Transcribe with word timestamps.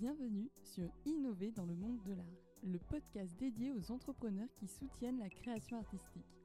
Bienvenue 0.00 0.48
sur 0.62 0.88
Innover 1.04 1.50
dans 1.50 1.66
le 1.66 1.74
monde 1.74 2.02
de 2.06 2.14
l'art, 2.14 2.40
le 2.64 2.78
podcast 2.78 3.36
dédié 3.38 3.70
aux 3.70 3.92
entrepreneurs 3.92 4.48
qui 4.56 4.66
soutiennent 4.66 5.18
la 5.18 5.28
création 5.28 5.76
artistique. 5.76 6.38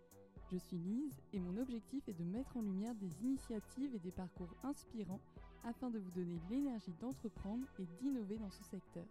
Je 0.51 0.57
suis 0.57 0.77
Lise 0.77 1.21
et 1.31 1.39
mon 1.39 1.55
objectif 1.61 2.05
est 2.09 2.19
de 2.19 2.25
mettre 2.25 2.57
en 2.57 2.61
lumière 2.61 2.93
des 2.95 3.23
initiatives 3.23 3.95
et 3.95 3.99
des 3.99 4.11
parcours 4.11 4.53
inspirants 4.63 5.21
afin 5.63 5.89
de 5.89 5.99
vous 5.99 6.11
donner 6.11 6.37
l'énergie 6.49 6.93
d'entreprendre 6.99 7.65
et 7.79 7.85
d'innover 8.01 8.37
dans 8.37 8.51
ce 8.51 8.63
secteur. 8.65 9.07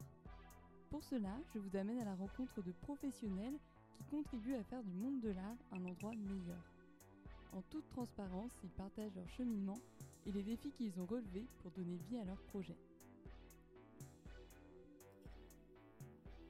Pour 0.91 1.03
cela, 1.03 1.41
je 1.55 1.59
vous 1.59 1.75
amène 1.75 2.01
à 2.01 2.05
la 2.05 2.15
rencontre 2.15 2.61
de 2.61 2.73
professionnels 2.83 3.59
qui 3.97 4.05
contribuent 4.11 4.57
à 4.57 4.65
faire 4.65 4.83
du 4.83 4.93
monde 4.93 5.23
de 5.23 5.31
l'art 5.31 5.57
un 5.73 5.83
endroit 5.87 6.13
meilleur. 6.17 6.71
En 7.55 7.63
toute 7.71 7.89
transparence, 7.89 8.53
ils 8.63 8.69
partagent 8.77 9.17
leur 9.17 9.31
cheminement 9.31 9.79
et 10.27 10.33
les 10.33 10.43
défis 10.43 10.73
qu'ils 10.73 11.01
ont 11.01 11.07
relevés 11.07 11.47
pour 11.63 11.71
donner 11.71 11.97
vie 11.97 12.19
à 12.19 12.27
leurs 12.27 12.43
projets. 12.43 12.77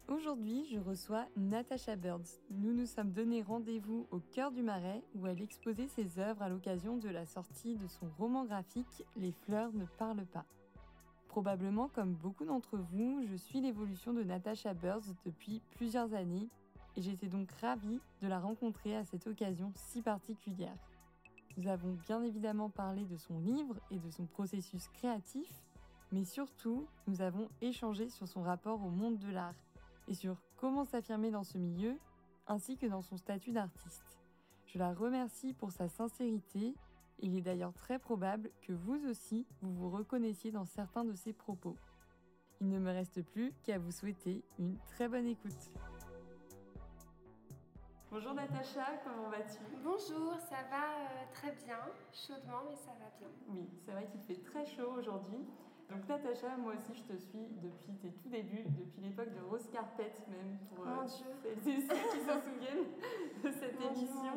Aujourd'hui, 0.06 0.66
je 0.70 0.78
reçois 0.78 1.24
Natasha 1.34 1.96
Birds. 1.96 2.38
Nous 2.50 2.74
nous 2.74 2.84
sommes 2.84 3.12
donné 3.12 3.40
rendez-vous 3.40 4.06
au 4.10 4.18
cœur 4.18 4.52
du 4.52 4.62
Marais 4.62 5.02
où 5.14 5.26
elle 5.26 5.40
exposait 5.40 5.88
ses 5.88 6.18
œuvres 6.18 6.42
à 6.42 6.50
l'occasion 6.50 6.98
de 6.98 7.08
la 7.08 7.24
sortie 7.24 7.76
de 7.76 7.86
son 7.86 8.10
roman 8.18 8.44
graphique 8.44 9.02
Les 9.16 9.32
fleurs 9.32 9.72
ne 9.72 9.86
parlent 9.86 10.26
pas. 10.26 10.44
Probablement 11.28 11.88
comme 11.88 12.12
beaucoup 12.12 12.44
d'entre 12.44 12.76
vous, 12.76 13.22
je 13.26 13.34
suis 13.34 13.62
l'évolution 13.62 14.12
de 14.12 14.22
Natasha 14.22 14.74
Birds 14.74 15.14
depuis 15.24 15.62
plusieurs 15.70 16.12
années 16.12 16.50
et 16.96 17.02
j'étais 17.02 17.28
donc 17.28 17.50
ravie 17.62 18.00
de 18.20 18.28
la 18.28 18.40
rencontrer 18.40 18.94
à 18.94 19.06
cette 19.06 19.26
occasion 19.26 19.72
si 19.74 20.02
particulière. 20.02 20.76
Nous 21.56 21.66
avons 21.66 21.94
bien 22.06 22.22
évidemment 22.22 22.68
parlé 22.68 23.06
de 23.06 23.16
son 23.16 23.38
livre 23.38 23.76
et 23.90 23.98
de 23.98 24.10
son 24.10 24.26
processus 24.26 24.86
créatif, 24.88 25.48
mais 26.12 26.24
surtout, 26.24 26.86
nous 27.06 27.22
avons 27.22 27.48
échangé 27.62 28.10
sur 28.10 28.28
son 28.28 28.42
rapport 28.42 28.84
au 28.84 28.90
monde 28.90 29.18
de 29.18 29.30
l'art 29.30 29.54
et 30.08 30.14
sur 30.14 30.36
comment 30.56 30.84
s'affirmer 30.84 31.30
dans 31.30 31.44
ce 31.44 31.58
milieu, 31.58 31.98
ainsi 32.46 32.76
que 32.76 32.86
dans 32.86 33.02
son 33.02 33.16
statut 33.16 33.52
d'artiste. 33.52 34.18
Je 34.66 34.78
la 34.78 34.92
remercie 34.92 35.52
pour 35.52 35.72
sa 35.72 35.88
sincérité, 35.88 36.74
il 37.20 37.36
est 37.36 37.42
d'ailleurs 37.42 37.72
très 37.72 37.98
probable 37.98 38.50
que 38.62 38.72
vous 38.72 39.08
aussi, 39.08 39.46
vous 39.62 39.72
vous 39.72 39.90
reconnaissiez 39.90 40.50
dans 40.50 40.64
certains 40.64 41.04
de 41.04 41.14
ses 41.14 41.32
propos. 41.32 41.76
Il 42.60 42.68
ne 42.68 42.78
me 42.78 42.90
reste 42.90 43.22
plus 43.22 43.52
qu'à 43.62 43.78
vous 43.78 43.92
souhaiter 43.92 44.44
une 44.58 44.76
très 44.86 45.08
bonne 45.08 45.26
écoute. 45.26 45.70
Bonjour 48.10 48.32
Natacha, 48.32 49.00
comment 49.02 49.28
vas-tu? 49.28 49.58
Bonjour, 49.82 50.38
ça 50.38 50.62
va 50.70 50.84
euh, 51.00 51.24
très 51.32 51.52
bien, 51.64 51.78
chaudement, 52.12 52.62
mais 52.68 52.76
ça 52.76 52.92
va 52.92 53.10
bien. 53.18 53.28
Oui, 53.48 53.68
c'est 53.84 53.90
vrai 53.90 54.06
qu'il 54.06 54.20
fait 54.20 54.40
très 54.40 54.64
chaud 54.66 54.92
aujourd'hui. 54.98 55.44
Donc 55.90 56.08
Natacha, 56.08 56.56
moi 56.56 56.74
aussi 56.74 56.94
je 56.94 57.02
te 57.02 57.16
suis 57.18 57.48
depuis 57.60 57.92
tes 58.00 58.12
tout 58.12 58.28
débuts, 58.28 58.64
depuis 58.68 59.00
l'époque 59.00 59.34
de 59.34 59.40
Rose 59.74 59.82
Carpet 59.82 60.12
même, 60.28 60.58
pour 60.74 60.86
euh, 60.86 61.06
celles 61.06 61.74
et 61.74 61.80
ceux 61.80 61.94
qui 61.94 62.20
se 62.20 62.32
souviennent 62.48 62.86
de 63.42 63.50
cette 63.50 63.80
émission. 63.80 64.32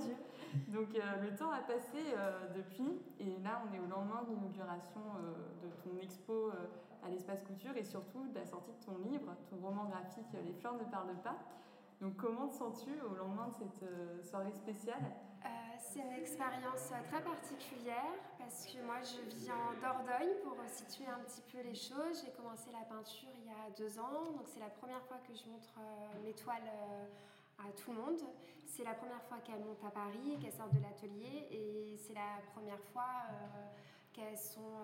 Donc 0.70 0.96
euh, 0.96 1.22
le 1.22 1.36
temps 1.36 1.52
a 1.52 1.60
passé 1.60 2.14
euh, 2.16 2.48
depuis 2.56 3.00
et 3.20 3.38
là 3.44 3.62
on 3.68 3.74
est 3.74 3.80
au 3.80 3.86
lendemain 3.86 4.24
de 4.24 4.34
l'inauguration 4.34 5.02
de 5.62 5.70
ton 5.84 5.98
expo 6.02 6.52
à 7.04 7.10
l'espace 7.10 7.44
couture 7.44 7.76
et 7.76 7.84
surtout 7.84 8.28
de 8.28 8.36
la 8.36 8.46
sortie 8.46 8.72
de 8.72 8.86
ton 8.86 8.98
livre, 9.10 9.36
ton 9.50 9.58
roman 9.58 9.86
graphique 9.86 10.26
Les 10.44 10.54
fleurs 10.54 10.76
ne 10.76 10.86
parlent 10.86 11.22
pas. 11.24 11.38
Donc 12.02 12.16
comment 12.18 12.48
te 12.48 12.56
sens-tu 12.56 12.92
au 13.02 13.16
lendemain 13.16 13.48
de 13.48 13.54
cette 13.54 14.26
soirée 14.26 14.52
spéciale? 14.52 15.04
C'est 15.80 16.00
une 16.00 16.14
expérience 16.14 16.90
très 17.10 17.22
particulière 17.22 18.14
parce 18.38 18.66
que 18.66 18.82
moi 18.82 18.98
je 19.02 19.22
vis 19.30 19.50
en 19.52 19.74
Dordogne 19.80 20.34
pour 20.44 20.56
situer 20.68 21.06
un 21.08 21.20
petit 21.20 21.42
peu 21.52 21.62
les 21.62 21.76
choses. 21.76 22.24
J'ai 22.24 22.32
commencé 22.32 22.72
la 22.72 22.86
peinture 22.86 23.30
il 23.38 23.46
y 23.46 23.54
a 23.54 23.70
deux 23.78 24.00
ans, 24.00 24.32
donc 24.32 24.48
c'est 24.48 24.60
la 24.60 24.70
première 24.70 25.02
fois 25.04 25.18
que 25.28 25.34
je 25.34 25.50
montre 25.50 25.74
euh, 25.78 26.24
mes 26.24 26.34
toiles 26.34 26.68
euh, 26.68 27.68
à 27.68 27.72
tout 27.74 27.92
le 27.92 27.98
monde. 27.98 28.22
C'est 28.66 28.84
la 28.84 28.94
première 28.94 29.22
fois 29.24 29.38
qu'elles 29.40 29.64
montent 29.64 29.84
à 29.86 29.92
Paris 29.92 30.38
qu'elles 30.42 30.54
sortent 30.54 30.74
de 30.74 30.82
l'atelier 30.82 31.48
et 31.52 31.98
c'est 31.98 32.14
la 32.14 32.42
première 32.54 32.82
fois 32.92 33.10
euh, 33.32 33.68
qu'elles 34.14 34.38
sont, 34.38 34.82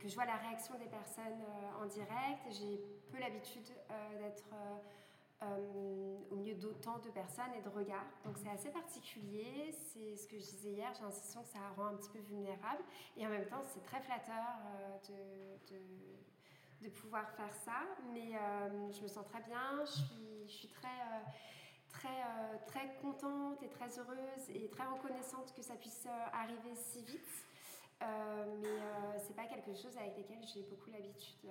que, 0.00 0.08
je 0.08 0.14
vois 0.14 0.26
la 0.26 0.36
réaction 0.36 0.74
des 0.78 0.86
personnes 0.86 1.42
en 1.80 1.86
direct. 1.86 2.42
J'ai 2.50 2.80
peu 3.10 3.18
l'habitude 3.18 3.66
d'être 4.18 4.50
euh, 5.42 6.16
au 6.30 6.36
milieu 6.36 6.54
d'autant 6.54 6.98
de 6.98 7.10
personnes 7.10 7.52
et 7.58 7.60
de 7.60 7.68
regards. 7.68 8.06
Donc 8.24 8.38
c'est 8.38 8.48
assez 8.48 8.70
particulier, 8.70 9.70
c'est 9.70 10.16
ce 10.16 10.26
que 10.26 10.38
je 10.38 10.44
disais 10.44 10.70
hier, 10.70 10.90
j'ai 10.94 11.02
l'impression 11.02 11.42
que 11.42 11.48
ça 11.48 11.58
rend 11.76 11.88
un 11.88 11.94
petit 11.96 12.08
peu 12.08 12.20
vulnérable 12.20 12.82
et 13.18 13.26
en 13.26 13.28
même 13.28 13.46
temps 13.46 13.62
c'est 13.62 13.82
très 13.84 14.00
flatteur 14.00 14.46
euh, 15.10 15.56
de, 16.80 16.88
pouvoir 16.88 17.28
faire 17.32 17.52
ça, 17.52 17.82
mais 18.14 18.34
euh, 18.34 18.92
je 18.92 19.02
me 19.02 19.08
sens 19.08 19.26
très 19.26 19.42
bien, 19.42 19.84
je 19.84 19.90
suis, 19.90 20.48
je 20.48 20.52
suis 20.52 20.68
très... 20.68 20.88
Très, 21.90 22.22
très 22.66 22.94
contente 23.00 23.62
et 23.62 23.70
très 23.70 23.98
heureuse 23.98 24.50
et 24.50 24.68
très 24.68 24.84
reconnaissante 24.84 25.54
que 25.56 25.62
ça 25.62 25.76
puisse 25.76 26.06
arriver 26.30 26.74
si 26.74 27.00
vite. 27.02 27.46
mais 28.02 29.18
c'est 29.26 29.34
pas 29.34 29.46
quelque 29.46 29.74
chose 29.74 29.96
avec 29.96 30.18
lequel 30.18 30.36
j'ai 30.42 30.62
beaucoup 30.64 30.90
l'habitude 30.90 31.48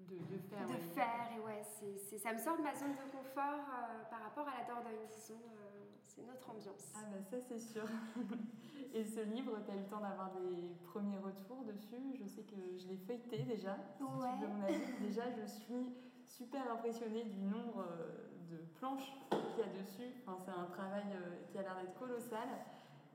de, 0.00 0.16
de, 0.16 0.38
faire. 0.38 0.66
De 0.66 0.82
faire, 0.94 1.28
et 1.36 1.40
ouais, 1.40 1.62
c'est, 1.62 2.18
ça 2.18 2.32
me 2.32 2.38
sort 2.38 2.56
de 2.56 2.62
ma 2.62 2.74
zone 2.74 2.92
de 2.92 3.10
confort 3.10 3.64
euh, 3.68 4.04
par 4.10 4.22
rapport 4.22 4.46
à 4.48 4.60
la 4.60 4.64
Dordogne, 4.66 5.06
disons. 5.08 5.34
Euh, 5.34 5.84
c'est 6.02 6.26
notre 6.26 6.50
ambiance. 6.50 6.92
Ah, 6.94 7.00
bah 7.10 7.22
ça, 7.22 7.40
c'est 7.40 7.58
sûr. 7.58 7.84
et 8.94 9.04
ce 9.04 9.20
livre, 9.20 9.58
tu 9.64 9.72
as 9.72 9.74
eu 9.74 9.80
le 9.80 9.86
temps 9.86 10.00
d'avoir 10.00 10.32
des 10.32 10.74
premiers 10.84 11.18
retours 11.18 11.64
dessus? 11.64 12.16
Je 12.20 12.26
sais 12.26 12.42
que 12.42 12.56
je 12.78 12.86
l'ai 12.88 12.96
feuilleté 12.96 13.42
déjà. 13.42 13.76
ouais. 14.00 14.78
Déjà, 15.00 15.24
je 15.30 15.44
suis 15.46 15.96
super 16.24 16.70
impressionnée 16.70 17.24
du 17.24 17.40
nombre 17.40 17.84
euh, 17.90 18.28
de 18.50 18.58
planches 18.78 19.12
qu'il 19.30 19.58
y 19.58 19.62
a 19.62 19.82
dessus. 19.82 20.14
Enfin, 20.26 20.38
c'est 20.44 20.52
un 20.52 20.66
travail 20.66 21.04
qui 21.50 21.58
a 21.58 21.62
l'air 21.62 21.76
d'être 21.76 21.98
colossal. 21.98 22.48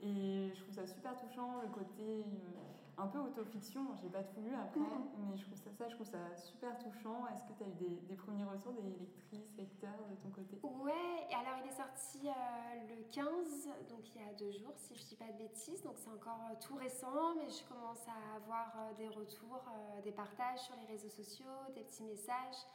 Et 0.01 0.51
je 0.53 0.62
trouve 0.62 0.73
ça 0.73 0.88
super 0.88 1.16
touchant, 1.18 1.62
le 1.62 1.68
côté 1.68 2.23
euh, 2.23 2.78
un 2.99 3.07
peu 3.07 3.19
autofiction. 3.19 3.81
J'ai 4.01 4.09
pas 4.09 4.23
tout 4.23 4.41
lu 4.41 4.53
après, 4.53 4.79
mais 5.17 5.37
je 5.37 5.43
trouve 5.45 5.57
ça, 5.57 5.71
ça, 5.71 5.87
je 5.87 5.95
trouve 5.95 6.07
ça 6.07 6.35
super 6.35 6.77
touchant. 6.79 7.25
Est-ce 7.27 7.43
que 7.43 7.53
tu 7.57 7.63
as 7.63 7.67
eu 7.67 7.75
des, 7.75 7.95
des, 8.07 8.15
premiers 8.15 8.43
retours 8.43 8.73
des 8.73 8.81
lectrices, 8.81 9.55
lecteurs 9.57 10.03
de 10.09 10.15
ton 10.15 10.29
côté? 10.29 10.59
Ouais, 10.63 11.27
alors 11.33 11.59
il 11.63 11.69
est 11.69 11.75
sorti 11.75 12.27
euh, 12.27 12.95
le 12.95 13.03
15, 13.11 13.69
donc 13.89 14.03
il 14.15 14.21
y 14.21 14.29
a 14.29 14.33
deux 14.33 14.51
jours, 14.51 14.73
si 14.75 14.95
je 14.95 15.03
dis 15.05 15.15
pas 15.15 15.31
de 15.31 15.38
bêtises. 15.38 15.81
Donc 15.83 15.95
c'est 15.97 16.11
encore 16.11 16.41
euh, 16.51 16.55
tout 16.59 16.75
récent, 16.75 17.35
mais 17.35 17.49
je 17.49 17.63
commence 17.67 18.05
à 18.07 18.35
avoir 18.35 18.93
des 18.97 19.07
retours, 19.07 19.63
des 20.03 20.11
partages 20.11 20.59
sur 20.59 20.75
les 20.75 20.88
réseaux 20.88 21.09
sociaux, 21.09 21.45
des 21.75 21.83
petits 21.83 22.03
messages. 22.03 22.67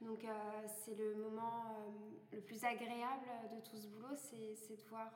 Donc 0.00 0.24
c'est 0.66 0.94
le 0.94 1.14
moment 1.16 1.62
le 2.32 2.40
plus 2.40 2.64
agréable 2.64 3.28
de 3.54 3.60
tout 3.60 3.76
ce 3.76 3.86
boulot, 3.86 4.14
c'est 4.16 4.76
de 4.76 4.88
voir 4.88 5.10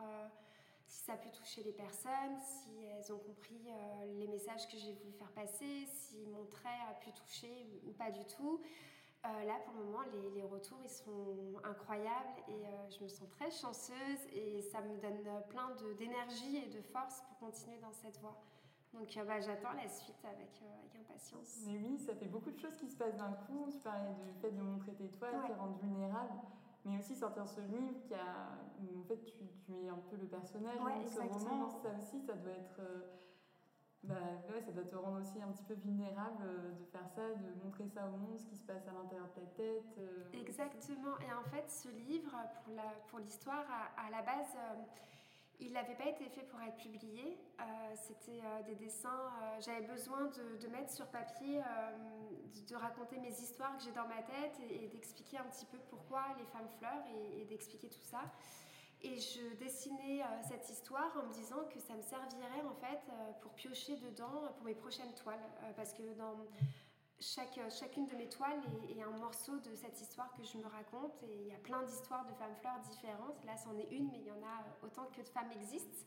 si 0.95 1.05
ça 1.05 1.15
a 1.15 1.17
pu 1.17 1.31
toucher 1.31 1.63
les 1.65 1.73
personnes, 1.73 2.39
si 2.39 2.71
elles 2.85 3.13
ont 3.13 3.19
compris 3.19 3.67
euh, 3.69 4.19
les 4.19 4.29
messages 4.29 4.69
que 4.69 4.77
j'ai 4.77 4.93
voulu 4.93 5.13
faire 5.13 5.33
passer, 5.33 5.87
si 5.87 6.25
mon 6.27 6.45
trait 6.47 6.79
a 6.89 6.95
pu 6.95 7.11
toucher 7.13 7.67
ou, 7.85 7.93
pas 7.93 8.13
du 8.13 8.25
tout. 8.27 8.61
Euh, 9.25 9.45
là, 9.45 9.55
pour 9.65 9.75
le 9.75 9.85
moment, 9.85 10.05
les, 10.13 10.31
les, 10.31 10.43
retours, 10.43 10.79
ils 10.85 10.91
sont 10.91 11.59
incroyables 11.65 12.39
et 12.49 12.67
euh, 12.67 12.91
je 12.91 13.03
me 13.03 13.09
sens 13.09 13.29
très 13.31 13.51
chanceuse 13.51 14.21
et 14.33 14.61
ça 14.61 14.83
me 14.83 14.97
donne 14.99 15.25
plein 15.49 15.75
d'énergie 15.99 16.59
et 16.59 16.69
de 16.69 16.81
force 16.83 17.23
pour 17.23 17.39
continuer 17.39 17.79
dans 17.79 17.93
cette 17.93 18.19
voie. 18.21 18.41
Donc 18.93 19.13
bah, 19.27 19.41
j'attends 19.41 19.73
la 19.73 19.89
suite 19.89 20.25
avec, 20.25 20.63
avec, 20.79 20.95
impatience. 20.95 21.65
Mais 21.67 21.79
oui, 21.79 21.99
ça 21.99 22.15
fait 22.15 22.29
beaucoup 22.29 22.53
de 22.53 22.59
choses 22.59 22.77
qui 22.77 22.87
se 22.89 22.95
passent 22.95 23.17
d'un 23.17 23.33
coup. 23.33 23.67
Tu 23.73 23.79
parlais 23.79 24.15
du 24.23 24.33
fait 24.41 24.53
de 24.53 24.63
montrer 24.63 24.95
tes 24.95 25.09
toiles, 25.09 25.35
ouais. 25.35 25.55
rendre 25.55 25.77
vulnérable 25.79 26.39
mais 26.85 26.99
aussi 26.99 27.15
sortir 27.15 27.47
ce 27.49 27.61
livre 27.61 28.01
qui 28.03 28.15
a 28.15 28.59
où 28.81 29.01
en 29.01 29.05
fait 29.05 29.23
tu, 29.25 29.33
tu 29.65 29.73
es 29.73 29.89
un 29.89 29.99
peu 30.11 30.17
le 30.17 30.27
personnage 30.27 30.79
de 30.79 31.09
ce 31.09 31.21
roman 31.21 31.69
ça 31.71 31.91
aussi 31.99 32.21
ça 32.21 32.35
doit 32.35 32.53
être 32.53 32.81
euh, 32.81 33.01
bah, 34.03 34.15
ouais, 34.53 34.61
ça 34.61 34.71
doit 34.71 34.85
te 34.85 34.95
rendre 34.95 35.21
aussi 35.21 35.41
un 35.41 35.49
petit 35.49 35.65
peu 35.65 35.75
vulnérable 35.75 36.45
euh, 36.45 36.73
de 36.73 36.85
faire 36.85 37.09
ça, 37.09 37.23
de 37.23 37.65
montrer 37.65 37.89
ça 37.89 38.07
au 38.07 38.17
monde, 38.19 38.39
ce 38.39 38.45
qui 38.45 38.57
se 38.57 38.63
passe 38.63 38.87
à 38.87 38.93
l'intérieur 38.93 39.29
de 39.29 39.41
ta 39.41 39.47
tête. 39.57 39.99
Euh, 39.99 40.41
Exactement. 40.41 41.19
Et 41.21 41.33
en 41.33 41.43
fait, 41.51 41.71
ce 41.71 41.89
livre, 41.89 42.37
pour 43.09 43.19
l'histoire, 43.21 43.65
pour 43.65 43.75
à, 43.75 44.07
à, 44.07 44.11
la 44.11 44.21
base, 44.21 44.55
il 45.61 45.73
n'avait 45.73 45.95
pas 45.95 46.09
été 46.09 46.29
fait 46.29 46.43
pour 46.43 46.61
être 46.61 46.77
publié. 46.77 47.39
Euh, 47.61 47.65
C'était 47.95 48.41
euh, 48.45 48.63
des 48.65 48.75
dessins. 48.75 49.09
Euh, 49.09 49.61
J'avais 49.61 49.87
besoin 49.87 50.27
de, 50.27 50.57
de, 50.61 50.69
mettre 50.69 50.91
sur 50.91 51.07
papier, 51.07 51.61
de, 52.69 52.77
raconter 52.77 53.19
mes 53.19 53.33
histoires 53.33 53.77
que 53.77 53.83
j'ai 53.83 53.93
dans 53.93 54.07
ma 54.07 54.23
tête 54.23 54.59
et, 54.71 54.89
d'expliquer 54.89 55.39
un 55.39 55.45
petit 55.45 55.67
peu 55.67 55.79
pourquoi 55.91 56.23
les 56.39 56.45
femmes 56.47 56.69
fleurent 56.79 57.07
et, 57.39 57.45
d'expliquer 57.45 57.89
tout 57.89 58.03
ça. 58.03 58.23
Et 59.03 59.21
je 59.21 59.55
dessinais 59.57 60.23
cette 60.49 60.69
histoire 60.71 61.15
en 61.19 61.27
me 61.27 61.33
disant 61.33 61.65
que 61.73 61.79
ça 61.79 61.95
me 61.95 62.03
servirait 62.03 62.63
en 62.67 62.75
fait 62.75 63.01
pour 63.43 63.53
piocher 63.53 63.97
dedans 63.97 64.49
pour 64.57 64.65
mes 64.65 64.75
prochaines 64.75 65.13
toiles. 65.15 65.45
parce 65.77 65.93
que 65.93 66.15
dans 66.15 66.47
chaque, 67.21 67.59
chacune 67.71 68.07
de 68.07 68.17
mes 68.17 68.29
toiles 68.29 68.61
est, 68.89 68.99
est, 68.99 69.03
un 69.03 69.11
morceau 69.11 69.59
de 69.59 69.75
cette 69.75 70.01
histoire 70.01 70.33
que 70.33 70.43
je 70.43 70.59
me 70.59 70.67
raconte. 70.67 71.23
Et 71.23 71.43
il 71.43 71.47
y 71.49 71.53
a 71.53 71.59
plein 71.59 71.83
d'histoires 71.83 72.25
de 72.27 72.33
femmes 72.35 72.55
fleurs 72.61 72.81
différentes. 72.81 73.45
Là, 73.45 73.57
c'en 73.57 73.77
est 73.77 73.91
une, 73.91 74.11
mais 74.11 74.21
il 74.21 74.27
y 74.27 74.33
en 74.33 74.43
a 74.43 74.65
autant 74.87 75.07
que 75.07 75.21
de 75.21 75.29
femmes 75.29 75.53
existent. 75.53 76.07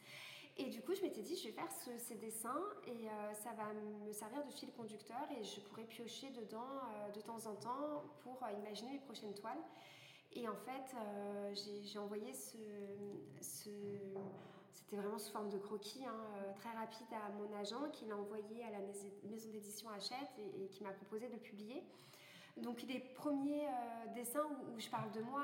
Et 0.59 0.69
du 0.69 0.81
coup, 0.81 0.95
je 0.95 1.01
m'étais 1.01 1.21
dit, 1.21 1.35
je 1.35 1.49
vais 1.49 1.53
faire 1.53 1.69
ces 1.99 2.15
dessins 2.15 2.63
et 2.87 3.07
euh, 3.07 3.33
ça 3.33 3.51
va 3.53 3.73
me 3.73 4.11
servir 4.11 4.43
de 4.43 4.51
fil 4.51 4.71
conducteur 4.71 5.27
et 5.39 5.43
je 5.43 5.59
pourrais 5.61 5.83
piocher 5.83 6.31
dedans 6.31 6.65
euh, 6.65 7.11
de 7.11 7.21
temps 7.21 7.45
en 7.45 7.53
temps 7.55 8.03
pour 8.23 8.41
euh, 8.41 8.51
imaginer 8.59 8.93
mes 8.93 8.99
prochaines 8.99 9.35
toiles. 9.35 9.61
Et 10.33 10.47
en 10.49 10.55
fait, 10.55 10.95
j'ai 11.83 11.97
envoyé 11.97 12.33
ce, 12.33 12.57
c'était 13.39 14.95
vraiment 14.95 15.17
sous 15.17 15.31
forme 15.31 15.49
de 15.49 15.57
croquis, 15.57 16.05
hein, 16.05 16.53
très 16.57 16.69
rapide 16.71 17.07
à 17.11 17.29
mon 17.29 17.51
agent 17.57 17.89
qui 17.93 18.05
l'a 18.05 18.17
envoyé 18.17 18.63
à 18.65 18.71
la 18.71 18.79
maison 18.79 19.07
d'édition 19.49 19.89
Hachette 19.89 20.37
et 20.37 20.67
qui 20.67 20.83
m'a 20.83 20.91
proposé 20.91 21.29
de 21.29 21.37
publier. 21.37 21.81
Donc 22.61 22.81
les 22.83 22.99
premiers 22.99 23.67
euh, 23.67 24.13
dessins 24.15 24.45
où, 24.45 24.79
je 24.79 24.89
parle 24.89 25.11
de 25.11 25.21
moi, 25.21 25.43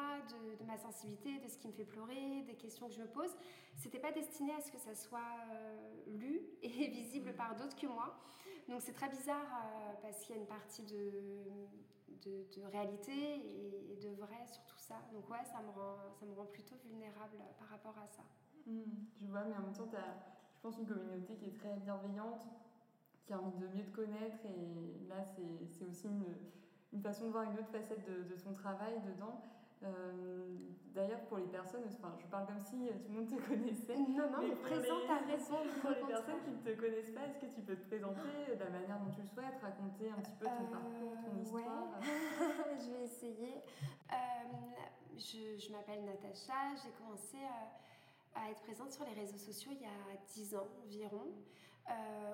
de, 0.59 0.65
ma 0.65 0.77
sensibilité, 0.77 1.39
de 1.39 1.47
ce 1.47 1.57
qui 1.57 1.67
me 1.67 1.73
fait 1.73 1.85
pleurer, 1.85 2.43
des 2.47 2.55
questions 2.55 2.87
que 2.87 2.93
je 2.93 3.01
me 3.01 3.07
pose, 3.07 3.31
c'était 3.75 3.99
pas 3.99 4.11
destiné 4.11 4.53
à 4.53 4.61
ce 4.61 4.71
que 4.71 4.79
ça 4.79 4.95
soit 4.95 5.19
euh, 5.51 5.91
lu 6.07 6.41
et 6.63 6.87
visible 6.89 7.33
par 7.33 7.55
d'autres 7.55 7.75
que 7.75 7.87
moi. 7.87 8.17
Donc 8.67 8.81
c'est 8.81 8.93
très 8.93 9.09
bizarre 9.09 9.45
euh, 9.45 9.93
parce 10.01 10.21
qu'il 10.21 10.35
y 10.35 10.39
a 10.39 10.41
une 10.41 10.47
partie 10.47 10.83
de, 10.83 11.11
de, 12.23 12.65
réalité 12.71 13.11
et, 13.11 13.97
de 14.01 14.09
vrai 14.15 14.45
sur 14.47 14.63
tout 14.65 14.77
ça. 14.77 14.95
Donc 15.13 15.29
ouais, 15.29 15.43
ça 15.45 15.61
me 15.61 15.69
rend, 15.69 15.97
ça 16.19 16.25
me 16.25 16.33
rend 16.33 16.45
plutôt 16.45 16.75
vulnérable 16.83 17.37
par 17.59 17.67
rapport 17.67 17.97
à 17.97 18.07
ça. 18.07 18.23
Mmh, 18.65 18.81
je 19.19 19.27
vois, 19.27 19.43
mais 19.43 19.55
en 19.55 19.61
même 19.61 19.73
temps, 19.73 19.87
tu 19.87 19.97
as, 19.97 20.17
je 20.55 20.61
pense, 20.61 20.77
une 20.77 20.87
communauté 20.87 21.35
qui 21.35 21.45
est 21.45 21.53
très 21.53 21.75
bienveillante, 21.75 22.47
qui 23.25 23.33
a 23.33 23.39
envie 23.39 23.59
de 23.59 23.67
mieux 23.67 23.85
te 23.85 23.95
connaître 23.95 24.37
et 24.45 25.07
là, 25.07 25.23
c'est 25.23 25.85
aussi 25.85 26.07
une 26.07 26.25
une 26.93 27.01
façon 27.01 27.25
de 27.25 27.31
voir 27.31 27.43
une 27.43 27.57
autre 27.57 27.71
facette 27.71 28.05
de, 28.07 28.23
de 28.23 28.39
ton 28.39 28.53
travail 28.53 29.01
dedans. 29.01 29.41
Euh, 29.83 30.57
D'ailleurs, 30.93 31.21
pour 31.21 31.37
les 31.39 31.47
personnes, 31.47 31.81
enfin, 31.87 32.13
je 32.19 32.27
parle 32.27 32.45
comme 32.45 32.59
si 32.59 32.87
tout 33.03 33.09
le 33.11 33.15
monde 33.15 33.27
te 33.27 33.41
connaissait. 33.47 33.97
Non, 33.97 34.29
non, 34.29 34.47
mais, 34.47 34.55
présente, 34.57 35.01
t'as 35.07 35.25
raison. 35.25 35.57
Pour 35.81 35.89
les 35.89 36.05
personnes 36.05 36.39
qui 36.45 36.51
ne 36.51 36.61
te 36.61 36.79
connaissent 36.79 37.09
pas, 37.09 37.25
est-ce 37.25 37.39
que 37.39 37.51
tu 37.51 37.61
peux 37.61 37.75
te 37.75 37.87
présenter 37.87 38.21
de 38.53 38.59
la 38.59 38.69
manière 38.69 38.99
dont 38.99 39.09
tu 39.09 39.21
le 39.21 39.27
souhaites, 39.27 39.57
raconter 39.59 40.11
un 40.11 40.21
petit 40.21 40.35
peu 40.39 40.45
ton 40.45 40.51
euh, 40.51 40.71
parcours, 40.71 41.17
ton 41.25 41.41
histoire 41.41 41.99
Je 42.79 42.91
vais 42.91 43.03
essayer. 43.05 43.55
Euh, 44.11 44.15
je, 45.17 45.57
je 45.57 45.71
m'appelle 45.71 46.05
Natacha, 46.05 46.75
j'ai 46.77 46.91
commencé 46.91 47.37
à, 47.41 48.39
à 48.39 48.51
être 48.51 48.61
présente 48.61 48.91
sur 48.91 49.05
les 49.05 49.13
réseaux 49.13 49.39
sociaux 49.39 49.71
il 49.73 49.81
y 49.81 49.85
a 49.85 50.17
10 50.35 50.55
ans 50.55 50.67
environ. 50.85 51.25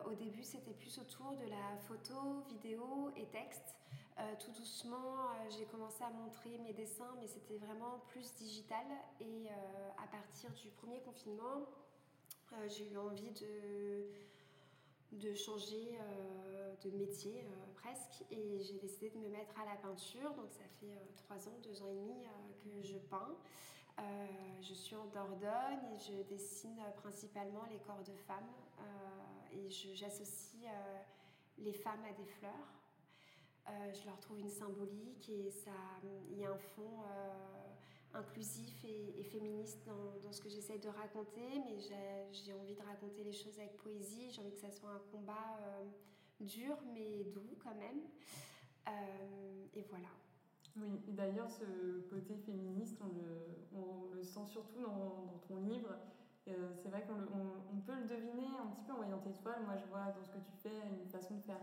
au 0.05 0.15
début, 0.15 0.43
c'était 0.43 0.73
plus 0.73 0.99
autour 0.99 1.31
de 1.31 1.49
la 1.49 1.77
photo, 1.87 2.43
vidéo 2.49 3.09
et 3.15 3.25
texte. 3.27 3.77
Euh, 4.19 4.35
tout 4.37 4.51
doucement, 4.51 4.97
euh, 4.97 5.49
j'ai 5.57 5.65
commencé 5.65 6.03
à 6.03 6.09
montrer 6.09 6.57
mes 6.57 6.73
dessins, 6.73 7.15
mais 7.19 7.27
c'était 7.27 7.57
vraiment 7.57 7.99
plus 8.07 8.33
digital. 8.35 8.85
Et 9.21 9.47
euh, 9.47 9.89
à 10.03 10.07
partir 10.07 10.51
du 10.51 10.69
premier 10.71 10.99
confinement, 11.01 11.65
j'ai 12.67 12.91
eu 12.91 12.97
envie 12.97 13.31
de, 13.31 14.07
de 15.11 15.33
changer 15.35 15.99
de 16.83 16.89
métier 16.97 17.45
presque. 17.75 18.25
Et 18.31 18.59
j'ai 18.63 18.79
décidé 18.79 19.11
de 19.11 19.19
me 19.19 19.29
mettre 19.29 19.53
à 19.59 19.65
la 19.65 19.75
peinture. 19.75 20.33
Donc 20.33 20.51
ça 20.51 20.63
fait 20.79 20.97
trois 21.15 21.47
ans, 21.47 21.59
deux 21.61 21.83
ans 21.83 21.89
et 21.89 21.93
demi 21.93 22.25
que 22.63 22.81
je 22.81 22.97
peins. 22.97 23.35
je 24.61 24.73
suis 24.73 24.95
en 24.95 25.05
Dordogne 25.05 25.93
et 25.93 25.99
je 25.99 26.23
dessine 26.23 26.81
principalement 26.97 27.65
les 27.71 27.77
corps 27.77 28.03
de 28.03 28.15
femmes. 28.15 28.51
et 29.53 29.69
j'associe 29.69 30.73
les 31.59 31.73
femmes 31.73 32.03
à 32.09 32.13
des 32.13 32.25
fleurs. 32.25 32.78
Euh, 33.67 33.93
je 33.93 34.05
leur 34.05 34.19
trouve 34.19 34.39
une 34.39 34.49
symbolique 34.49 35.29
et 35.29 35.51
ça, 35.51 35.71
il 36.31 36.39
y 36.39 36.45
a 36.45 36.51
un 36.51 36.57
fond 36.57 37.03
euh, 37.03 38.17
inclusif 38.17 38.83
et, 38.83 39.23
féministe 39.23 39.85
dans, 40.23 40.31
ce 40.31 40.41
que 40.41 40.49
j'essaie 40.49 40.79
de 40.79 40.89
raconter, 40.89 41.59
mais 41.65 41.77
j'ai 42.31 42.53
envie 42.53 42.73
de 42.73 42.81
raconter 42.81 43.23
les 43.23 43.33
choses 43.33 43.59
avec 43.59 43.77
poésie, 43.77 44.31
j'ai 44.31 44.41
envie 44.41 44.51
que 44.51 44.59
ça 44.59 44.71
soit 44.71 44.89
un 44.89 45.01
combat 45.11 45.59
euh, 45.61 45.85
dur 46.39 46.77
mais 46.93 47.25
doux 47.25 47.57
quand 47.63 47.75
même. 47.75 48.01
et 49.75 49.83
voilà. 49.89 50.07
Oui, 50.77 51.01
d'ailleurs, 51.09 51.49
ce 51.49 51.99
côté 52.09 52.37
féministe, 52.37 52.99
on 53.01 54.15
le, 54.15 54.23
sent 54.23 54.45
surtout 54.47 54.81
dans, 54.81 55.41
ton 55.47 55.61
livre. 55.61 55.89
c'est 56.45 56.89
vrai 56.89 57.05
qu'on 57.05 57.21
on, 57.75 57.81
peut 57.81 57.95
le 57.95 58.07
deviner 58.07 58.47
un 58.47 58.67
petit 58.67 58.83
peu 58.83 58.93
en 58.93 58.97
voyant 58.97 59.19
tes 59.19 59.33
toiles. 59.33 59.63
Moi, 59.65 59.75
je 59.77 59.85
vois 59.87 60.11
dans 60.11 60.23
ce 60.23 60.31
que 60.31 60.39
tu 60.39 60.51
fais 60.63 60.75
une 61.01 61.07
façon 61.07 61.35
de 61.35 61.41
faire 61.41 61.59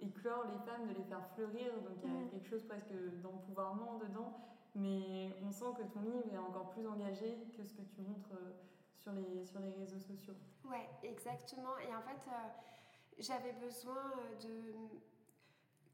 éclore 0.00 0.44
les 0.44 0.58
femmes, 0.70 0.86
de 0.88 0.94
les 0.94 1.04
faire 1.04 1.26
fleurir. 1.34 1.72
Donc 1.82 1.98
il 2.04 2.14
y 2.14 2.26
a 2.26 2.28
quelque 2.28 2.48
chose 2.48 2.64
presque 2.64 2.92
d'empouvoirment 3.22 3.98
dedans. 3.98 4.32
Mais 4.74 5.34
on 5.44 5.50
sent 5.50 5.72
que 5.76 5.82
ton 5.82 6.00
livre 6.02 6.22
est 6.32 6.38
encore 6.38 6.70
plus 6.70 6.86
engagé 6.86 7.48
que 7.56 7.64
ce 7.64 7.74
que 7.74 7.82
tu 7.82 8.00
montres 8.02 8.32
euh, 8.32 8.52
sur 8.96 9.12
les, 9.12 9.44
sur 9.44 9.60
les 9.60 9.72
réseaux 9.72 9.98
sociaux. 9.98 10.34
Ouais, 10.64 10.88
exactement. 11.02 11.76
Et 11.78 11.94
en 11.94 12.02
fait, 12.02 12.28
euh, 12.28 12.48
j'avais 13.18 13.52
besoin 13.52 13.96
euh, 13.96 14.38
de 14.42 14.74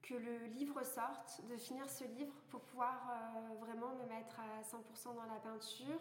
que 0.02 0.14
le 0.14 0.46
livre 0.54 0.84
sorte, 0.84 1.42
de 1.50 1.56
finir 1.56 1.90
ce 1.90 2.04
livre 2.04 2.32
pour 2.48 2.60
pouvoir 2.60 2.94
vraiment 3.58 3.92
me 3.96 4.06
mettre 4.06 4.38
à 4.38 4.62
100% 4.62 5.16
dans 5.16 5.24
la 5.24 5.40
peinture 5.40 5.98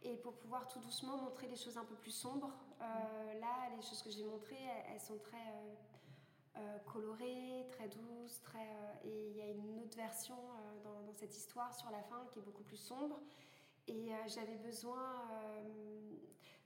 et 0.00 0.16
pour 0.16 0.32
pouvoir 0.38 0.66
tout 0.68 0.78
doucement 0.78 1.18
montrer 1.18 1.48
les 1.48 1.56
choses 1.56 1.76
un 1.76 1.84
peu 1.84 1.94
plus 1.96 2.12
sombres. 2.12 2.50
là, 2.80 3.68
les 3.76 3.82
choses 3.82 4.02
que 4.02 4.08
j'ai 4.08 4.24
montrées, 4.24 4.56
elles, 4.88 4.98
sont 4.98 5.18
très 5.18 5.76
euh, 6.58 6.78
colorée, 6.80 7.66
très 7.70 7.88
douce, 7.88 8.42
très, 8.42 8.58
euh, 8.58 9.04
et 9.04 9.30
il 9.30 9.36
y 9.36 9.40
a 9.40 9.48
une 9.48 9.80
autre 9.80 9.96
version 9.96 10.36
euh, 10.36 10.82
dans, 10.84 11.02
dans, 11.06 11.12
cette 11.14 11.34
histoire 11.34 11.74
sur 11.74 11.90
la 11.90 12.02
fin 12.02 12.26
qui 12.30 12.40
est 12.40 12.42
beaucoup 12.42 12.62
plus 12.62 12.76
sombre. 12.76 13.20
Et 13.88 14.12
j'avais 14.28 14.58
besoin 14.58 15.26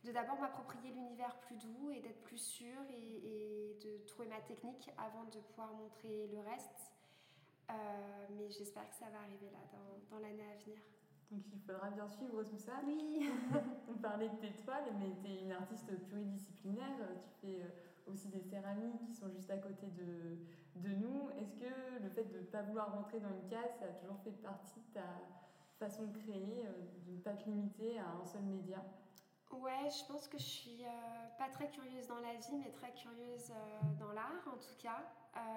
de 0.04 0.12
d'abord 0.12 0.38
m'approprier 0.38 0.92
l'univers 0.92 1.34
plus 1.40 1.56
doux 1.56 1.90
et 1.90 2.00
d'être 2.00 2.22
plus 2.24 2.36
sûre 2.36 2.82
et, 2.90 3.70
et, 3.72 3.78
de 3.82 4.04
trouver 4.04 4.28
ma 4.28 4.40
technique 4.42 4.90
avant 4.98 5.24
de 5.24 5.40
pouvoir 5.40 5.72
montrer 5.72 6.26
le 6.26 6.40
reste. 6.40 6.92
mais 8.36 8.50
j'espère 8.50 8.86
que 8.90 8.94
ça 8.96 9.06
va 9.08 9.20
arriver 9.20 9.48
là 9.50 9.60
dans, 9.72 10.14
dans 10.14 10.22
l'année 10.22 10.44
à 10.44 10.62
venir. 10.62 10.78
Donc 11.30 11.42
il 11.50 11.58
faudra 11.60 11.88
bien 11.88 12.06
suivre 12.06 12.42
tout 12.42 12.58
ça. 12.58 12.82
Oui. 12.86 13.30
On 13.88 13.94
parlait 13.94 14.28
de 14.28 14.36
tes 14.36 14.52
toiles, 14.62 14.92
mais 14.98 15.16
tu 15.22 15.30
es 15.30 15.40
une 15.40 15.52
artiste 15.52 15.90
pluridisciplinaire. 16.06 16.98
Tu 17.24 17.46
fais 17.46 17.62
aussi 18.06 18.28
des 18.28 18.42
céramiques 18.42 19.04
qui 19.06 19.14
sont 19.14 19.30
juste 19.30 19.50
à 19.50 19.58
côté 19.58 19.86
de, 19.88 20.38
de 20.76 20.94
nous. 20.94 21.30
Est-ce 21.38 21.54
que 21.54 22.02
le 22.02 22.08
fait 22.10 22.24
de 22.24 22.38
ne 22.38 22.44
pas 22.44 22.62
vouloir 22.62 22.92
rentrer 22.92 23.20
dans 23.20 23.32
une 23.32 23.48
case, 23.48 23.70
ça 23.78 23.86
a 23.86 23.88
toujours 23.88 24.18
fait 24.20 24.30
partie 24.42 24.80
de 24.80 24.94
ta 24.94 25.06
façon 25.78 26.06
de 26.06 26.18
créer, 26.18 26.66
euh, 26.66 26.72
de 27.06 27.12
ne 27.12 27.20
pas 27.20 27.34
te 27.34 27.44
limiter 27.44 27.98
à 27.98 28.10
un 28.20 28.24
seul 28.24 28.42
média? 28.42 28.82
Ouais, 29.50 29.88
je 29.90 30.04
pense 30.06 30.28
que 30.28 30.38
je 30.38 30.44
suis 30.44 30.84
euh, 30.84 30.88
pas 31.38 31.48
très 31.48 31.70
curieuse 31.70 32.06
dans 32.08 32.18
la 32.20 32.34
vie, 32.34 32.56
mais 32.58 32.70
très 32.72 32.92
curieuse 32.92 33.50
euh, 33.50 33.80
dans 33.98 34.12
l'art 34.12 34.46
en 34.52 34.58
tout 34.58 34.76
cas. 34.78 35.04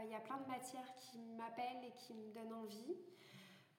Il 0.03 0.11
y 0.11 0.15
a 0.15 0.19
plein 0.19 0.37
de 0.37 0.47
matières 0.47 0.93
qui 0.97 1.17
m'appellent 1.37 1.85
et 1.85 1.93
qui 1.93 2.13
me 2.13 2.33
donnent 2.33 2.53
envie. 2.53 2.97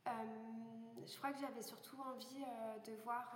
je 0.06 1.16
crois 1.18 1.30
que 1.30 1.38
j'avais 1.38 1.62
surtout 1.62 1.98
envie 2.00 2.42
de 2.86 2.94
voir 3.02 3.30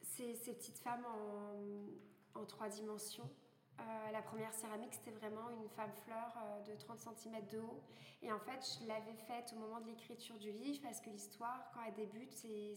ces, 0.00 0.34
ces, 0.34 0.54
petites 0.54 0.78
femmes 0.78 1.04
en, 1.04 2.40
en 2.40 2.44
trois 2.46 2.70
dimensions. 2.70 3.28
Euh, 3.78 4.10
la 4.10 4.22
première 4.22 4.52
céramique, 4.54 4.94
c'était 4.94 5.10
vraiment 5.10 5.50
une 5.50 5.68
femme 5.68 5.92
fleur 6.04 6.32
euh, 6.38 6.62
de 6.62 6.74
30 6.78 6.98
cm 6.98 7.46
de 7.52 7.58
haut. 7.58 7.82
Et 8.22 8.32
en 8.32 8.38
fait, 8.38 8.60
je 8.80 8.86
l'avais 8.88 9.14
faite 9.14 9.52
au 9.54 9.60
moment 9.60 9.80
de 9.80 9.86
l'écriture 9.86 10.38
du 10.38 10.50
livre 10.50 10.80
parce 10.82 11.00
que 11.00 11.10
l'histoire, 11.10 11.70
quand 11.74 11.80
elle 11.86 11.94
débute, 11.94 12.32
c'est 12.32 12.74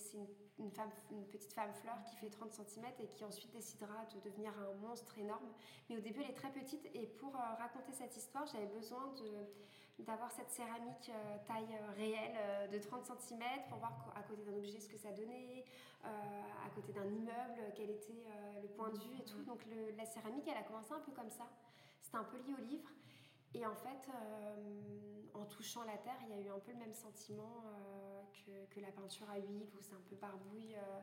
une, 0.59 0.69
une 1.11 1.25
petite 1.27 1.53
femme 1.53 1.73
fleur 1.73 1.97
qui 2.03 2.17
fait 2.17 2.29
30 2.29 2.51
cm 2.51 2.85
et 2.99 3.07
qui 3.07 3.23
ensuite 3.23 3.51
décidera 3.51 4.05
de 4.13 4.19
devenir 4.19 4.51
un 4.59 4.73
monstre 4.85 5.17
énorme. 5.17 5.47
Mais 5.89 5.97
au 5.97 6.01
début, 6.01 6.21
elle 6.21 6.31
est 6.31 6.33
très 6.33 6.51
petite 6.51 6.85
et 6.93 7.07
pour 7.07 7.35
euh, 7.35 7.55
raconter 7.57 7.93
cette 7.93 8.15
histoire, 8.17 8.45
j'avais 8.47 8.67
besoin 8.67 9.07
de 9.13 9.47
d'avoir 9.99 10.31
cette 10.31 10.49
céramique 10.49 11.11
taille 11.47 11.77
réelle 11.95 12.69
de 12.71 12.77
30 12.79 13.05
cm 13.05 13.43
pour 13.67 13.77
voir 13.79 14.13
à 14.15 14.23
côté 14.23 14.43
d'un 14.43 14.57
objet 14.57 14.79
ce 14.79 14.89
que 14.89 14.97
ça 14.97 15.11
donnait, 15.11 15.65
à 16.03 16.69
côté 16.73 16.93
d'un 16.93 17.05
immeuble 17.05 17.73
quel 17.75 17.89
était 17.89 18.23
le 18.61 18.67
point 18.69 18.89
de 18.89 18.97
vue 18.97 19.17
et 19.19 19.23
tout. 19.23 19.41
Donc 19.43 19.59
la 19.97 20.05
céramique, 20.05 20.47
elle 20.47 20.57
a 20.57 20.63
commencé 20.63 20.93
un 20.93 20.99
peu 20.99 21.11
comme 21.11 21.29
ça. 21.29 21.47
C'était 22.01 22.17
un 22.17 22.23
peu 22.23 22.37
lié 22.37 22.53
au 22.57 22.61
livre. 22.61 22.89
Et 23.53 23.65
en 23.65 23.75
fait, 23.75 24.09
euh, 24.13 25.21
en 25.33 25.45
touchant 25.45 25.83
la 25.83 25.97
terre, 25.97 26.17
il 26.23 26.29
y 26.29 26.33
a 26.33 26.41
eu 26.45 26.49
un 26.49 26.59
peu 26.59 26.71
le 26.71 26.77
même 26.77 26.93
sentiment 26.93 27.63
euh, 27.65 28.21
que, 28.33 28.73
que, 28.73 28.79
la 28.79 28.91
peinture 28.91 29.29
à 29.29 29.37
huile, 29.37 29.67
où 29.75 29.81
c'est 29.81 29.93
un 29.93 30.01
peu 30.09 30.15
barbouille. 30.15 30.75
Euh. 30.75 31.01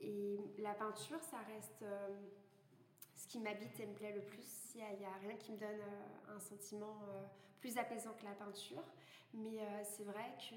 et 0.00 0.38
la 0.58 0.74
peinture, 0.74 1.22
ça 1.22 1.38
reste 1.54 1.84
ce 3.14 3.26
qui 3.26 3.38
m'habite 3.38 3.78
et 3.80 3.86
me 3.86 3.94
plaît 3.94 4.12
le 4.12 4.22
plus. 4.22 4.74
Il 4.74 4.78
n'y 4.98 5.04
a, 5.04 5.10
a, 5.10 5.18
rien 5.18 5.36
qui 5.36 5.52
me 5.52 5.58
donne 5.58 5.80
un 6.28 6.40
sentiment 6.40 6.96
plus 7.62 7.78
apaisant 7.78 8.12
que 8.20 8.24
la 8.26 8.34
peinture. 8.34 8.84
Mais 9.32 9.58
c'est 9.84 10.04
vrai 10.04 10.36
que 10.38 10.56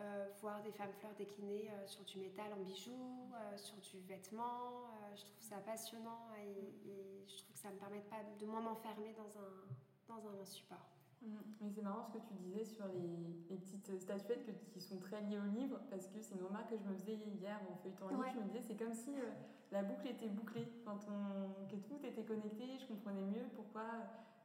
euh, 0.00 0.28
voir 0.40 0.62
des 0.62 0.70
femmes 0.70 0.92
fleurs 1.00 1.14
déclinées 1.14 1.68
euh, 1.72 1.86
sur 1.88 2.04
du 2.04 2.18
métal 2.20 2.52
en 2.52 2.62
bijoux, 2.62 3.32
euh, 3.34 3.56
sur 3.56 3.76
du 3.78 3.98
vêtement. 4.06 4.86
je 5.16 5.22
trouve 5.22 5.42
ça 5.42 5.56
passionnant 5.56 6.28
et, 6.38 7.26
je 7.26 7.36
trouve 7.38 7.52
que 7.52 7.58
ça 7.58 7.70
me 7.70 7.78
permet 7.78 8.00
pas 8.02 8.22
de 8.38 8.46
moins 8.46 8.60
m'enfermer 8.60 9.12
dans 9.14 9.40
un, 9.40 9.66
dans 10.06 10.28
un 10.28 10.44
support. 10.44 10.86
Mmh. 11.20 11.34
Mais 11.60 11.70
c'est 11.70 11.82
marrant 11.82 12.04
ce 12.04 12.12
que 12.12 12.24
tu 12.24 12.32
disais 12.34 12.64
sur 12.64 12.86
les, 12.86 13.56
petites 13.56 14.00
statuettes 14.00 14.46
qui 14.70 14.80
sont 14.80 14.98
très 15.00 15.20
liées 15.22 15.40
au 15.40 15.58
livre, 15.58 15.80
parce 15.90 16.06
que 16.06 16.22
c'est 16.22 16.36
une 16.36 16.44
remarque 16.44 16.70
que 16.70 16.78
je 16.78 16.84
me 16.84 16.94
faisais 16.94 17.16
hier 17.16 17.60
en 17.68 17.74
feuilletant 17.74 18.06
le 18.06 18.14
livre. 18.14 18.28
Je 18.34 18.38
me 18.38 18.44
disais, 18.44 18.62
c'est 18.62 18.76
comme 18.76 18.94
si 18.94 19.18
euh, 19.18 19.30
la 19.72 19.82
boucle 19.82 20.06
était 20.06 20.28
bouclée, 20.28 20.72
quand 20.84 21.00
on, 21.08 21.66
que 21.66 21.76
tout 21.76 21.98
était 22.06 22.22
connecté. 22.22 22.78
Je 22.78 22.86
comprenais 22.86 23.22
mieux 23.22 23.48
pourquoi 23.56 23.82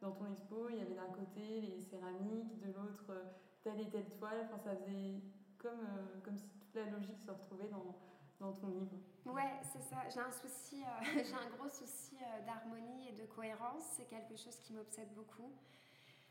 dans 0.03 0.11
ton 0.11 0.31
expo, 0.31 0.69
il 0.69 0.77
y 0.77 0.81
avait 0.81 0.95
d'un 0.95 1.07
côté 1.07 1.61
les 1.61 1.81
céramiques, 1.81 2.59
de 2.59 2.67
l'autre 2.67 3.05
euh, 3.09 3.23
telle 3.63 3.79
et 3.79 3.89
telle 3.89 4.09
toile. 4.19 4.45
Enfin, 4.45 4.57
ça 4.57 4.75
faisait 4.75 5.21
comme, 5.57 5.79
euh, 5.79 6.19
comme 6.23 6.37
si 6.37 6.47
toute 6.59 6.75
la 6.75 6.85
logique 6.91 7.19
se 7.19 7.31
retrouvait 7.31 7.69
dans, 7.69 7.95
dans 8.39 8.51
ton 8.51 8.67
livre. 8.67 8.97
Ouais, 9.25 9.59
c'est 9.63 9.81
ça. 9.81 9.97
J'ai 10.09 10.19
un 10.19 10.31
souci, 10.31 10.83
j'ai 11.15 11.33
un 11.33 11.49
gros 11.57 11.69
souci 11.69 12.17
d'harmonie 12.45 13.09
et 13.09 13.13
de 13.13 13.25
cohérence. 13.25 13.83
C'est 13.95 14.05
quelque 14.05 14.35
chose 14.35 14.57
qui 14.57 14.73
m'obsède 14.73 15.13
beaucoup 15.15 15.51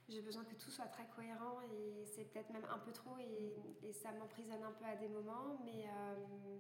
j'ai 0.09 0.21
besoin 0.21 0.45
que 0.45 0.55
tout 0.57 0.71
soit 0.71 0.87
très 0.87 1.07
cohérent 1.07 1.61
et 1.63 2.05
c'est 2.05 2.25
peut-être 2.25 2.51
même 2.51 2.67
un 2.71 2.79
peu 2.79 2.93
trop 2.93 3.17
et, 3.19 3.55
et 3.83 3.93
ça 3.93 4.13
m'emprisonne 4.13 4.63
un 4.63 4.73
peu 4.73 4.85
à 4.85 4.97
des 4.97 5.09
moments, 5.09 5.59
mais, 5.65 5.87
euh, 5.87 6.59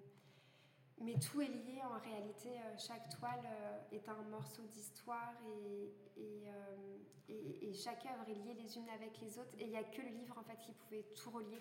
mais 1.00 1.14
tout 1.14 1.40
est 1.40 1.48
lié 1.48 1.80
en 1.82 1.98
réalité. 1.98 2.50
Euh, 2.50 2.74
chaque 2.78 3.08
toile 3.08 3.44
euh, 3.44 3.96
est 3.96 4.08
un 4.08 4.22
morceau 4.30 4.62
d'histoire 4.62 5.34
et, 5.46 5.92
et, 6.20 7.68
et, 7.68 7.72
chaque 7.72 8.04
œuvre 8.06 8.28
est 8.28 8.34
liée 8.34 8.54
les 8.54 8.76
unes 8.76 8.88
avec 8.90 9.18
les 9.20 9.38
autres 9.38 9.54
et 9.58 9.64
il 9.64 9.70
n'y 9.70 9.76
a 9.76 9.84
que 9.84 10.02
le 10.02 10.08
livre 10.08 10.36
en 10.38 10.42
fait 10.42 10.58
qui 10.58 10.72
pouvait 10.72 11.04
tout 11.14 11.30
relier. 11.30 11.58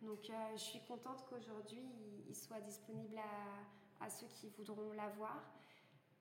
Donc 0.00 0.30
je 0.54 0.60
suis 0.60 0.80
contente 0.80 1.24
qu'aujourd'hui 1.28 1.82
il, 2.28 2.34
soit 2.34 2.60
disponible 2.60 3.18
à, 3.18 4.04
à 4.04 4.08
ceux 4.08 4.26
qui 4.26 4.48
voudront 4.48 4.90
l'avoir 4.92 5.52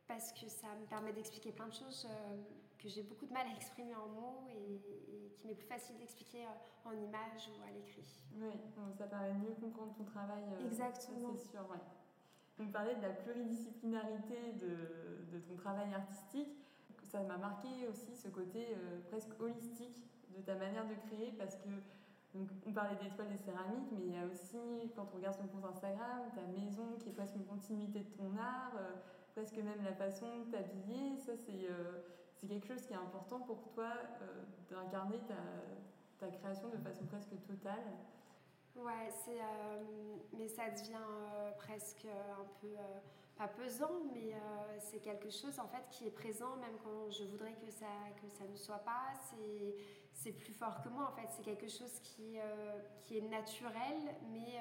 parce 0.07 0.33
que 0.33 0.47
ça 0.49 0.67
me 0.75 0.85
permet 0.85 1.13
d'expliquer 1.13 1.51
plein 1.51 1.67
de 1.67 1.73
choses 1.73 2.05
que 2.81 2.89
j'ai 2.89 3.03
beaucoup 3.03 3.27
de 3.27 3.33
mal 3.33 3.45
à 3.47 3.55
exprimer 3.55 3.93
en 3.95 4.07
mots 4.07 4.43
et, 4.49 5.31
qui 5.37 5.47
m'est 5.47 5.55
plus 5.55 5.67
facile 5.67 5.97
d'expliquer 5.97 6.45
euh, 6.45 6.89
en 6.89 6.91
images 6.93 7.49
ou 7.49 7.63
à 7.63 7.71
l'écrit. 7.71 8.23
Oui, 8.35 8.51
ça 8.97 9.05
permet 9.05 9.33
de 9.33 9.39
mieux 9.39 9.55
comprendre 9.55 9.93
ton 9.93 10.03
travail. 10.03 10.43
Euh, 10.53 10.67
Exactement. 10.67 11.33
C'est 11.35 11.51
sûr, 11.51 11.61
ouais. 11.69 11.77
On 12.61 12.67
parlait 12.71 12.95
de 12.95 13.01
la 13.01 13.09
pluridisciplinarité 13.09 14.53
de, 14.59 15.39
ton 15.39 15.55
travail 15.55 15.93
artistique. 15.93 16.49
Ça 17.03 17.21
m'a 17.23 17.37
marqué 17.37 17.67
aussi 17.89 18.15
ce 18.15 18.27
côté 18.29 18.67
euh, 18.71 18.99
presque 19.09 19.39
holistique 19.39 20.05
de 20.29 20.41
ta 20.41 20.55
manière 20.55 20.87
de 20.87 20.93
créer 21.07 21.33
parce 21.37 21.55
que 21.55 21.69
on 22.65 22.71
parlait 22.71 22.95
d'étoiles 22.95 23.33
et 23.33 23.37
céramiques, 23.37 23.91
mais 23.91 24.05
il 24.05 24.13
y 24.13 24.17
a 24.17 24.25
aussi, 24.25 24.89
quand 24.95 25.05
on 25.11 25.17
regarde 25.17 25.35
ton 25.35 25.47
compte 25.47 25.65
Instagram, 25.69 26.31
ta 26.33 26.43
maison 26.43 26.95
qui 26.97 27.09
est 27.09 27.11
presque 27.11 27.35
une 27.35 27.45
continuité 27.45 27.99
de 27.99 28.09
ton 28.17 28.37
art, 28.37 28.71
presque 29.35 29.57
même 29.57 29.83
la 29.83 29.91
façon 29.91 30.27
de 30.39 30.51
t'habiller. 30.51 31.17
Ça, 31.17 31.33
c'est 31.35 31.67
c'est 32.41 32.47
quelque 32.47 32.67
chose 32.67 32.81
qui 32.87 32.93
est 32.93 32.97
important 32.97 33.39
pour 33.41 33.61
toi 33.75 33.93
euh, 34.21 34.43
d'incarner 34.71 35.19
ta, 36.17 36.27
création 36.27 36.69
de 36.69 36.77
façon 36.77 37.05
presque 37.05 37.39
totale 37.47 37.83
Ouais, 38.75 39.09
c'est, 39.25 39.39
euh, 39.39 39.83
mais 40.33 40.47
ça 40.47 40.69
devient 40.69 40.95
euh, 40.95 41.51
presque 41.57 42.05
un 42.05 42.45
peu, 42.61 42.75
pas 43.37 43.47
pesant, 43.47 44.01
mais 44.13 44.33
c'est 44.79 44.99
quelque 44.99 45.29
chose 45.29 45.59
en 45.59 45.67
fait 45.67 45.83
qui 45.91 46.07
est 46.07 46.11
présent 46.11 46.55
même 46.57 46.77
quand 46.83 47.09
je 47.11 47.23
voudrais 47.25 47.53
que 47.53 47.69
ça, 47.69 47.87
que 48.21 48.29
ça 48.29 48.45
ne 48.45 48.55
soit 48.55 48.79
pas. 48.79 49.13
C'est, 49.29 49.75
c'est 50.13 50.31
plus 50.31 50.53
fort 50.53 50.81
que 50.83 50.89
moi 50.89 51.11
en 51.11 51.15
fait. 51.15 51.27
C'est 51.35 51.43
quelque 51.43 51.67
chose 51.67 51.99
qui, 52.01 52.37
qui 53.03 53.17
est 53.17 53.27
naturel, 53.29 54.15
mais 54.31 54.59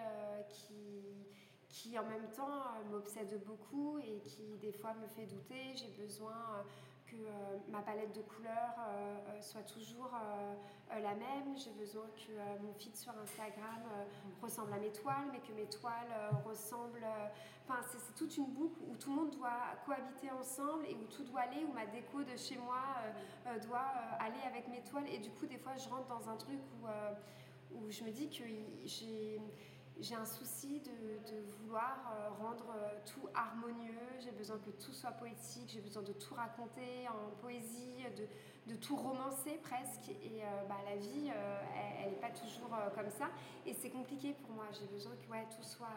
qui, 0.49 1.27
qui 1.69 1.99
en 1.99 2.07
même 2.07 2.31
temps 2.33 2.65
m'obsède 2.91 3.43
beaucoup 3.45 3.99
et 3.99 4.23
qui 4.23 4.57
des 4.59 4.73
fois 4.73 4.95
me 4.95 5.07
fait 5.09 5.27
douter. 5.27 5.75
J'ai 5.77 5.91
besoin 6.03 6.65
que 7.11 7.17
euh, 7.17 7.59
ma 7.69 7.81
palette 7.83 8.15
de 8.15 8.23
couleurs 8.23 8.77
euh, 8.79 9.19
euh, 9.29 9.41
soit 9.41 9.63
toujours 9.63 10.11
la 10.91 11.15
même. 11.15 11.57
J'ai 11.57 11.71
besoin 11.73 12.07
que 12.17 12.63
mon 12.63 12.73
feed 12.75 12.97
sur 12.97 13.13
Instagram 13.19 13.83
ressemble 14.43 14.73
à 14.73 14.79
mes 14.79 14.91
toiles, 14.91 15.29
mais 15.33 15.39
que 15.39 15.53
mes 15.53 15.67
toiles 15.67 16.13
ressemblent. 16.45 17.07
Enfin, 17.65 17.81
c'est 17.89 18.15
toute 18.17 18.37
une 18.37 18.47
boucle 18.47 18.81
où 18.89 18.97
tout 18.97 19.11
le 19.11 19.17
monde 19.17 19.31
doit 19.31 19.77
cohabiter 19.87 20.31
ensemble 20.33 20.87
et 20.87 20.95
où 20.95 21.05
tout 21.05 21.23
doit 21.23 21.43
aller, 21.43 21.65
où 21.65 21.73
ma 21.73 21.87
déco 21.87 22.25
de 22.25 22.37
chez 22.37 22.57
moi 22.57 22.83
doit 23.63 23.87
aller 24.19 24.41
avec 24.49 24.67
mes 24.67 24.83
toiles. 24.83 25.07
Et 25.13 25.19
du 25.19 25.31
coup, 25.31 25.47
des 25.47 25.59
fois, 25.59 25.77
je 25.77 25.89
rentre 25.89 26.09
dans 26.09 26.29
un 26.29 26.37
truc 26.37 26.59
où, 26.83 27.77
où 27.77 27.91
je 27.91 28.03
me 28.03 28.11
dis 28.11 28.29
que 28.29 28.45
j'ai 28.85 29.41
j'ai 30.01 30.15
un 30.15 30.25
souci 30.25 30.81
de, 30.81 31.41
vouloir 31.61 32.13
euh, 32.13 32.31
rendre 32.43 32.75
euh, 32.77 32.99
tout 33.07 33.29
harmonieux, 33.35 33.99
j'ai 34.19 34.33
besoin 34.33 34.59
que 34.59 34.71
tout 34.71 34.93
soit 34.93 35.13
poétique, 35.13 35.71
j'ai 35.73 35.81
besoin 35.81 36.03
de 36.03 36.13
tout 36.13 36.35
raconter 36.35 37.07
en 37.09 37.31
poésie, 37.41 38.05
de 38.71 38.77
tout 38.77 38.97
romancer 38.97 39.59
presque. 39.63 40.09
Et 40.09 40.43
euh, 40.43 40.65
bah, 40.69 40.77
la 40.89 40.97
vie, 40.97 41.31
elle 41.99 42.11
n'est 42.11 42.21
pas 42.21 42.31
toujours 42.31 42.71
comme 42.95 43.11
ça. 43.11 43.27
Et 43.67 43.75
c'est 43.75 43.91
compliqué 43.91 44.33
pour 44.33 44.55
moi, 44.55 44.67
j'ai 44.73 44.87
besoin 44.87 45.13
que 45.17 45.31
ouais, 45.31 45.47
tout 45.55 45.63
soit 45.63 45.89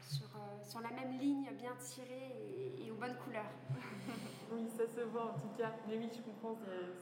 sur, 0.00 0.28
sur 0.62 0.80
la 0.80 0.90
même 0.90 1.18
ligne, 1.18 1.48
bien 1.58 1.74
tiré 1.80 2.32
et, 2.78 2.90
aux 2.90 2.96
bonnes 2.96 3.16
couleurs. 3.24 3.52
oui, 4.52 4.68
ça 4.76 4.86
se 4.86 5.00
voit 5.02 5.34
en 5.34 5.38
tout 5.38 5.54
cas. 5.56 5.72
Mais 5.88 5.98
oui, 5.98 6.10
je 6.14 6.22
comprends, 6.22 6.56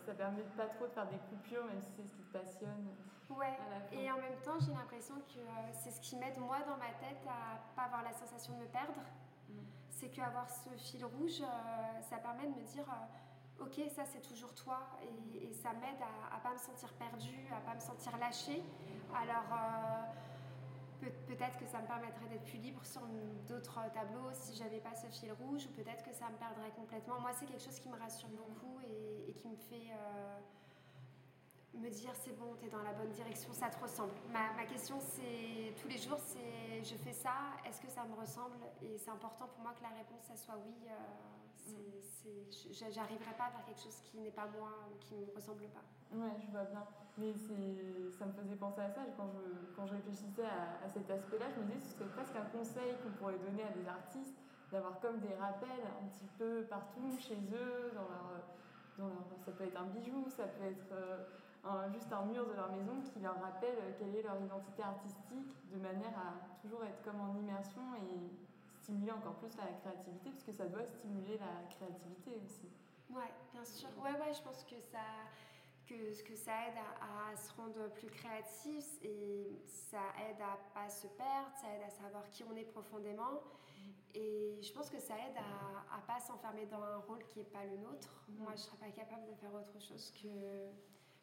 ça 0.05 0.13
permet 0.13 0.43
pas 0.57 0.67
trop 0.67 0.87
de 0.87 0.93
faire 0.93 1.07
des 1.07 1.19
coupures, 1.31 1.65
même 1.65 1.81
si 1.81 1.89
c'est 1.97 2.03
ce 2.03 2.15
qui 2.15 2.23
te 2.23 2.33
passionne. 2.33 2.89
Ouais, 3.31 3.57
et 3.93 4.11
en 4.11 4.17
même 4.17 4.37
temps, 4.45 4.59
j'ai 4.61 4.73
l'impression 4.73 5.15
que 5.15 5.41
euh, 5.41 5.73
c'est 5.73 5.91
ce 5.91 6.01
qui 6.01 6.17
m'aide 6.17 6.39
moi 6.39 6.59
dans 6.67 6.77
ma 6.77 6.93
tête 7.01 7.25
à 7.27 7.59
pas 7.75 7.85
avoir 7.85 8.03
la 8.03 8.13
sensation 8.13 8.55
de 8.55 8.61
me 8.61 8.67
perdre. 8.67 9.01
Mm. 9.49 9.53
C'est 9.89 10.09
qu'avoir 10.09 10.49
ce 10.49 10.69
fil 10.77 11.05
rouge, 11.05 11.41
euh, 11.41 12.01
ça 12.03 12.19
permet 12.19 12.45
de 12.45 12.55
me 12.55 12.65
dire 12.65 12.85
euh, 12.89 13.07
ok, 13.61 13.81
ça 13.95 14.05
c'est 14.05 14.23
toujours 14.23 14.55
toi, 14.55 14.81
et, 15.03 15.53
ça 15.53 15.73
m'aide 15.73 16.01
à, 16.01 16.37
à 16.37 16.41
pas 16.41 16.53
me 16.53 16.59
sentir 16.59 16.93
perdue, 16.95 17.47
à 17.53 17.61
pas 17.61 17.75
me 17.75 17.81
sentir 17.81 18.17
lâchée. 18.19 18.63
Alors 19.15 19.45
peut-être 21.27 21.59
que 21.59 21.67
ça 21.67 21.81
me 21.81 21.87
permettrait 21.87 22.27
d'être 22.27 22.45
plus 22.45 22.59
libre 22.59 22.85
sur 22.85 23.03
d'autres 23.49 23.81
tableaux 23.93 24.31
si 24.33 24.57
j'avais 24.57 24.81
pas 24.81 24.95
ce 24.95 25.07
fil 25.07 25.33
rouge, 25.33 25.67
ou 25.67 25.73
peut-être 25.83 26.03
que 26.03 26.13
ça 26.13 26.29
me 26.29 26.37
perdrait 26.37 26.71
complètement. 26.77 27.21
Moi, 27.21 27.33
c'est 27.33 27.47
quelque 27.47 27.63
chose 27.63 27.79
qui 27.79 27.89
me 27.89 27.99
rassure 27.99 28.29
beaucoup 28.29 28.81
et, 28.83 29.33
qui 29.35 29.49
me 29.49 29.57
fait 29.57 29.93
me 31.75 31.91
dire 31.91 32.13
c'est 32.15 32.37
bon, 32.39 32.55
tu 32.59 32.67
es 32.67 32.69
dans 32.69 32.83
la 32.83 32.93
bonne 32.93 33.11
direction, 33.11 33.53
ça 33.53 33.69
te 33.69 33.81
ressemble. 33.83 34.13
Ma, 34.31 34.53
ma 34.55 34.65
question, 34.65 34.99
c'est 35.01 35.75
tous 35.81 35.89
les 35.89 35.99
jours, 35.99 36.19
c'est 36.19 36.85
je 36.85 36.95
fais 36.97 37.13
ça, 37.13 37.35
est-ce 37.67 37.81
que 37.81 37.89
ça 37.89 38.05
me 38.05 38.15
ressemble? 38.15 38.59
Et 38.83 38.97
c'est 38.99 39.11
important 39.11 39.47
pour 39.49 39.61
moi 39.61 39.73
que 39.75 39.83
la 39.83 39.89
réponse, 39.89 40.23
ça 40.23 40.37
soit 40.37 40.57
oui. 40.65 40.75
Euh, 40.87 40.95
J'arriverai 42.71 43.35
pas 43.37 43.45
à 43.45 43.51
faire 43.51 43.65
quelque 43.65 43.81
chose 43.81 44.01
qui 44.05 44.19
n'est 44.19 44.31
pas 44.31 44.47
moi 44.59 44.71
qui 45.01 45.15
ne 45.15 45.27
me 45.27 45.35
ressemble 45.35 45.65
pas. 45.69 45.85
Ouais, 46.13 46.33
je 46.41 46.51
vois 46.51 46.65
bien. 46.65 46.85
Mais 47.19 47.33
ça 48.11 48.27
me 48.27 48.33
faisait 48.33 48.57
penser 48.57 48.81
à 48.81 48.91
ça. 48.91 49.03
Quand 49.17 49.29
je, 49.29 49.77
quand 49.77 49.87
je 49.87 49.95
réfléchissais 49.95 50.45
à, 50.45 50.89
cet 50.89 51.11
aspect-là, 51.11 51.47
je 51.55 51.61
me 51.61 51.67
disais 51.67 51.81
que 51.81 51.87
ce 51.87 51.95
serait 51.95 52.11
presque 52.11 52.37
un 52.37 52.49
conseil 52.57 52.95
qu'on 53.03 53.11
pourrait 53.19 53.39
donner 53.39 53.63
à 53.63 53.71
des 53.71 53.87
artistes 53.87 54.37
d'avoir 54.73 54.99
comme 54.99 55.21
des 55.21 55.35
rappels 55.35 55.87
un 56.03 56.07
petit 56.09 56.27
peu 56.39 56.65
partout 56.69 57.15
chez 57.19 57.39
eux, 57.53 57.93
dans 57.95 58.09
leur, 58.11 58.43
dans 58.99 59.07
leur, 59.07 59.25
ça 59.45 59.53
peut 59.53 59.65
être 59.65 59.81
un 59.81 59.87
bijou, 59.87 60.27
ça 60.29 60.45
peut 60.45 60.65
être 60.65 60.91
euh, 60.91 61.93
juste 61.93 62.13
un 62.13 62.25
mur 62.27 62.47
de 62.47 62.55
leur 62.55 62.73
maison 62.73 63.01
qui 63.01 63.21
leur 63.21 63.41
rappelle 63.41 63.95
quelle 63.99 64.17
est 64.17 64.23
leur 64.23 64.41
identité 64.41 64.83
artistique, 64.83 65.55
de 65.71 65.79
manière 65.79 66.13
à 66.19 66.59
toujours 66.61 66.83
être 66.85 67.03
comme 67.05 67.21
en 67.21 67.39
immersion 67.39 67.83
et 67.95 68.35
stimuler 68.85 69.13
encore 69.13 69.37
plus 69.37 69.57
la 69.57 69.67
créativité, 69.81 70.31
parce 70.31 70.45
que 70.45 70.53
ça 70.53 70.67
doit 70.67 70.85
stimuler 70.85 71.39
la 71.39 71.67
créativité 71.71 72.37
aussi. 72.45 72.69
Ouais, 73.11 73.33
bien 73.53 73.65
sûr. 73.65 73.89
Ouais, 74.03 74.13
ouais, 74.13 74.33
je 74.33 74.43
pense 74.43 74.63
que 74.65 74.79
ça, 74.81 75.25
que, 75.87 76.23
que 76.23 76.37
ça 76.37 76.53
aide 76.69 76.79
à, 77.01 77.37
se 77.37 77.53
rendre 77.55 77.89
plus 77.95 78.09
créatif 78.09 78.85
et 79.03 79.63
ça 79.67 80.03
aide 80.29 80.41
à 80.41 80.59
pas 80.75 80.89
se 80.91 81.07
perdre, 81.07 81.51
ça 81.61 81.69
aide 81.75 81.83
à 81.87 81.91
savoir 81.91 82.29
qui 82.29 82.45
on 82.45 82.55
est 82.57 82.65
profondément. 82.65 83.41
Et 84.15 84.61
je 84.63 84.73
pense 84.73 84.91
que 84.91 85.01
ça 85.01 85.15
aide 85.15 85.37
à, 85.37 85.97
à 85.97 86.01
pas 86.03 86.21
s'enfermer 86.21 86.67
dans 86.67 86.83
un 86.83 86.99
rôle 86.99 87.25
qui 87.25 87.39
n'est 87.39 87.45
pas 87.47 87.65
le 87.65 87.77
nôtre. 87.79 88.25
Moi, 88.29 88.53
je 88.55 88.61
serais 88.61 88.77
pas 88.77 88.91
capable 88.91 89.27
de 89.27 89.35
faire 89.35 89.53
autre 89.55 89.81
chose 89.81 90.13
que 90.23 90.29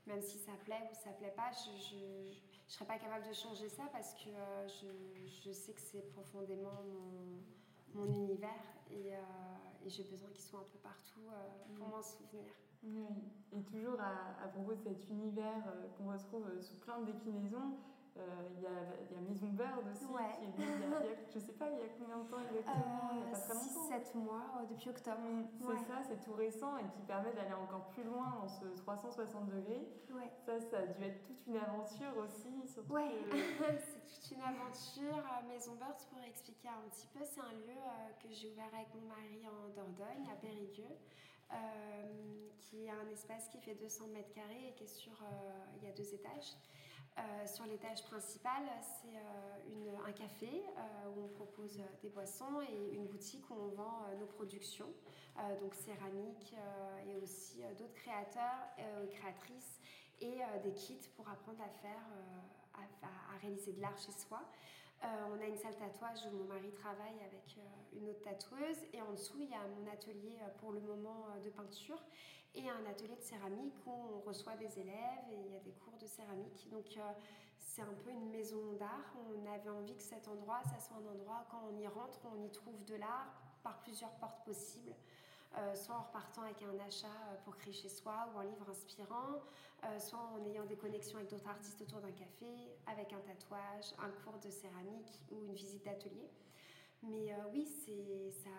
même 0.08 0.22
si 0.22 0.40
ça 0.40 0.54
plaît 0.66 0.90
ou 0.92 0.96
ça 0.96 1.12
plaît 1.12 1.34
pas, 1.36 1.52
je 1.52 2.34
ne 2.72 2.76
serais 2.76 2.86
pas 2.86 2.98
capable 2.98 3.28
de 3.28 3.34
changer 3.34 3.68
ça 3.68 3.84
parce 3.92 4.14
que 4.14 4.30
euh, 4.30 4.68
je, 4.68 4.88
je, 5.44 5.52
sais 5.52 5.74
que 5.74 5.82
c'est 5.82 6.08
profondément 6.14 6.82
mon, 6.86 8.00
mon 8.00 8.14
univers 8.14 8.50
et, 8.90 9.14
euh, 9.14 9.86
et 9.86 9.90
j'ai 9.90 10.04
besoin 10.04 10.30
qu'il 10.30 10.42
soit 10.42 10.60
un 10.60 10.72
peu 10.72 10.80
partout 10.80 11.28
euh, 11.28 11.76
pour 11.76 11.90
m'en 11.90 12.02
souvenir. 12.02 12.54
Oui, 12.84 13.06
et 13.52 13.62
toujours 13.64 14.00
à, 14.00 14.42
à 14.42 14.48
propos 14.48 14.74
de 14.74 14.80
cet 14.80 15.10
univers 15.10 15.62
qu'on 15.98 16.12
retrouve 16.14 16.48
sous 16.62 16.78
plein 16.78 17.00
de 17.02 17.12
déclinaisons, 17.12 17.78
euh, 18.18 18.24
il 18.58 18.62
y, 18.62 18.68
a, 18.68 18.70
y, 18.70 19.16
a, 19.16 19.22
Maison 19.22 19.48
Bird 19.48 19.88
aussi, 19.90 20.06
qui 20.06 20.44
est 20.44 20.68
née 20.68 20.74
il 20.84 21.08
y 21.08 21.10
a, 21.10 21.16
je 21.34 21.40
sais 21.40 21.54
pas, 21.54 21.70
il 21.70 21.80
y 21.80 21.82
a 21.82 21.88
combien 21.98 22.18
de 22.18 22.28
temps 22.28 22.44
exactement 22.44 23.14
longtemps. 23.16 23.88
6-7 23.88 24.18
mois, 24.18 24.44
euh, 24.60 24.66
depuis 24.70 24.90
octobre. 24.90 25.22
c'est 25.60 25.88
ça, 25.88 26.04
c'est 26.04 26.20
tout 26.20 26.34
récent 26.34 26.76
et 26.76 26.84
qui 26.92 27.02
permet 27.08 27.32
d'aller 27.32 27.54
encore 27.54 27.88
plus 27.88 28.04
loin 28.04 28.36
dans 28.42 28.50
ce 28.50 28.66
360 28.84 29.48
degrés. 29.48 29.88
Ça, 30.46 30.60
ça 30.60 30.80
a 30.80 30.88
dû 30.88 31.04
être 31.04 31.22
toute 31.24 31.48
une 31.48 31.56
aventure 31.56 32.18
aussi. 32.18 32.52
Oui, 32.90 33.08
c'est 33.80 34.04
toute 34.04 34.38
une 34.38 34.44
aventure. 34.44 35.24
Euh, 35.24 35.48
Maison 35.48 35.76
Bird, 35.76 35.96
pour 36.10 36.20
expliquer 36.28 36.68
un 36.68 36.90
petit 36.90 37.08
peu, 37.14 37.24
c'est 37.24 37.40
un 37.40 37.54
lieu 37.64 37.80
que 38.22 38.28
j'ai 38.30 38.52
ouvert 38.52 38.74
avec 38.74 38.94
mon 38.94 39.08
mari 39.08 39.40
en 39.48 39.70
Dordogne, 39.72 40.28
à 40.30 40.36
Périgueux. 40.36 41.00
qui 42.60 42.86
est 42.86 42.92
un 42.92 43.08
espace 43.08 43.48
qui 43.48 43.58
fait 43.60 43.76
200 43.76 44.08
mètres 44.08 44.34
carrés 44.34 44.68
et 44.68 44.74
qui 44.74 44.84
est 44.84 44.96
sur. 45.00 45.16
il 45.78 45.88
y 45.88 45.90
a 45.90 45.94
deux 45.94 46.14
étages. 46.14 46.58
Sur 47.46 47.66
l'étage 47.66 48.04
principal, 48.04 48.64
c'est 49.02 49.18
un 50.08 50.12
café 50.12 50.64
où 51.16 51.24
on 51.24 51.28
propose 51.28 51.82
des 52.02 52.10
boissons 52.10 52.62
et 52.62 52.96
une 52.96 53.06
boutique 53.06 53.50
où 53.50 53.54
on 53.54 53.68
vend 53.70 54.06
nos 54.20 54.26
productions, 54.26 54.90
donc 55.62 55.74
céramique 55.76 56.56
et 57.08 57.16
aussi 57.18 57.62
d'autres 57.78 57.94
créateurs, 57.94 58.68
créatrices 59.12 59.80
et 60.22 60.40
des 60.64 60.74
kits 60.74 61.10
pour 61.16 61.28
apprendre 61.30 61.62
à 61.62 61.70
faire, 61.82 62.06
à, 63.04 63.38
réaliser 63.42 63.74
de 63.74 63.82
l'art 63.82 63.98
chez 63.98 64.12
soi. 64.12 64.42
Euh, 65.04 65.08
on 65.34 65.42
a 65.42 65.48
une 65.48 65.58
salle 65.58 65.76
tatouage 65.76 66.20
où 66.28 66.38
mon 66.38 66.44
mari 66.44 66.72
travaille 66.72 67.18
avec 67.26 67.58
euh, 67.58 67.98
une 68.00 68.10
autre 68.10 68.22
tatoueuse. 68.22 68.78
Et 68.94 69.02
en 69.02 69.12
dessous 69.14 69.38
il 69.40 69.50
y 69.50 69.54
a 69.54 69.66
mon 69.80 69.92
atelier 69.92 70.38
euh, 70.42 70.50
pour 70.60 70.72
le 70.72 70.80
moment 70.80 71.26
de 71.44 71.50
peinture 71.50 72.02
et 72.56 72.70
un 72.70 72.86
atelier 72.90 73.16
de 73.16 73.22
céramique 73.22 73.76
où 73.86 73.92
on 73.92 74.20
reçoit 74.28 74.56
des 74.56 74.80
élèves 74.80 75.26
et 75.32 75.40
il 75.46 75.54
y 75.54 75.56
a 75.56 75.60
des 75.60 75.74
cours 75.74 75.98
de 75.98 76.06
céramique. 76.06 76.68
Donc 76.70 76.86
c'est 77.58 77.82
un 77.82 77.94
peu 78.04 78.12
une 78.12 78.30
maison 78.30 78.74
d'art. 78.74 79.16
On 79.30 79.46
avait 79.52 79.70
envie 79.70 79.96
que 79.96 80.04
cet 80.04 80.28
endroit, 80.28 80.62
ça 80.64 80.80
soit 80.80 80.98
un 80.98 81.12
endroit 81.12 81.46
quand 81.50 81.62
on 81.72 81.78
y 81.78 81.88
rentre, 81.88 82.20
on 82.36 82.44
y 82.44 82.52
trouve 82.52 82.84
de 82.86 82.96
l'art 82.96 83.34
par 83.64 83.80
plusieurs 83.80 84.12
portes 84.16 84.44
possibles. 84.44 84.94
Euh, 85.58 85.76
soit 85.76 85.96
en 85.96 86.04
repartant 86.04 86.44
avec 86.44 86.62
un 86.62 86.80
achat 86.80 87.08
euh, 87.08 87.36
pour 87.44 87.58
créer 87.58 87.74
chez 87.74 87.90
soi 87.90 88.30
ou 88.34 88.40
un 88.40 88.46
livre 88.46 88.70
inspirant, 88.70 89.42
euh, 89.84 90.00
soit 90.00 90.20
en 90.20 90.46
ayant 90.46 90.64
des 90.64 90.78
connexions 90.78 91.18
avec 91.18 91.30
d'autres 91.30 91.50
artistes 91.50 91.82
autour 91.82 92.00
d'un 92.00 92.12
café, 92.12 92.48
avec 92.88 93.12
un 93.12 93.20
tatouage, 93.20 93.94
un 94.00 94.10
cours 94.24 94.40
de 94.40 94.50
céramique 94.50 95.22
ou 95.30 95.42
une 95.42 95.54
visite 95.54 95.84
d'atelier. 95.84 96.30
Mais 97.04 97.34
oui, 97.52 97.66
c'est 97.66 98.30
ça, 98.30 98.50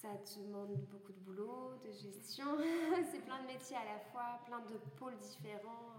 ça 0.00 0.08
demande 0.40 0.76
beaucoup 0.90 1.12
de 1.12 1.20
boulot, 1.20 1.72
de 1.84 1.90
gestion. 1.90 2.46
c'est 3.12 3.20
plein 3.20 3.42
de 3.42 3.46
métiers 3.46 3.76
à 3.76 3.84
la 3.84 3.98
fois, 3.98 4.40
plein 4.46 4.60
de 4.60 4.78
pôles 4.98 5.16
différents. 5.18 5.92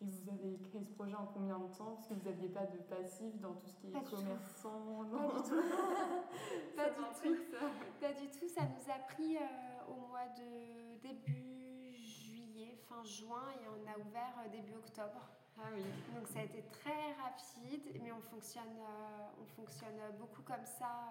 Et 0.00 0.04
vous 0.04 0.30
avez 0.30 0.58
créé 0.58 0.84
ce 0.84 0.92
projet 0.92 1.14
en 1.14 1.26
combien 1.26 1.58
de 1.58 1.74
temps? 1.74 1.94
Parce 1.94 2.06
que 2.06 2.14
vous 2.14 2.24
n'aviez 2.24 2.48
pas 2.48 2.66
de 2.66 2.76
passif 2.78 3.40
dans 3.40 3.54
tout 3.54 3.66
ce 3.66 3.74
qui 3.80 3.88
est 3.88 3.92
commerçant 3.92 5.04
Pas 5.10 5.26
du 5.26 5.48
tout. 5.48 5.62
pas, 6.76 6.90
du 6.90 6.96
tout. 7.22 7.36
Ça. 7.50 7.66
pas 8.00 8.12
du 8.12 8.30
tout. 8.30 8.48
Ça 8.48 8.62
nous 8.62 8.92
a 8.92 8.98
pris 9.08 9.36
euh, 9.36 9.40
au 9.88 10.06
mois 10.08 10.28
de 10.36 10.98
début 11.00 11.96
juillet, 11.96 12.76
fin 12.88 13.02
juin, 13.02 13.48
et 13.62 13.66
on 13.68 13.90
a 13.90 13.98
ouvert 13.98 14.34
euh, 14.44 14.48
début 14.50 14.74
octobre. 14.74 15.30
Ah 15.58 15.70
oui. 15.74 15.82
Donc 16.14 16.28
ça 16.28 16.40
a 16.40 16.42
été 16.42 16.62
très 16.70 17.14
rapide, 17.14 18.00
mais 18.02 18.12
on 18.12 18.20
fonctionne, 18.20 18.78
euh, 18.78 19.42
on 19.42 19.46
fonctionne 19.46 19.98
beaucoup 20.18 20.42
comme 20.42 20.66
ça. 20.78 21.10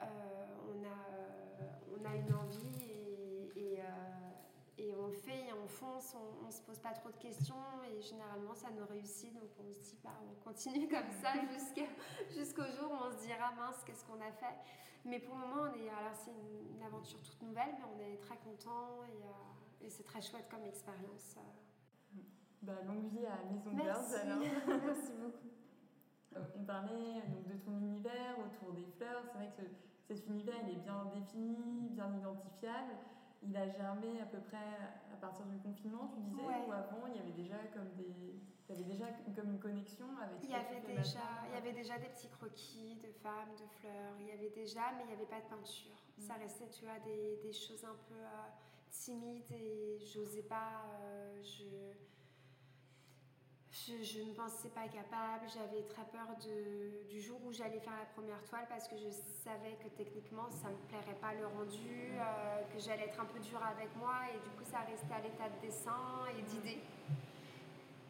On, 0.00 0.84
a, 0.84 2.00
on 2.00 2.04
a 2.04 2.14
une 2.16 2.34
envie 2.34 2.90
et, 3.56 3.74
et 3.74 3.80
et 4.78 4.94
on 4.94 5.10
fait, 5.10 5.52
on 5.52 5.66
fonce, 5.66 6.14
on, 6.14 6.46
ne 6.46 6.52
se 6.52 6.62
pose 6.62 6.78
pas 6.78 6.92
trop 6.92 7.10
de 7.10 7.16
questions 7.16 7.56
et 7.90 8.00
généralement 8.00 8.54
ça 8.54 8.68
nous 8.70 8.86
réussit. 8.86 9.34
Donc 9.34 9.50
on 9.58 9.72
se 9.72 9.78
dit, 9.80 9.98
bah, 10.02 10.10
on 10.22 10.34
continue 10.44 10.88
comme 10.88 11.10
ça 11.20 11.32
jusqu'au 12.30 12.62
jour 12.62 12.92
où 12.92 13.06
on 13.06 13.10
se 13.10 13.26
dira, 13.26 13.52
mince, 13.56 13.82
qu'est-ce 13.84 14.04
qu'on 14.04 14.20
a 14.20 14.30
fait? 14.30 14.56
Mais 15.04 15.18
pour 15.18 15.34
le 15.34 15.40
moment, 15.40 15.62
on 15.62 15.74
est, 15.74 15.88
alors 15.88 16.14
c'est 16.14 16.30
une, 16.30 16.82
aventure 16.82 17.20
toute 17.22 17.42
nouvelle, 17.42 17.74
mais 17.76 17.84
on 17.84 18.00
est 18.00 18.16
très 18.18 18.36
content 18.36 19.02
et, 19.04 19.24
euh, 19.24 19.88
c'est 19.88 20.04
très 20.04 20.22
chouette 20.22 20.48
comme 20.48 20.64
expérience. 20.64 21.36
Bah, 22.62 22.74
longue 22.86 23.08
vie 23.10 23.26
à 23.26 23.44
Maison 23.50 23.70
Merci. 23.72 24.14
alors. 24.14 24.38
Merci 24.66 25.12
beaucoup. 25.20 25.48
Euh, 26.36 26.40
on 26.58 26.64
parlait 26.64 27.22
donc 27.28 27.46
de 27.46 27.58
ton 27.64 27.78
univers 27.78 28.36
autour 28.38 28.74
des 28.74 28.86
fleurs. 28.96 29.22
C'est 29.24 29.38
vrai 29.38 29.52
que 29.56 29.62
cet 30.06 30.26
univers 30.26 30.56
il 30.64 30.76
est 30.76 30.82
bien 30.82 31.10
défini, 31.14 31.88
bien 31.90 32.14
identifiable 32.16 32.94
il 33.42 33.56
a 33.56 33.68
germé 33.68 34.20
à 34.20 34.26
peu 34.26 34.38
près 34.38 34.56
à 35.12 35.16
partir 35.20 35.46
du 35.46 35.58
confinement, 35.58 36.08
tu 36.08 36.20
disais, 36.20 36.42
ou 36.42 36.72
avant, 36.72 37.06
il 37.06 37.16
y 37.16 37.18
avait 37.18 37.32
déjà 37.32 37.58
comme 37.72 37.90
des... 37.96 38.40
Il 38.70 38.76
y 38.76 38.80
avait 38.82 38.92
déjà 38.92 39.06
comme 39.34 39.52
une 39.52 39.58
connexion 39.58 40.04
avec 40.22 40.42
il 40.42 40.50
y 40.50 40.54
avait 40.54 40.80
déjà 40.80 41.20
Il 41.48 41.54
y 41.54 41.56
avait 41.56 41.72
déjà 41.72 41.98
des 41.98 42.08
petits 42.08 42.28
croquis 42.28 42.96
de 42.96 43.10
femmes, 43.22 43.54
de 43.58 43.66
fleurs, 43.80 44.12
il 44.20 44.26
y 44.26 44.30
avait 44.30 44.50
déjà, 44.50 44.92
mais 44.96 45.04
il 45.04 45.06
n'y 45.06 45.12
avait 45.14 45.26
pas 45.26 45.40
de 45.40 45.48
peinture. 45.48 45.96
Mm. 46.18 46.22
Ça 46.22 46.34
restait, 46.34 46.68
tu 46.68 46.84
vois, 46.84 46.98
des, 46.98 47.38
des 47.42 47.52
choses 47.52 47.82
un 47.84 47.96
peu 48.08 48.14
euh, 48.14 48.48
timides 48.90 49.50
et 49.52 49.98
j'osais 50.00 50.42
pas... 50.42 50.84
Euh, 51.00 51.42
je 51.42 51.64
je, 53.86 54.20
ne 54.22 54.32
pensais 54.34 54.68
pas 54.68 54.88
capable, 54.88 55.46
j'avais 55.52 55.82
très 55.84 56.04
peur 56.06 56.26
de, 56.42 57.08
du 57.08 57.20
jour 57.20 57.38
où 57.44 57.52
j'allais 57.52 57.80
faire 57.80 57.96
la 57.96 58.06
première 58.06 58.42
toile 58.44 58.66
parce 58.68 58.88
que 58.88 58.96
je 58.96 59.08
savais 59.44 59.76
que 59.82 59.88
techniquement 59.88 60.50
ça 60.50 60.68
ne 60.68 60.74
me 60.74 60.82
plairait 60.88 61.18
pas 61.20 61.34
le 61.34 61.46
rendu, 61.46 62.12
euh, 62.18 62.62
que 62.72 62.78
j'allais 62.78 63.04
être 63.04 63.20
un 63.20 63.26
peu 63.26 63.38
dure 63.38 63.62
avec 63.62 63.94
moi 63.96 64.14
et 64.34 64.38
du 64.40 64.50
coup 64.56 64.64
ça 64.64 64.80
restait 64.80 65.14
à 65.14 65.20
l'état 65.20 65.48
de 65.48 65.60
dessin 65.60 66.26
et 66.36 66.42
d'idée. 66.42 66.80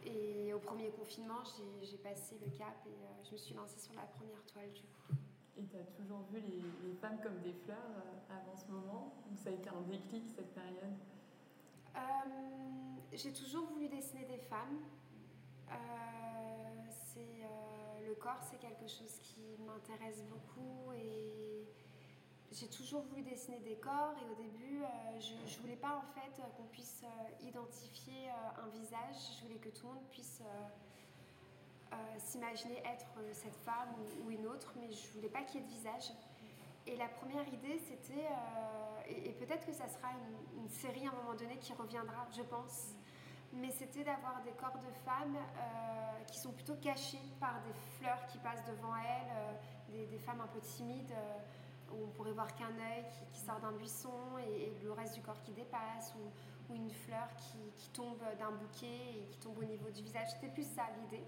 Et 0.06 0.54
au 0.54 0.58
premier 0.58 0.90
confinement, 0.90 1.42
j'ai 1.82 1.98
passé 1.98 2.38
le 2.40 2.50
cap 2.56 2.74
et 2.86 2.90
euh, 2.90 3.24
je 3.24 3.32
me 3.32 3.36
suis 3.36 3.54
lancée 3.54 3.78
sur 3.78 3.94
la 3.94 4.06
première 4.06 4.44
toile 4.46 4.72
du 4.72 4.82
coup. 4.82 5.14
Et 5.58 5.64
tu 5.66 5.76
as 5.76 5.84
toujours 5.96 6.22
vu 6.32 6.40
les, 6.40 6.62
les, 6.88 6.94
femmes 6.94 7.18
comme 7.20 7.40
des 7.40 7.52
fleurs 7.52 7.76
euh, 7.76 8.34
avant 8.34 8.56
ce 8.56 8.70
moment? 8.70 9.12
Ou 9.30 9.36
ça 9.36 9.50
a 9.50 9.52
été 9.52 9.68
un 9.68 9.82
déclic 9.82 10.24
cette 10.34 10.54
période? 10.54 10.94
J'ai 13.12 13.32
toujours 13.32 13.66
voulu 13.66 13.88
dessiner 13.88 14.24
des 14.26 14.38
femmes. 14.38 14.78
Euh, 15.72 16.90
c'est 17.12 17.20
euh, 17.20 18.08
le 18.08 18.14
corps, 18.14 18.40
c'est 18.50 18.58
quelque 18.58 18.86
chose 18.88 19.18
qui 19.22 19.56
m'intéresse 19.66 20.22
beaucoup 20.24 20.92
et 20.92 21.66
j'ai 22.50 22.68
toujours 22.68 23.02
voulu 23.02 23.22
dessiner 23.22 23.60
des 23.60 23.76
corps 23.76 24.14
et 24.22 24.30
au 24.30 24.34
début, 24.34 24.82
euh, 24.82 25.20
je, 25.20 25.34
ne 25.34 25.60
voulais 25.62 25.76
pas 25.76 25.96
en 25.96 26.20
fait 26.20 26.32
qu'on 26.56 26.64
puisse 26.64 27.02
identifier 27.40 28.30
un 28.30 28.68
visage. 28.68 29.36
Je 29.36 29.46
voulais 29.46 29.58
que 29.58 29.68
tout 29.68 29.86
le 29.86 29.94
monde 29.94 30.08
puisse 30.10 30.42
s'imaginer 32.18 32.78
être 32.84 33.06
cette 33.32 33.56
femme 33.56 33.88
ou, 34.24 34.30
une 34.30 34.46
autre, 34.46 34.72
mais 34.76 34.92
je 34.92 35.08
voulais 35.12 35.28
pas 35.28 35.42
qu'il 35.42 35.60
y 35.60 35.64
ait 35.64 35.66
de 35.66 35.72
visage. 35.72 36.12
Et 36.86 36.96
la 36.96 37.08
première 37.08 37.46
idée, 37.48 37.78
c'était, 37.78 38.28
et, 39.08 39.32
peut-être 39.32 39.66
que 39.66 39.72
ça 39.72 39.88
sera 39.88 40.08
une, 40.12 40.62
une, 40.62 40.68
série 40.68 41.06
à 41.06 41.10
un 41.10 41.14
moment 41.14 41.34
donné 41.34 41.58
qui 41.58 41.72
reviendra, 41.74 42.26
je 42.34 42.42
pense, 42.42 42.94
mais 43.52 43.70
c'était 43.70 44.04
d'avoir 44.04 44.42
des 44.42 44.52
corps 44.52 44.78
de 44.78 44.92
femmes 45.04 45.36
euh, 45.36 46.24
qui 46.26 46.38
sont 46.38 46.52
plutôt 46.52 46.76
cachés 46.76 47.22
par 47.40 47.60
des 47.62 47.72
fleurs 47.98 48.24
qui 48.26 48.38
passent 48.38 48.64
devant 48.66 48.94
elles, 48.96 49.32
euh, 49.94 50.06
des, 50.10 50.18
femmes 50.18 50.40
un 50.40 50.46
peu 50.46 50.60
timides, 50.60 51.12
euh, 51.12 51.92
où 51.92 52.04
on 52.04 52.10
pourrait 52.10 52.32
voir 52.32 52.54
qu'un 52.54 52.66
œil 52.66 53.04
qui, 53.32 53.40
sort 53.40 53.60
d'un 53.60 53.72
buisson 53.72 54.38
et, 54.38 54.72
le 54.82 54.92
reste 54.92 55.14
du 55.14 55.22
corps 55.22 55.40
qui 55.42 55.52
dépasse, 55.52 56.14
ou, 56.16 56.74
une 56.74 56.90
fleur 56.90 57.28
qui, 57.36 57.88
tombe 57.94 58.22
d'un 58.38 58.50
bouquet 58.50 59.14
et 59.16 59.26
qui 59.30 59.38
tombe 59.38 59.58
au 59.58 59.64
niveau 59.64 59.88
du 59.88 60.02
visage. 60.02 60.28
C'était 60.32 60.52
plus 60.52 60.66
ça 60.66 60.82
l'idée. 61.00 61.24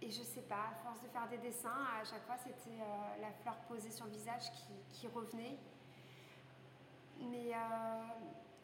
et 0.00 0.10
je 0.10 0.22
sais 0.22 0.42
pas, 0.42 0.70
à 0.72 0.74
force 0.82 1.00
de 1.00 1.06
faire 1.06 1.28
des 1.28 1.38
dessins, 1.38 1.86
à 2.00 2.04
chaque 2.04 2.24
fois 2.26 2.36
c'était 2.38 2.78
la 3.20 3.30
fleur 3.30 3.54
posée 3.68 3.92
sur 3.92 4.06
le 4.06 4.10
visage 4.10 4.50
qui, 4.50 4.98
qui 4.98 5.06
revenait. 5.06 5.60
Mais 7.20 7.52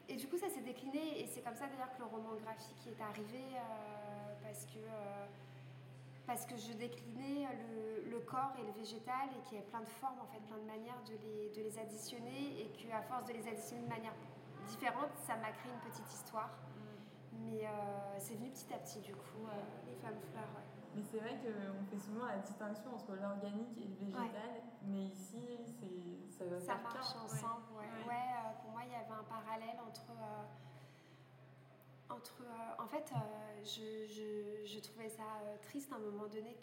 et 0.09 0.17
du 0.17 0.27
coup, 0.27 0.39
ça 0.39 0.49
s'est 0.49 0.63
décliné, 0.63 1.21
et 1.21 1.27
c'est 1.27 1.43
comme 1.43 1.55
ça 1.55 1.67
d'ailleurs 1.67 1.93
que 1.93 1.99
le 1.99 2.07
roman 2.07 2.35
graphique 2.43 2.87
est 2.87 3.03
arrivé, 3.03 3.45
euh, 3.55 4.35
parce, 4.43 4.65
que, 4.65 4.79
euh, 4.79 5.27
parce 6.27 6.47
que 6.47 6.57
je 6.57 6.73
déclinais 6.73 7.47
le, 7.53 8.11
le, 8.11 8.19
corps 8.21 8.55
et 8.59 8.65
le 8.65 8.73
végétal, 8.73 9.29
et 9.37 9.43
qu'il 9.45 9.59
y 9.59 9.61
avait 9.61 9.69
plein 9.69 9.81
de 9.83 9.89
formes, 10.01 10.19
en 10.21 10.27
fait, 10.33 10.41
plein 10.41 10.57
de 10.57 10.67
manières 10.67 11.03
de 11.05 11.13
les, 11.13 11.51
de 11.51 11.63
les 11.63 11.79
additionner, 11.79 12.63
et 12.63 12.69
qu'à 12.71 13.03
force 13.03 13.27
de 13.27 13.35
les 13.35 13.47
additionner 13.47 13.83
de 13.83 13.89
manière 13.89 14.15
différente, 14.67 15.13
ça 15.27 15.37
m'a 15.37 15.53
créé 15.53 15.71
une 15.71 15.91
petite 15.91 16.11
histoire. 16.11 16.49
Mm. 16.49 17.45
Mais 17.45 17.67
euh, 17.67 17.69
c'est 18.19 18.35
venu 18.35 18.49
petit 18.49 18.73
à 18.73 18.79
petit, 18.79 19.01
du 19.01 19.13
coup, 19.13 19.45
les 19.87 19.95
femmes 19.97 20.19
fleurs. 20.33 20.78
Mais 20.95 21.03
c'est 21.03 21.19
vrai 21.19 21.39
qu'on 21.39 21.85
fait 21.85 22.03
souvent 22.03 22.27
la 22.27 22.39
distinction 22.39 22.95
entre 22.95 23.15
l'organique 23.15 23.77
et 23.79 23.87
le 23.87 23.95
végétal, 23.95 24.63
mais 24.87 25.07
ici, 25.07 25.39
ça 26.39 26.45
va 26.45 26.61
Ça 26.61 26.77
marche 26.77 27.15
ensemble, 27.25 27.65
ouais. 27.77 28.09
ouais. 28.09 28.15
Euh, 28.15 28.63
pour 28.63 28.71
moi, 28.71 28.83
il 28.85 28.93
y 28.93 28.95
avait 28.95 29.13
un 29.13 29.25
parallèle 29.25 29.79
entre. 29.87 30.11
Euh, 30.11 30.45
entre 32.11 32.43
euh, 32.43 32.83
en 32.83 32.87
fait, 32.87 33.13
je, 33.65 34.07
je, 34.09 34.65
je, 34.65 34.79
trouvais 34.81 35.11
ça 35.11 35.25
triste 35.63 35.93
à 35.93 35.97
un 35.97 35.99
moment 35.99 36.27
donné 36.27 36.57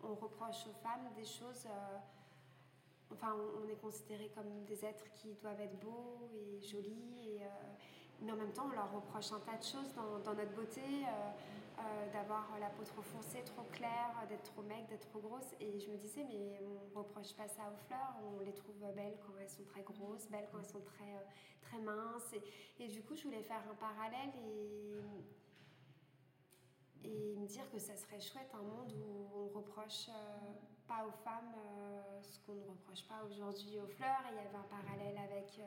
qu'on 0.00 0.14
reproche 0.14 0.66
aux 0.66 0.74
femmes 0.82 1.08
des 1.14 1.24
choses. 1.24 1.68
enfin, 3.12 3.36
on, 3.62 3.68
est 3.68 3.80
considéré 3.80 4.28
comme 4.34 4.64
des 4.64 4.84
êtres 4.84 5.08
qui 5.12 5.34
doivent 5.34 5.60
être 5.60 5.78
beaux 5.78 6.28
et 6.34 6.60
jolis, 6.60 7.36
et, 7.36 7.40
mais 8.20 8.32
en 8.32 8.36
même 8.36 8.52
temps, 8.52 8.66
on 8.66 8.74
leur 8.74 8.92
reproche 8.92 9.30
un 9.30 9.38
tas 9.38 9.56
de 9.58 9.62
choses 9.62 9.94
dans, 9.94 10.18
dans 10.18 10.34
notre 10.34 10.52
beauté. 10.52 10.82
Euh, 11.78 12.12
d'avoir 12.12 12.58
la 12.58 12.70
peau 12.70 12.82
trop 12.82 13.02
foncée, 13.02 13.44
trop 13.44 13.62
claire, 13.70 14.10
d'être 14.28 14.42
trop 14.42 14.62
maigre, 14.62 14.88
d'être 14.88 15.08
trop 15.10 15.20
grosse. 15.20 15.54
Et 15.60 15.78
je 15.78 15.88
me 15.90 15.96
disais, 15.96 16.24
mais 16.24 16.58
on 16.60 16.98
reproche 16.98 17.34
pas 17.34 17.46
ça 17.46 17.70
aux 17.72 17.76
fleurs, 17.86 18.16
on 18.24 18.40
les 18.40 18.52
trouve 18.52 18.74
belles 18.96 19.16
quand 19.24 19.34
elles 19.40 19.48
sont 19.48 19.62
très 19.64 19.82
grosses, 19.82 20.28
belles 20.28 20.48
quand 20.50 20.58
elles 20.58 20.68
sont 20.68 20.80
très, 20.80 21.14
euh, 21.14 21.22
très 21.62 21.78
minces. 21.78 22.34
Et, 22.80 22.88
du 22.88 23.02
coup, 23.02 23.14
je 23.14 23.22
voulais 23.22 23.42
faire 23.42 23.62
un 23.70 23.74
parallèle 23.76 24.32
et, 27.04 27.08
et 27.08 27.36
me 27.36 27.46
dire 27.46 27.70
que 27.70 27.78
ça 27.78 27.94
serait 27.94 28.20
chouette 28.20 28.50
un 28.54 28.62
monde 28.62 28.92
où 28.92 29.28
on 29.36 29.48
reproche. 29.56 30.08
Euh, 30.08 30.12
pas 30.88 31.04
aux 31.06 31.12
femmes 31.22 31.52
ce 32.22 32.38
qu'on 32.46 32.54
ne 32.54 32.64
reproche 32.64 33.06
pas 33.06 33.22
aujourd'hui 33.22 33.78
aux 33.78 33.86
fleurs. 33.86 34.24
Et 34.26 34.32
il 34.32 34.36
y 34.36 34.38
avait 34.38 34.56
un 34.56 34.62
parallèle 34.70 35.18
avec 35.18 35.60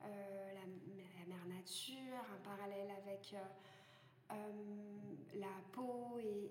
la, 0.00 0.08
la, 0.08 1.26
mère 1.26 1.46
nature, 1.48 2.24
un 2.32 2.48
parallèle 2.48 2.92
avec 3.04 3.34
la 5.34 5.46
peau 5.72 6.18
et, 6.18 6.50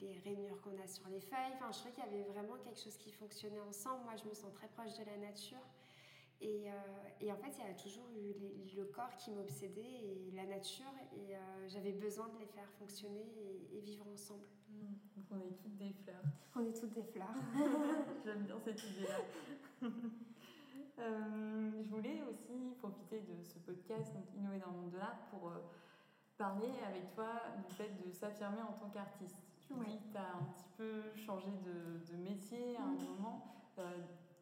les 0.00 0.18
rainures 0.24 0.60
qu'on 0.60 0.76
a 0.82 0.86
sur 0.86 1.08
les 1.08 1.20
feuilles. 1.20 1.52
Enfin, 1.54 1.70
je 1.72 1.78
trouvais 1.78 1.94
qu'il 1.94 2.04
y 2.04 2.06
avait 2.06 2.30
vraiment 2.30 2.56
quelque 2.58 2.78
chose 2.78 2.96
qui 2.96 3.10
fonctionnait 3.10 3.60
ensemble. 3.60 4.04
Moi, 4.04 4.14
je 4.16 4.28
me 4.28 4.34
sens 4.34 4.52
très 4.52 4.68
proche 4.68 4.92
de 4.98 5.04
la 5.04 5.16
nature. 5.16 5.64
Et, 6.40 6.66
et 7.20 7.32
en 7.32 7.36
fait, 7.36 7.52
il 7.58 7.64
y 7.64 7.70
a 7.70 7.74
toujours 7.74 8.04
eu 8.10 8.76
le 8.76 8.84
corps 8.84 9.16
qui 9.16 9.30
m'obsédait 9.30 9.80
et 9.80 10.30
la 10.34 10.44
nature. 10.44 10.92
Et 11.16 11.34
j'avais 11.68 11.92
besoin 11.92 12.28
de 12.28 12.38
les 12.38 12.46
faire 12.46 12.68
fonctionner 12.78 13.24
et, 13.72 13.80
vivre 13.80 14.06
ensemble. 14.12 14.44
Mmh. 14.68 14.82
Donc 15.16 15.24
on 15.30 15.40
est 15.40 15.56
toutes 15.56 15.76
des 15.76 15.92
fleurs. 15.92 16.22
On 16.54 16.66
est 16.66 16.78
toutes 16.78 16.92
des 16.92 17.04
fleurs. 17.04 17.34
J'aime 18.24 18.42
bien 18.42 18.58
cette 18.62 18.82
idée-là. 18.82 19.88
Euh, 21.00 21.70
je 21.82 21.90
voulais 21.90 22.22
aussi 22.22 22.72
profiter 22.78 23.20
de 23.20 23.42
ce 23.42 23.58
podcast, 23.58 24.14
donc 24.14 24.24
Innover 24.36 24.58
dans 24.58 24.70
le 24.70 24.76
monde 24.76 24.90
de 24.90 24.98
l'art, 24.98 25.18
pour 25.30 25.50
parler 26.36 26.72
avec 26.86 27.10
toi 27.14 27.30
du 27.66 27.74
fait 27.74 27.90
de 28.04 28.10
s'affirmer 28.12 28.62
en 28.62 28.72
tant 28.72 28.88
qu'artiste. 28.90 29.38
Tu 29.66 29.72
oui. 29.74 30.00
tu 30.10 30.16
as 30.16 30.36
un 30.36 30.44
petit 30.54 30.68
peu 30.76 31.02
changé 31.16 31.50
de, 31.64 32.12
de 32.12 32.16
métier 32.18 32.76
à 32.76 32.82
un 32.82 32.92
mm. 32.92 33.04
moment. 33.16 33.54
Euh, 33.78 33.82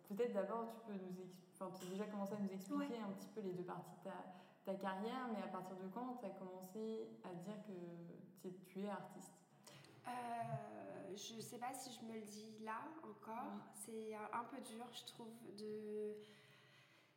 peut-être 0.08 0.32
d'abord, 0.32 0.68
tu 0.72 0.80
peux 0.86 0.92
nous 0.94 1.26
enfin, 1.54 1.70
tu 1.78 1.86
as 1.86 1.90
déjà 1.90 2.04
commencé 2.06 2.34
à 2.34 2.38
nous 2.38 2.52
expliquer 2.52 2.98
un 2.98 3.12
petit 3.12 3.28
peu 3.28 3.40
les 3.40 3.52
deux 3.52 3.62
parties 3.62 3.90
de 3.98 4.10
ta, 4.10 4.24
ta 4.64 4.74
carrière, 4.74 5.28
mais 5.32 5.42
à 5.42 5.48
partir 5.48 5.76
de 5.76 5.86
quand 5.88 6.16
tu 6.20 6.26
as 6.26 6.30
commencé 6.30 7.08
à 7.24 7.34
dire 7.34 7.56
que 7.66 8.48
tu 8.48 8.80
es 8.80 8.88
artiste? 8.88 9.34
Euh, 10.08 10.10
je 11.14 11.36
ne 11.36 11.40
sais 11.40 11.58
pas 11.58 11.72
si 11.72 11.90
je 11.92 12.04
me 12.06 12.14
le 12.14 12.26
dis 12.26 12.58
là 12.64 12.80
encore. 13.04 13.52
C'est 13.74 14.14
un 14.14 14.44
peu 14.44 14.60
dur, 14.60 14.86
je 14.90 15.12
trouve, 15.12 15.32
de 15.56 16.16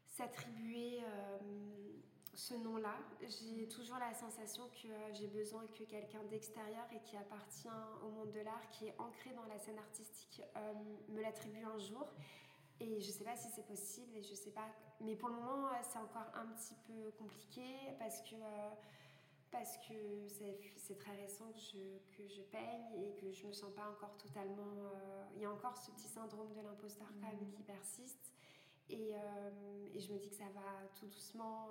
s'attribuer 0.05 0.99
euh, 1.03 1.39
ce 2.35 2.53
nom-là. 2.53 2.95
J'ai 3.21 3.67
toujours 3.67 3.97
la 3.97 4.13
sensation 4.13 4.63
que 4.69 4.87
euh, 4.87 5.13
j'ai 5.13 5.27
besoin 5.27 5.65
que 5.67 5.83
quelqu'un 5.83 6.23
d'extérieur 6.29 6.85
et 6.93 6.99
qui 6.99 7.15
appartient 7.17 7.69
au 8.03 8.09
monde 8.09 8.31
de 8.31 8.41
l'art, 8.41 8.69
qui 8.71 8.87
est 8.87 8.95
ancré 8.99 9.31
dans 9.33 9.45
la 9.45 9.57
scène 9.57 9.77
artistique, 9.77 10.41
euh, 10.55 10.73
me 11.09 11.21
l'attribue 11.21 11.63
un 11.63 11.79
jour. 11.79 12.07
Et 12.81 12.99
je 12.99 13.07
ne 13.07 13.11
sais 13.13 13.23
pas 13.23 13.37
si 13.37 13.47
c'est 13.55 13.65
possible, 13.65 14.17
et 14.17 14.23
je 14.23 14.33
sais 14.35 14.51
pas. 14.51 14.67
Mais 14.99 15.15
pour 15.15 15.29
le 15.29 15.35
moment, 15.35 15.67
euh, 15.67 15.81
c'est 15.81 15.97
encore 15.97 16.27
un 16.35 16.47
petit 16.47 16.75
peu 16.87 17.11
compliqué 17.17 17.63
parce 17.99 18.21
que 18.21 18.35
parce 19.51 19.77
que 19.87 19.93
c'est 20.75 20.97
très 20.97 21.15
récent 21.15 21.45
que 21.53 21.59
je, 21.59 22.17
que 22.17 22.27
je 22.27 22.41
peigne 22.41 22.91
et 22.97 23.15
que 23.15 23.31
je 23.31 23.47
me 23.47 23.53
sens 23.53 23.73
pas 23.73 23.89
encore 23.89 24.17
totalement. 24.17 24.91
Il 25.33 25.41
y 25.41 25.45
a 25.45 25.51
encore 25.51 25.77
ce 25.77 25.91
petit 25.91 26.09
syndrome 26.09 26.51
de 26.51 26.59
l'imposteur 26.59 27.07
quand 27.07 27.27
même 27.27 27.47
mmh. 27.47 27.51
qui 27.51 27.63
persiste. 27.63 28.34
Et, 28.89 29.13
et, 29.93 29.99
je 29.99 30.13
me 30.13 30.19
dis 30.19 30.29
que 30.29 30.35
ça 30.35 30.49
va 30.53 30.87
tout 30.99 31.07
doucement 31.07 31.69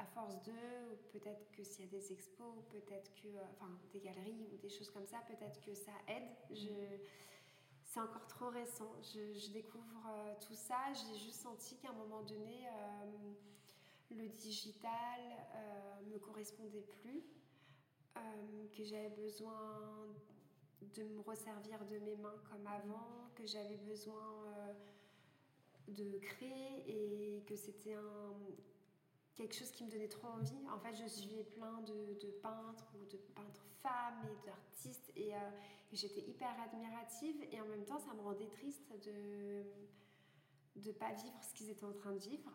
à 0.00 0.06
force 0.06 0.42
de, 0.42 0.52
ou 0.92 0.96
peut-être 1.12 1.50
que 1.52 1.62
s'il 1.62 1.84
y 1.84 1.88
a 1.88 1.90
des 1.90 2.12
expos, 2.12 2.54
peut-être 2.70 3.12
que, 3.14 3.28
euh, 3.28 3.42
enfin, 3.52 3.70
des 3.92 4.00
galeries 4.00 4.46
ou 4.52 4.56
des 4.56 4.70
choses 4.70 4.90
comme 4.90 5.06
ça, 5.06 5.18
peut-être 5.28 5.60
que 5.60 5.74
ça 5.74 5.92
aide. 6.08 6.28
Je, 6.50 6.72
c'est 7.84 8.00
encore 8.00 8.26
trop 8.26 8.48
récent. 8.48 8.90
Je, 9.02 9.50
découvre 9.52 10.06
euh, 10.08 10.34
tout 10.40 10.54
ça. 10.54 10.78
J'ai 10.94 11.18
juste 11.18 11.40
senti 11.42 11.76
qu'à 11.76 11.90
un 11.90 11.94
moment 11.94 12.22
donné, 12.22 12.66
euh, 12.66 13.32
le 14.10 14.28
digital 14.28 15.20
me 16.10 16.18
correspondait 16.18 16.82
plus, 17.02 17.22
que 18.76 18.84
j'avais 18.84 19.10
besoin 19.10 19.78
de 20.80 21.04
me 21.04 21.20
resservir 21.20 21.84
de 21.86 21.98
mes 21.98 22.16
mains 22.16 22.34
comme 22.50 22.66
avant, 22.66 23.30
que 23.36 23.46
j'avais 23.46 23.76
besoin 23.76 24.74
de 25.88 26.18
créer 26.18 26.84
et 26.86 27.42
que 27.44 27.56
c'était 27.56 27.96
quelque 29.34 29.54
chose 29.54 29.70
qui 29.70 29.84
me 29.84 29.90
donnait 29.90 30.08
trop 30.08 30.28
envie. 30.28 30.68
En 30.72 30.78
fait, 30.78 30.94
je 30.94 31.08
suivais 31.08 31.44
plein 31.44 31.80
de, 31.82 32.18
de 32.20 32.30
peintres 32.42 32.92
ou 32.94 33.04
de 33.06 33.16
peintres 33.34 33.64
femmes 33.82 34.24
et 34.24 34.46
d'artistes 34.46 35.10
et, 35.16 35.34
euh, 35.34 35.38
j'étais 35.92 36.20
hyper 36.20 36.54
admirative 36.60 37.42
et 37.50 37.60
en 37.60 37.66
même 37.66 37.84
temps, 37.84 37.98
ça 37.98 38.14
me 38.14 38.20
rendait 38.20 38.48
triste 38.48 38.92
de 39.04 39.64
ne 40.76 40.92
pas 40.92 41.12
vivre 41.12 41.42
ce 41.42 41.54
qu'ils 41.54 41.70
étaient 41.70 41.84
en 41.84 41.92
train 41.92 42.12
de 42.12 42.18
vivre. 42.18 42.50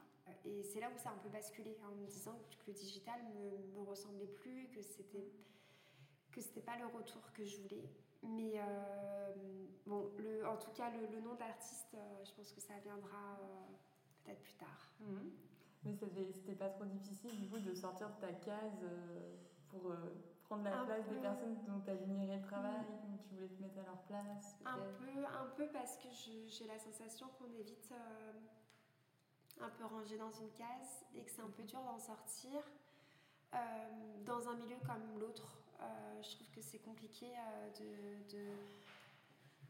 Et 0.45 0.63
c'est 0.63 0.79
là 0.79 0.89
où 0.93 0.97
ça 0.97 1.09
a 1.09 1.13
un 1.13 1.17
peu 1.17 1.29
basculé 1.29 1.77
en 1.83 1.95
me 1.95 2.07
disant 2.07 2.39
que 2.59 2.71
le 2.71 2.73
digital 2.73 3.19
me, 3.35 3.79
me 3.79 3.83
ressemblait 3.88 4.27
plus, 4.27 4.69
que 4.69 4.81
c'était 4.81 5.31
que 6.31 6.41
c'était 6.41 6.61
pas 6.61 6.77
le 6.77 6.85
retour 6.85 7.31
que 7.31 7.45
je 7.45 7.57
voulais. 7.61 7.89
Mais 8.27 8.53
euh, 8.57 9.33
bon, 9.85 10.11
le, 10.17 10.47
en 10.47 10.57
tout 10.57 10.71
cas, 10.71 10.89
le, 10.91 11.21
nom 11.21 11.35
d'artiste, 11.35 11.93
euh, 11.93 12.23
je 12.23 12.31
pense 12.33 12.51
que 12.51 12.61
ça 12.61 12.73
viendra 12.83 13.39
peut-être 14.23 14.41
plus 14.41 14.55
tard. 14.55 14.91
Mhm. 14.99 15.31
Mais 15.85 15.95
c'était 16.33 16.55
pas 16.55 16.69
trop 16.69 16.85
difficile 16.85 17.39
du 17.39 17.47
coup 17.47 17.59
de 17.59 17.73
sortir 17.75 18.09
de 18.09 18.19
ta 18.19 18.33
case 18.33 18.83
euh, 18.83 19.35
pour 19.69 19.91
euh, 19.91 19.95
prendre 20.43 20.63
la 20.63 20.83
place 20.83 21.07
des 21.07 21.17
personnes 21.17 21.57
dont 21.67 21.79
tu 21.79 21.91
admirais 21.91 22.38
le 22.38 22.41
travail, 22.41 22.85
dont 23.03 23.17
tu 23.17 23.35
voulais 23.35 23.49
te 23.49 23.61
mettre 23.61 23.79
à 23.79 23.83
leur 23.83 24.01
place 24.03 24.55
Un 24.65 24.77
peu, 24.77 25.25
un 25.25 25.45
peu 25.55 25.67
parce 25.67 25.97
que 25.97 26.07
j'ai 26.11 26.65
la 26.65 26.79
sensation 26.79 27.27
qu'on 27.38 27.51
est 27.53 27.61
vite 27.61 27.91
euh, 27.91 28.33
un 29.61 29.69
peu 29.69 29.85
rangé 29.85 30.17
dans 30.17 30.31
une 30.31 30.51
case 30.53 31.05
et 31.13 31.23
que 31.23 31.29
c'est 31.29 31.43
un 31.43 31.51
peu 31.51 31.63
dur 31.63 31.81
d'en 31.83 31.99
sortir. 31.99 32.61
dans 34.25 34.49
un 34.49 34.55
milieu 34.55 34.77
comme 34.85 35.19
l'autre, 35.19 35.64
je 36.21 36.31
trouve 36.35 36.49
que 36.51 36.61
c'est 36.61 36.79
compliqué 36.79 37.27
de, 37.79 38.35
de 38.35 38.45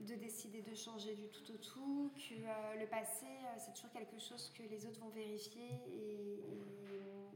de 0.01 0.15
décider 0.15 0.61
de 0.61 0.75
changer 0.75 1.15
du 1.15 1.27
tout 1.29 1.51
au 1.51 1.57
tout, 1.57 2.11
que 2.15 2.33
euh, 2.33 2.79
le 2.79 2.87
passé, 2.87 3.25
euh, 3.25 3.55
c'est 3.57 3.73
toujours 3.73 3.91
quelque 3.91 4.19
chose 4.19 4.51
que 4.57 4.63
les 4.63 4.85
autres 4.85 4.99
vont 4.99 5.09
vérifier 5.09 5.69
et, 5.87 6.39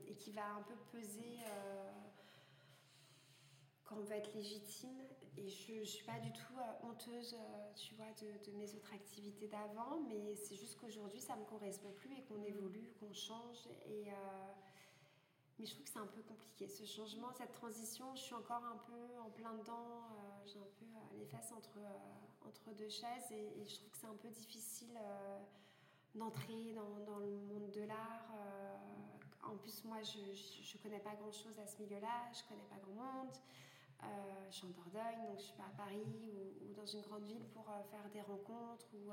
et, 0.07 0.15
qui 0.15 0.31
va 0.31 0.45
un 0.45 0.61
peu 0.63 0.75
peser 0.91 1.39
euh, 1.47 1.91
quand 3.85 3.95
on 3.95 4.01
veut 4.01 4.15
être 4.15 4.33
légitime. 4.35 4.99
Et 5.37 5.47
je 5.47 5.79
ne 5.79 5.85
suis 5.85 6.03
pas 6.03 6.19
du 6.19 6.33
tout 6.33 6.53
honteuse, 6.83 7.37
tu 7.75 7.95
vois, 7.95 8.11
de, 8.21 8.51
de, 8.51 8.57
mes 8.57 8.75
autres 8.75 8.93
activités 8.93 9.47
d'avant, 9.47 10.01
mais 10.09 10.35
c'est 10.35 10.55
juste 10.55 10.77
qu'aujourd'hui, 10.77 11.21
ça 11.21 11.35
ne 11.37 11.41
me 11.41 11.45
correspond 11.45 11.93
plus 11.93 12.11
et 12.17 12.23
qu'on 12.23 12.43
évolue, 12.43 12.91
qu'on 12.99 13.13
change. 13.13 13.69
Et, 13.87 14.07
mais 15.59 15.65
je 15.65 15.73
trouve 15.73 15.83
que 15.83 15.91
c'est 15.91 15.99
un 15.99 16.07
peu 16.07 16.21
compliqué, 16.23 16.67
ce 16.67 16.85
changement, 16.85 17.31
cette 17.33 17.51
transition. 17.51 18.15
Je 18.15 18.21
suis 18.21 18.35
encore 18.35 18.63
un 18.63 18.77
peu 18.77 19.19
en 19.19 19.29
plein 19.29 19.53
dedans, 19.55 20.07
j'ai 20.45 20.59
un 20.59 20.71
peu 20.79 20.85
les 21.17 21.25
fesses 21.25 21.51
entre 21.51 21.79
entre 22.49 22.73
deux 22.73 22.89
chaises 22.89 23.31
et, 23.31 23.67
je 23.67 23.75
trouve 23.75 23.89
que 23.89 23.97
c'est 23.97 24.07
un 24.07 24.15
peu 24.15 24.29
difficile 24.29 24.97
euh, 24.97 25.39
d'entrer 26.15 26.73
dans, 26.73 27.05
dans, 27.05 27.19
le 27.19 27.37
monde 27.41 27.69
de 27.71 27.81
l'art. 27.81 28.31
Euh, 28.35 28.75
en 29.43 29.57
plus, 29.57 29.83
moi, 29.83 29.97
je 30.03 30.19
ne 30.19 30.83
connais 30.83 30.99
pas 30.99 31.15
grand-chose 31.15 31.57
à 31.59 31.65
ce 31.65 31.81
milieu-là, 31.81 32.31
je 32.33 32.43
connais 32.47 32.67
pas 32.69 32.77
grand 32.77 32.93
monde. 32.93 33.35
Euh, 34.03 34.07
je 34.49 34.55
suis 34.55 34.65
en 34.65 34.69
Dordogne, 34.69 35.25
donc 35.27 35.39
je 35.39 35.43
suis 35.43 35.57
pas 35.57 35.65
à 35.65 35.77
Paris 35.77 36.31
ou, 36.33 36.73
dans 36.73 36.85
une 36.85 37.01
grande 37.01 37.25
ville 37.25 37.45
pour 37.53 37.65
faire 37.91 38.09
des 38.11 38.21
rencontres. 38.21 38.87
Ou, 38.93 39.11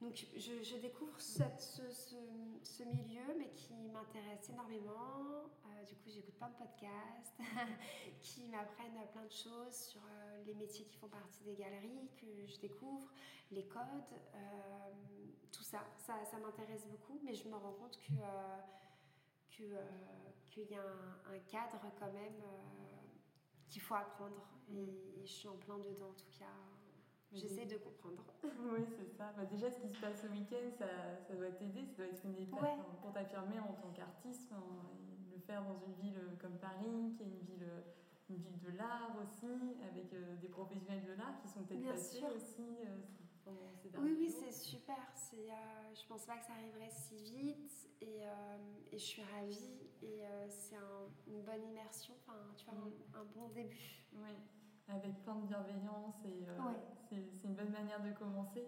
donc 0.00 0.14
je, 0.36 0.62
je 0.62 0.76
découvre 0.76 1.18
cette, 1.20 1.60
ce, 1.60 1.90
ce, 1.90 2.16
ce, 2.62 2.82
milieu, 2.84 3.34
mais 3.38 3.50
qui 3.54 3.74
m'intéresse 3.88 4.50
énormément. 4.50 5.48
du 5.88 5.94
coup, 5.96 6.10
j'écoute 6.10 6.34
plein 6.34 6.50
de 6.50 6.56
podcasts 6.56 7.38
qui 8.20 8.46
m'apprennent 8.48 9.06
plein 9.12 9.24
de 9.24 9.32
choses 9.32 9.74
sur 9.74 10.02
les 10.46 10.54
métiers 10.54 10.84
qui 10.84 10.96
font 10.96 11.08
partie 11.08 11.42
des 11.44 11.54
galeries 11.54 12.08
que 12.16 12.46
je 12.46 12.58
découvre, 12.58 13.10
les 13.50 13.66
codes, 13.66 13.82
euh, 14.34 14.92
tout 15.52 15.62
ça. 15.62 15.84
Ça, 15.98 16.24
ça 16.24 16.38
m'intéresse 16.38 16.86
beaucoup, 16.86 17.20
mais 17.24 17.34
je 17.34 17.48
me 17.48 17.54
rends 17.54 17.72
compte 17.72 17.98
que 18.00 18.12
euh, 18.12 18.56
euh, 19.60 19.86
qu'il 20.44 20.70
y 20.70 20.74
a 20.74 20.82
un, 20.82 21.38
cadre 21.50 21.80
quand 21.98 22.12
même 22.12 22.42
qu'il 23.68 23.82
faut 23.82 23.94
apprendre. 23.94 24.46
Mm. 24.68 24.78
Et, 24.78 25.26
je 25.26 25.32
suis 25.32 25.48
en 25.48 25.56
plein 25.56 25.78
dedans, 25.78 26.10
en 26.10 26.14
tout 26.14 26.38
cas. 26.38 26.44
J'essaie 27.32 27.66
de 27.66 27.76
comprendre. 27.76 28.24
oui, 28.44 28.84
c'est 28.96 29.16
ça. 29.16 29.32
Bah, 29.36 29.44
déjà, 29.44 29.70
ce 29.70 29.80
qui 29.80 29.88
se 29.88 30.00
passe 30.00 30.22
ce 30.22 30.28
week-end, 30.28 30.70
ça, 30.78 30.86
ça 31.26 31.34
doit 31.34 31.50
t'aider, 31.50 31.84
ça 31.84 31.96
doit 31.96 32.06
être 32.06 32.24
une 32.24 32.38
étape 32.38 33.00
pour 33.02 33.12
t'affirmer 33.12 33.58
en 33.58 33.74
tant 33.74 33.90
qu'artiste. 33.94 34.52
le 35.32 35.38
faire 35.40 35.62
dans 35.64 35.78
une 35.78 35.94
ville 35.94 36.20
comme 36.40 36.58
Paris, 36.58 37.14
qui 37.16 37.22
est 37.22 37.26
une 37.26 37.40
ville 37.40 37.66
une 38.28 38.38
ville 38.38 38.58
de 38.58 38.76
l'art 38.76 39.16
aussi, 39.22 39.46
avec 39.88 40.12
euh, 40.12 40.36
des 40.36 40.48
professionnels 40.48 41.04
de 41.04 41.12
l'art 41.12 41.38
qui 41.40 41.48
sont 41.48 41.62
peut-être 41.62 41.86
passés 41.86 42.24
aussi 42.34 42.78
euh, 43.46 43.52
ces 43.76 43.88
derniers 43.90 44.10
Oui, 44.10 44.16
oui, 44.18 44.30
c'est 44.30 44.52
super. 44.52 44.96
C'est, 45.14 45.50
euh, 45.50 45.94
je 45.94 46.02
ne 46.02 46.08
pense 46.08 46.26
pas 46.26 46.36
que 46.38 46.44
ça 46.44 46.54
arriverait 46.54 46.90
si 46.90 47.16
vite 47.16 47.88
et, 48.00 48.22
et 48.92 48.98
je 48.98 49.04
suis 49.04 49.22
ravie. 49.22 49.88
Et 50.02 50.22
c'est 50.48 50.76
une 51.26 51.42
bonne 51.42 51.64
immersion, 51.68 52.14
enfin, 52.20 52.38
tu 52.56 52.64
vois, 52.66 52.74
mm. 52.74 52.92
un, 53.14 53.24
bon 53.34 53.48
début. 53.48 54.04
Oui, 54.12 54.30
avec 54.88 55.22
plein 55.22 55.34
de 55.36 55.46
bienveillance 55.46 56.14
et 56.24 56.46
c'est, 57.08 57.48
une 57.48 57.54
bonne 57.54 57.70
manière 57.70 58.02
de 58.02 58.12
commencer. 58.12 58.64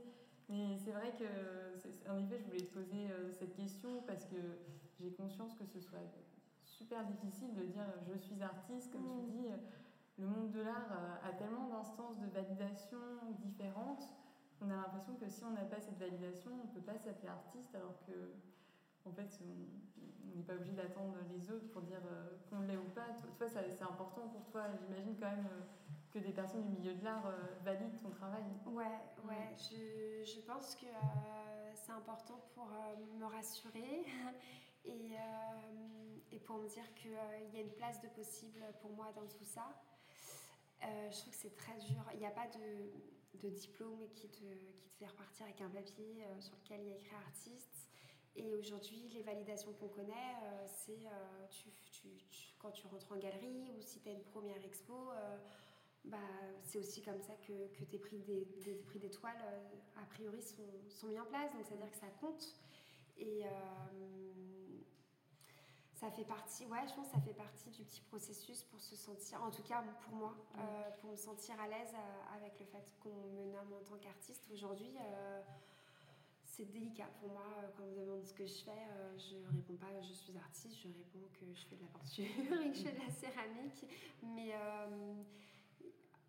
Mais 0.49 0.77
c'est 0.79 0.93
vrai 0.93 1.13
que, 1.19 2.11
en 2.11 2.19
effet, 2.19 2.39
je 2.39 2.45
voulais 2.47 2.65
te 2.65 2.73
poser 2.73 3.09
cette 3.33 3.55
question 3.55 4.03
parce 4.07 4.25
que 4.25 4.37
j'ai 4.99 5.13
conscience 5.13 5.55
que 5.55 5.65
ce 5.65 5.81
soit 5.81 5.99
super 6.65 7.05
difficile 7.05 7.55
de 7.55 7.65
dire 7.65 7.85
je 8.07 8.19
suis 8.19 8.43
artiste, 8.43 8.93
comme 8.93 9.09
tu 9.11 9.27
mm. 9.27 9.31
dis. 9.31 9.49
Le 10.19 10.27
monde 10.27 10.51
de 10.51 10.61
l'art 10.63 10.91
euh, 10.91 11.29
a 11.29 11.33
tellement 11.33 11.69
d'instances 11.69 12.19
de 12.19 12.27
validation 12.27 12.99
différentes 13.39 14.09
on 14.61 14.71
a 14.71 14.77
l'impression 14.77 15.15
que 15.15 15.29
si 15.29 15.45
on 15.45 15.51
n'a 15.51 15.65
pas 15.65 15.81
cette 15.81 15.99
validation, 15.99 16.51
on 16.53 16.67
ne 16.67 16.73
peut 16.75 16.85
pas 16.85 16.99
s'appeler 16.99 17.29
artiste, 17.29 17.75
alors 17.75 17.95
que 18.07 18.35
en 19.05 19.13
fait, 19.13 19.41
on 19.41 20.37
n'est 20.37 20.43
pas 20.43 20.55
obligé 20.55 20.73
d'attendre 20.73 21.15
les 21.31 21.51
autres 21.51 21.71
pour 21.71 21.83
dire 21.83 22.03
euh, 22.11 22.37
qu'on 22.51 22.61
l'est 22.63 22.77
ou 22.77 22.91
pas. 22.95 23.07
Toi, 23.39 23.49
c'est 23.49 23.83
important 23.83 24.29
pour 24.29 24.45
toi. 24.51 24.67
J'imagine 24.77 25.17
quand 25.19 25.31
même 25.31 25.47
euh, 25.47 25.65
que 26.13 26.19
des 26.19 26.33
personnes 26.33 26.65
du 26.65 26.81
milieu 26.81 26.95
de 26.95 27.05
l'art 27.05 27.27
euh, 27.27 27.37
valident 27.65 27.99
ton 28.03 28.11
travail. 28.11 28.43
Ouais, 28.67 28.85
ouais. 29.25 29.57
Je, 29.57 30.25
je 30.25 30.41
pense 30.41 30.75
que 30.75 30.87
c'est 31.75 31.93
important 31.93 32.41
pour 32.55 32.69
me 33.19 33.27
rassurer 33.27 34.05
et, 34.85 35.13
et, 36.33 36.39
pour 36.41 36.59
me 36.59 36.69
dire 36.69 36.95
qu'il 36.95 37.13
y 37.13 37.57
a 37.57 37.61
une 37.61 37.73
place 37.73 38.01
de 38.01 38.09
possible 38.09 38.65
pour 38.81 38.91
moi 38.93 39.13
dans 39.15 39.27
tout 39.27 39.45
ça. 39.45 39.69
je 40.83 41.19
trouve 41.19 41.33
que 41.33 41.39
c'est 41.39 41.57
très 41.57 41.77
dur. 41.79 42.03
Il 42.15 42.21
n'y 42.21 42.27
a 42.27 42.31
pas 42.31 42.47
de, 42.47 43.39
de, 43.41 43.49
diplôme 43.49 44.09
qui 44.15 44.29
te, 44.29 44.45
qui 44.79 44.89
te 44.91 44.95
fait 44.99 45.07
repartir 45.07 45.47
avec 45.47 45.61
un 45.61 45.71
papier 45.71 46.25
sur 46.41 46.55
lequel 46.63 46.81
il 46.83 46.89
y 46.89 46.93
a 46.93 46.97
écrit 46.97 47.17
artiste. 47.17 47.89
Et 48.39 48.55
aujourd'hui, 48.55 49.09
les 49.13 49.23
validations 49.23 49.73
qu'on 49.73 49.89
connaît, 49.89 50.13
euh, 50.13 50.67
c'est 50.67 51.07
euh, 51.07 51.47
tu, 51.51 51.71
tu, 51.91 52.09
quand 52.59 52.71
tu 52.71 52.87
rentres 52.87 53.11
en 53.11 53.17
galerie 53.17 53.73
ou 53.77 53.83
si 53.83 54.01
tu 54.01 54.09
as 54.09 54.13
une 54.13 54.23
première 54.23 54.65
expo, 54.65 54.95
euh, 54.95 55.39
bah, 56.09 56.19
c'est 56.65 56.79
aussi 56.79 57.03
comme 57.03 57.21
ça 57.21 57.35
que, 57.47 57.69
que 57.79 57.85
tes 57.85 57.99
prix 57.99 58.19
d'étoiles, 58.99 59.37
a 59.97 60.05
priori, 60.07 60.43
sont, 60.43 60.63
sont, 60.89 61.07
mis 61.09 61.19
en 61.19 61.25
place. 61.25 61.53
Donc, 61.53 61.65
c'est-à-dire 61.67 61.91
que 61.91 61.97
ça 61.97 62.09
compte. 62.21 62.57
Et 63.17 63.43
ça 65.95 66.11
fait 66.13 66.25
partie, 66.25 66.65
ouais, 66.67 66.87
je 66.89 66.95
pense 66.95 67.07
que 67.09 67.15
ça 67.15 67.21
fait 67.21 67.35
partie 67.35 67.71
du 67.71 67.83
petit 67.83 68.01
processus 68.03 68.63
pour 68.63 68.81
se 68.81 68.95
sentir, 68.95 69.43
en 69.43 69.51
tout 69.51 69.65
cas 69.65 69.83
pour 70.05 70.15
moi, 70.15 70.37
pour 71.01 71.11
me 71.11 71.17
sentir 71.17 71.61
à 71.61 71.67
l'aise 71.67 71.93
avec 72.37 72.61
le 72.61 72.67
fait 72.67 72.95
qu'on 73.01 73.11
me 73.11 73.47
nomme 73.47 73.73
en 73.73 73.83
tant 73.83 73.99
qu'artiste. 73.99 74.49
Aujourd'hui, 74.53 74.97
c'est 76.59 76.65
délicat 76.65 77.07
pour 77.21 77.31
moi 77.31 77.47
euh, 77.59 77.69
quand 77.77 77.85
on 77.85 77.93
me 77.93 78.01
demande 78.05 78.25
ce 78.25 78.35
que 78.35 78.45
je 78.45 78.65
fais. 78.65 78.71
Euh, 78.73 79.17
je 79.17 79.37
réponds 79.57 79.77
pas 79.77 79.87
je 80.03 80.13
suis 80.13 80.37
artiste, 80.37 80.77
je 80.83 80.89
réponds 80.89 81.29
que 81.33 81.47
je 81.55 81.65
fais 81.67 81.77
de 81.77 81.83
la 81.83 81.89
peinture 81.89 82.25
et 82.67 82.71
que 82.73 82.77
je 82.77 82.83
fais 82.83 82.93
de 82.93 82.99
la 82.99 83.11
céramique. 83.11 83.87
Mais 84.23 84.51
euh, 84.55 85.15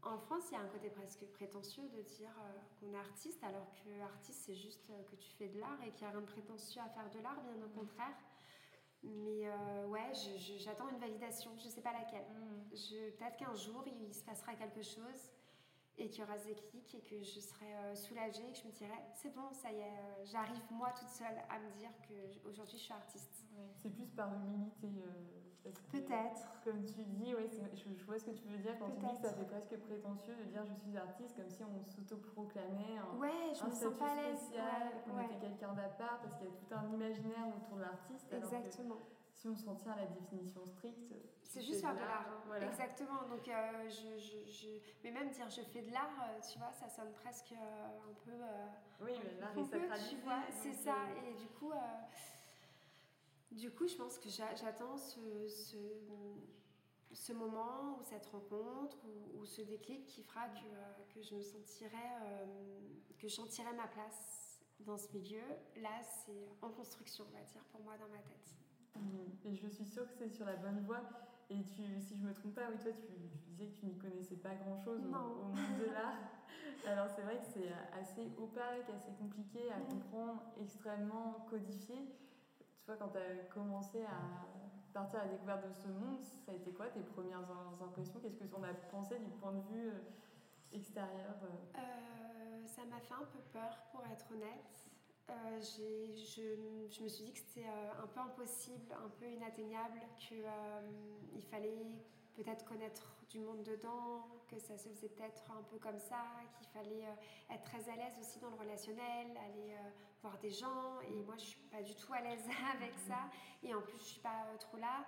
en 0.04 0.18
France, 0.18 0.44
il 0.50 0.54
y 0.54 0.58
a 0.58 0.62
un 0.62 0.68
côté 0.68 0.90
presque 0.90 1.26
prétentieux 1.34 1.84
de 1.90 2.02
dire 2.02 2.32
qu'on 2.80 2.94
est 2.94 2.98
artiste, 2.98 3.44
alors 3.44 3.68
que 3.74 4.02
artiste, 4.02 4.44
c'est 4.46 4.56
juste 4.56 4.92
que 5.10 5.16
tu 5.16 5.32
fais 5.32 5.48
de 5.50 5.60
l'art 5.60 5.82
et 5.86 5.92
qu'il 5.92 6.02
n'y 6.02 6.08
a 6.08 6.12
rien 6.12 6.22
de 6.22 6.26
prétentieux 6.26 6.82
à 6.82 6.90
faire 6.90 7.10
de 7.10 7.20
l'art, 7.20 7.42
bien 7.42 7.66
au 7.66 7.70
contraire. 7.70 8.16
Mais 9.04 9.50
ouais, 9.88 10.12
j'attends 10.58 10.90
une 10.90 11.00
validation, 11.00 11.52
je 11.58 11.66
ne 11.66 11.70
sais 11.70 11.82
pas 11.82 11.94
laquelle. 11.94 12.26
Mm. 12.34 12.70
Peut-être 13.18 13.38
qu'un 13.38 13.56
jour, 13.56 13.84
il 13.88 14.14
se 14.14 14.24
passera 14.24 14.56
quelque 14.56 14.82
chose 14.82 15.32
et 16.00 16.10
qu'il 16.10 16.22
y 16.22 16.24
aura 16.24 16.38
des 16.38 16.56
clics 16.56 16.96
et 16.96 17.02
que 17.02 17.22
je 17.22 17.40
serai 17.40 17.76
euh, 17.76 17.96
soulagée 17.96 18.48
et 18.48 18.52
que 18.54 18.58
je 18.58 18.66
me 18.66 18.72
dirai 18.72 18.96
c'est 19.14 19.34
bon, 19.36 19.52
ça 19.54 19.72
y 19.72 19.80
est, 19.80 19.84
euh, 19.84 20.26
j'arrive 20.26 20.64
moi 20.72 20.92
toute 20.98 21.10
seule 21.10 21.38
à 21.50 21.60
me 21.60 21.70
dire 21.78 21.92
qu'aujourd'hui 22.08 22.78
je 22.78 22.84
suis 22.84 22.94
artiste. 22.94 23.46
c'est 23.82 23.90
plus 23.90 24.08
par 24.08 24.34
humilité. 24.34 24.88
Euh, 24.88 25.49
Peut-être. 25.92 26.62
Comme 26.64 26.84
tu 26.84 27.04
dis, 27.04 27.36
ouais, 27.36 27.48
je, 27.48 27.94
je, 27.94 28.06
vois 28.06 28.18
ce 28.18 28.26
que 28.26 28.32
tu 28.32 28.48
veux 28.48 28.58
dire 28.58 28.78
quand 28.80 28.90
tu 28.90 29.00
dis 29.06 29.16
que 29.16 29.28
ça 29.28 29.34
fait 29.34 29.46
presque 29.46 29.78
prétentieux 29.78 30.36
de 30.36 30.44
dire 30.44 30.64
je 30.66 30.74
suis 30.74 30.98
artiste 30.98 31.36
comme 31.36 31.50
si 31.50 31.64
on 31.64 31.84
s'autoproclamait 31.86 32.98
un, 32.98 33.18
ouais, 33.20 33.54
je 33.54 33.64
un 33.64 33.68
me 33.68 33.74
sens 33.74 33.94
pas 33.98 34.16
spécial, 34.16 35.04
qu'on 35.06 35.20
était 35.20 35.40
quelqu'un 35.40 35.74
d'à 35.74 35.90
parce 35.98 36.36
qu'il 36.38 36.48
y 36.48 36.50
a 36.50 36.54
tout 36.54 36.74
un 36.74 36.94
imaginaire 36.94 37.48
autour 37.48 37.78
de 37.78 37.82
l'artiste. 37.82 38.34
Exactement 38.34 38.98
si 39.40 39.48
on 39.48 39.56
s'en 39.56 39.74
tient 39.76 39.94
à 39.94 40.02
la 40.02 40.06
définition 40.08 40.66
stricte. 40.66 41.14
C'est 41.44 41.62
juste 41.62 41.80
faire 41.80 41.96
de 41.96 42.00
l'art. 42.00 42.28
Hein. 42.52 42.60
Exactement. 42.62 43.24
Donc, 43.30 43.48
euh, 43.48 43.90
je, 43.90 44.20
je, 44.20 44.52
je, 44.52 44.68
Mais 45.04 45.12
même 45.12 45.30
dire 45.30 45.50
je 45.50 45.62
fais 45.62 45.82
de 45.82 45.92
l'art, 45.92 46.12
euh, 46.22 46.40
tu 46.52 46.60
vois, 46.60 46.72
ça 46.74 46.90
sonne 46.90 47.14
presque 47.14 47.54
euh, 47.54 48.10
un 48.10 48.14
peu. 48.26 48.36
oui, 49.02 49.14
mais 49.24 49.40
l'art 49.40 49.58
est 49.58 49.64
sacralisé. 49.64 50.18
C'est 50.62 50.74
ça. 50.74 50.96
Et 51.26 51.34
du 51.36 51.48
coup, 51.48 51.72
du 53.52 53.72
coup, 53.72 53.88
je 53.88 53.96
pense 53.96 54.18
que 54.20 54.30
j'attends 54.30 54.98
ce, 54.98 55.48
ce, 55.48 55.78
ce, 57.12 57.34
moment 57.34 57.98
ou 58.00 58.04
cette 58.04 58.26
rencontre 58.28 58.98
ou, 59.06 59.40
ou, 59.40 59.46
ce 59.46 59.62
déclic 59.62 60.06
qui 60.06 60.24
fera 60.24 60.48
que, 60.50 61.14
que 61.14 61.22
je 61.22 61.36
me 61.36 61.42
sentirai, 61.42 61.98
que 63.18 63.28
je 63.28 63.34
sentirai 63.34 63.74
ma 63.74 63.88
place 63.88 64.60
dans 64.82 64.98
ce 64.98 65.12
milieu. 65.14 65.42
Là, 65.78 66.02
c'est 66.04 66.50
en 66.62 66.70
construction, 66.70 67.26
on 67.28 67.38
va 67.38 67.44
dire, 67.44 67.64
pour 67.72 67.82
moi, 67.82 67.98
dans 67.98 68.08
ma 68.10 68.20
tête. 68.20 68.56
Et 69.46 69.56
je 69.56 69.68
suis 69.68 69.86
sûre 69.86 70.06
que 70.08 70.14
c'est 70.18 70.30
sur 70.30 70.46
la 70.46 70.56
bonne 70.56 70.82
voie. 70.86 71.02
Et 71.50 71.64
tu, 71.64 71.82
si 72.00 72.18
je 72.18 72.24
me 72.24 72.34
trompe 72.34 72.56
pas, 72.56 72.70
oui, 72.70 72.78
toi, 72.78 72.92
tu, 72.92 73.08
disais 73.48 73.68
que 73.68 73.80
tu 73.80 73.86
n'y 73.88 73.98
connaissais 73.98 74.36
pas 74.36 74.54
grand-chose 74.56 75.04
au, 75.06 75.10
monde 75.10 75.56
de 75.80 75.92
l'art. 75.92 76.18
Alors, 76.88 77.08
c'est 77.10 77.24
vrai 77.24 77.38
que 77.38 77.46
c'est 77.46 77.72
assez 77.98 78.32
opaque, 78.38 78.90
assez 78.96 79.12
compliqué 79.18 79.72
à 79.72 79.80
comprendre, 79.80 80.44
extrêmement 80.62 81.46
codifié. 81.50 81.96
Tu 82.90 82.96
vois, 82.96 83.06
quand 83.06 83.12
tu 83.12 83.20
as 83.20 83.46
commencé 83.54 84.04
à 84.04 84.18
partir 84.92 85.20
à 85.20 85.26
la 85.26 85.30
découverte 85.30 85.64
de 85.68 85.72
ce 85.72 85.88
monde, 85.90 86.24
ça 86.24 86.52
a 86.52 86.56
été 86.56 86.72
quoi 86.72 86.88
tes 86.88 87.02
premières 87.02 87.46
impressions? 87.84 88.20
Qu'est-ce 88.20 88.38
que 88.38 88.46
tu 88.46 88.56
en 88.56 88.64
as 88.64 88.74
pensé 88.90 89.20
du 89.20 89.30
point 89.30 89.54
de 89.54 89.62
vue 89.72 89.90
euh, 89.90 90.00
extérieur 90.74 91.36
euh? 91.44 91.78
Euh, 91.78 92.66
Ça 92.66 92.84
m'a 92.86 93.00
fait 93.00 93.14
un 93.14 93.28
peu 93.32 93.38
peur, 93.54 93.78
pour 93.92 94.02
être 94.08 94.26
honnête. 94.32 94.90
Euh, 95.30 95.62
je, 95.62 96.16
je, 96.90 97.04
me 97.04 97.08
suis 97.08 97.26
dit 97.26 97.34
que 97.34 97.38
c'était 97.38 97.68
un 97.68 98.08
peu 98.08 98.22
impossible, 98.22 98.92
un 98.92 99.10
peu 99.20 99.30
inatteignable, 99.30 100.02
qu'il 100.18 101.44
fallait 101.44 101.96
peut-être 102.34 102.66
connaître 102.66 103.19
du 103.30 103.40
monde 103.40 103.64
dedans, 103.64 104.28
que 104.48 104.60
ça 104.60 104.78
se 104.78 104.90
faisait 104.90 105.10
peut-être 105.10 105.44
un 105.52 105.62
peu 105.64 105.78
comme 105.78 106.00
ça, 106.00 106.24
qu'il 106.58 106.68
fallait 106.68 107.06
être 107.50 107.64
très 107.64 107.90
à 107.90 107.96
l'aise 107.96 108.18
aussi 108.20 108.40
dans 108.40 108.50
le 108.50 108.56
relationnel, 108.56 109.28
aller 109.38 109.76
voir 110.22 110.38
des 110.40 110.50
gens. 110.50 111.00
Et 111.02 111.22
moi, 111.24 111.36
je 111.38 111.46
suis 111.46 111.62
pas 111.72 111.82
du 111.82 111.96
tout 111.96 112.12
à 112.14 112.22
l'aise 112.22 112.44
avec 112.76 112.94
ça. 113.08 113.30
Et 113.64 113.74
en 113.74 113.82
plus, 113.82 113.98
je 114.00 114.04
suis 114.04 114.22
pas 114.22 114.46
trop 114.60 114.78
là. 114.78 115.06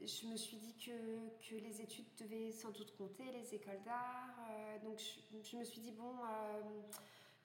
je 0.00 0.26
me 0.26 0.36
suis 0.36 0.56
dit 0.56 0.76
que, 0.76 1.28
que, 1.48 1.54
les 1.54 1.80
études 1.80 2.12
devaient 2.18 2.50
sans 2.50 2.70
doute 2.70 2.96
compter, 2.96 3.30
les 3.32 3.54
écoles 3.54 3.82
d'art. 3.84 4.34
donc, 4.82 4.98
je, 4.98 5.48
je, 5.48 5.56
me 5.56 5.64
suis 5.64 5.80
dit, 5.80 5.92
bon 5.92 6.14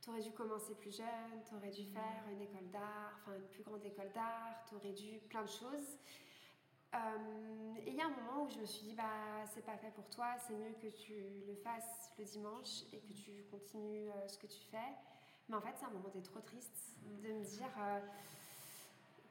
T'aurais 0.01 0.21
dû 0.21 0.31
commencer 0.31 0.73
plus 0.73 0.97
jeune, 0.97 1.43
t'aurais 1.47 1.69
dû 1.69 1.85
faire 1.85 2.23
une 2.31 2.41
école 2.41 2.67
d'art, 2.71 3.19
enfin 3.21 3.35
une 3.35 3.47
plus 3.49 3.61
grande 3.61 3.85
école 3.85 4.11
d'art, 4.13 4.65
t'aurais 4.67 4.93
dû 4.93 5.19
plein 5.29 5.43
de 5.43 5.49
choses. 5.49 5.99
Euh, 6.93 7.75
et 7.85 7.91
il 7.91 7.95
y 7.95 8.01
a 8.01 8.05
un 8.05 8.09
moment 8.09 8.43
où 8.45 8.49
je 8.49 8.59
me 8.59 8.65
suis 8.65 8.83
dit, 8.83 8.93
bah, 8.93 9.45
c'est 9.53 9.65
pas 9.65 9.77
fait 9.77 9.91
pour 9.91 10.09
toi, 10.09 10.35
c'est 10.45 10.53
mieux 10.53 10.73
que 10.81 10.87
tu 10.87 11.13
le 11.47 11.55
fasses 11.55 12.11
le 12.17 12.25
dimanche 12.25 12.83
et 12.91 12.99
que 12.99 13.13
tu 13.13 13.43
continues 13.49 14.09
euh, 14.09 14.27
ce 14.27 14.37
que 14.37 14.47
tu 14.47 14.59
fais. 14.69 14.91
Mais 15.47 15.55
en 15.55 15.61
fait, 15.61 15.73
c'est 15.77 15.85
un 15.85 15.91
moment 15.91 16.09
d'être 16.09 16.29
trop 16.31 16.41
triste, 16.41 16.95
de 17.23 17.31
me 17.31 17.43
dire 17.43 17.69
euh, 17.79 17.99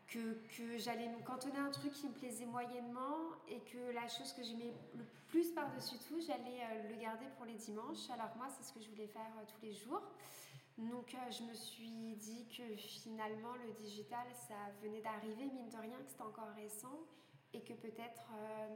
que, 0.09 0.35
que 0.57 0.79
j'allais 0.79 1.09
me 1.09 1.23
cantonner 1.23 1.59
un 1.59 1.71
truc 1.71 1.93
qui 1.93 2.09
me 2.09 2.15
plaisait 2.15 2.47
moyennement 2.47 3.17
et 3.49 3.61
que 3.61 3.93
la 3.93 4.09
chose 4.09 4.33
que 4.33 4.43
j'aimais 4.43 4.73
le 4.97 5.05
plus 5.29 5.51
par-dessus 5.53 5.99
tout, 6.09 6.21
j'allais 6.21 6.89
le 6.89 6.97
garder 6.97 7.27
pour 7.37 7.47
les 7.47 7.55
dimanches. 7.55 8.11
Alors 8.11 8.35
moi, 8.37 8.49
c'est 8.49 8.65
ce 8.65 8.73
que 8.73 8.81
je 8.81 8.89
voulais 8.91 9.07
faire 9.07 9.31
tous 9.47 9.63
les 9.63 9.73
jours. 9.73 10.03
Donc 10.79 11.15
je 11.31 11.43
me 11.45 11.55
suis 11.55 12.17
dit 12.17 12.47
que 12.49 12.75
finalement 12.77 13.55
le 13.65 13.73
digital, 13.85 14.27
ça 14.49 14.55
venait 14.83 15.03
d'arriver, 15.03 15.45
mine 15.45 15.69
de 15.69 15.77
rien, 15.77 15.99
que 15.99 16.09
c'était 16.09 16.23
encore 16.23 16.49
récent 16.57 16.99
et 17.53 17.63
que 17.63 17.73
peut-être 17.73 18.31
euh, 18.35 18.69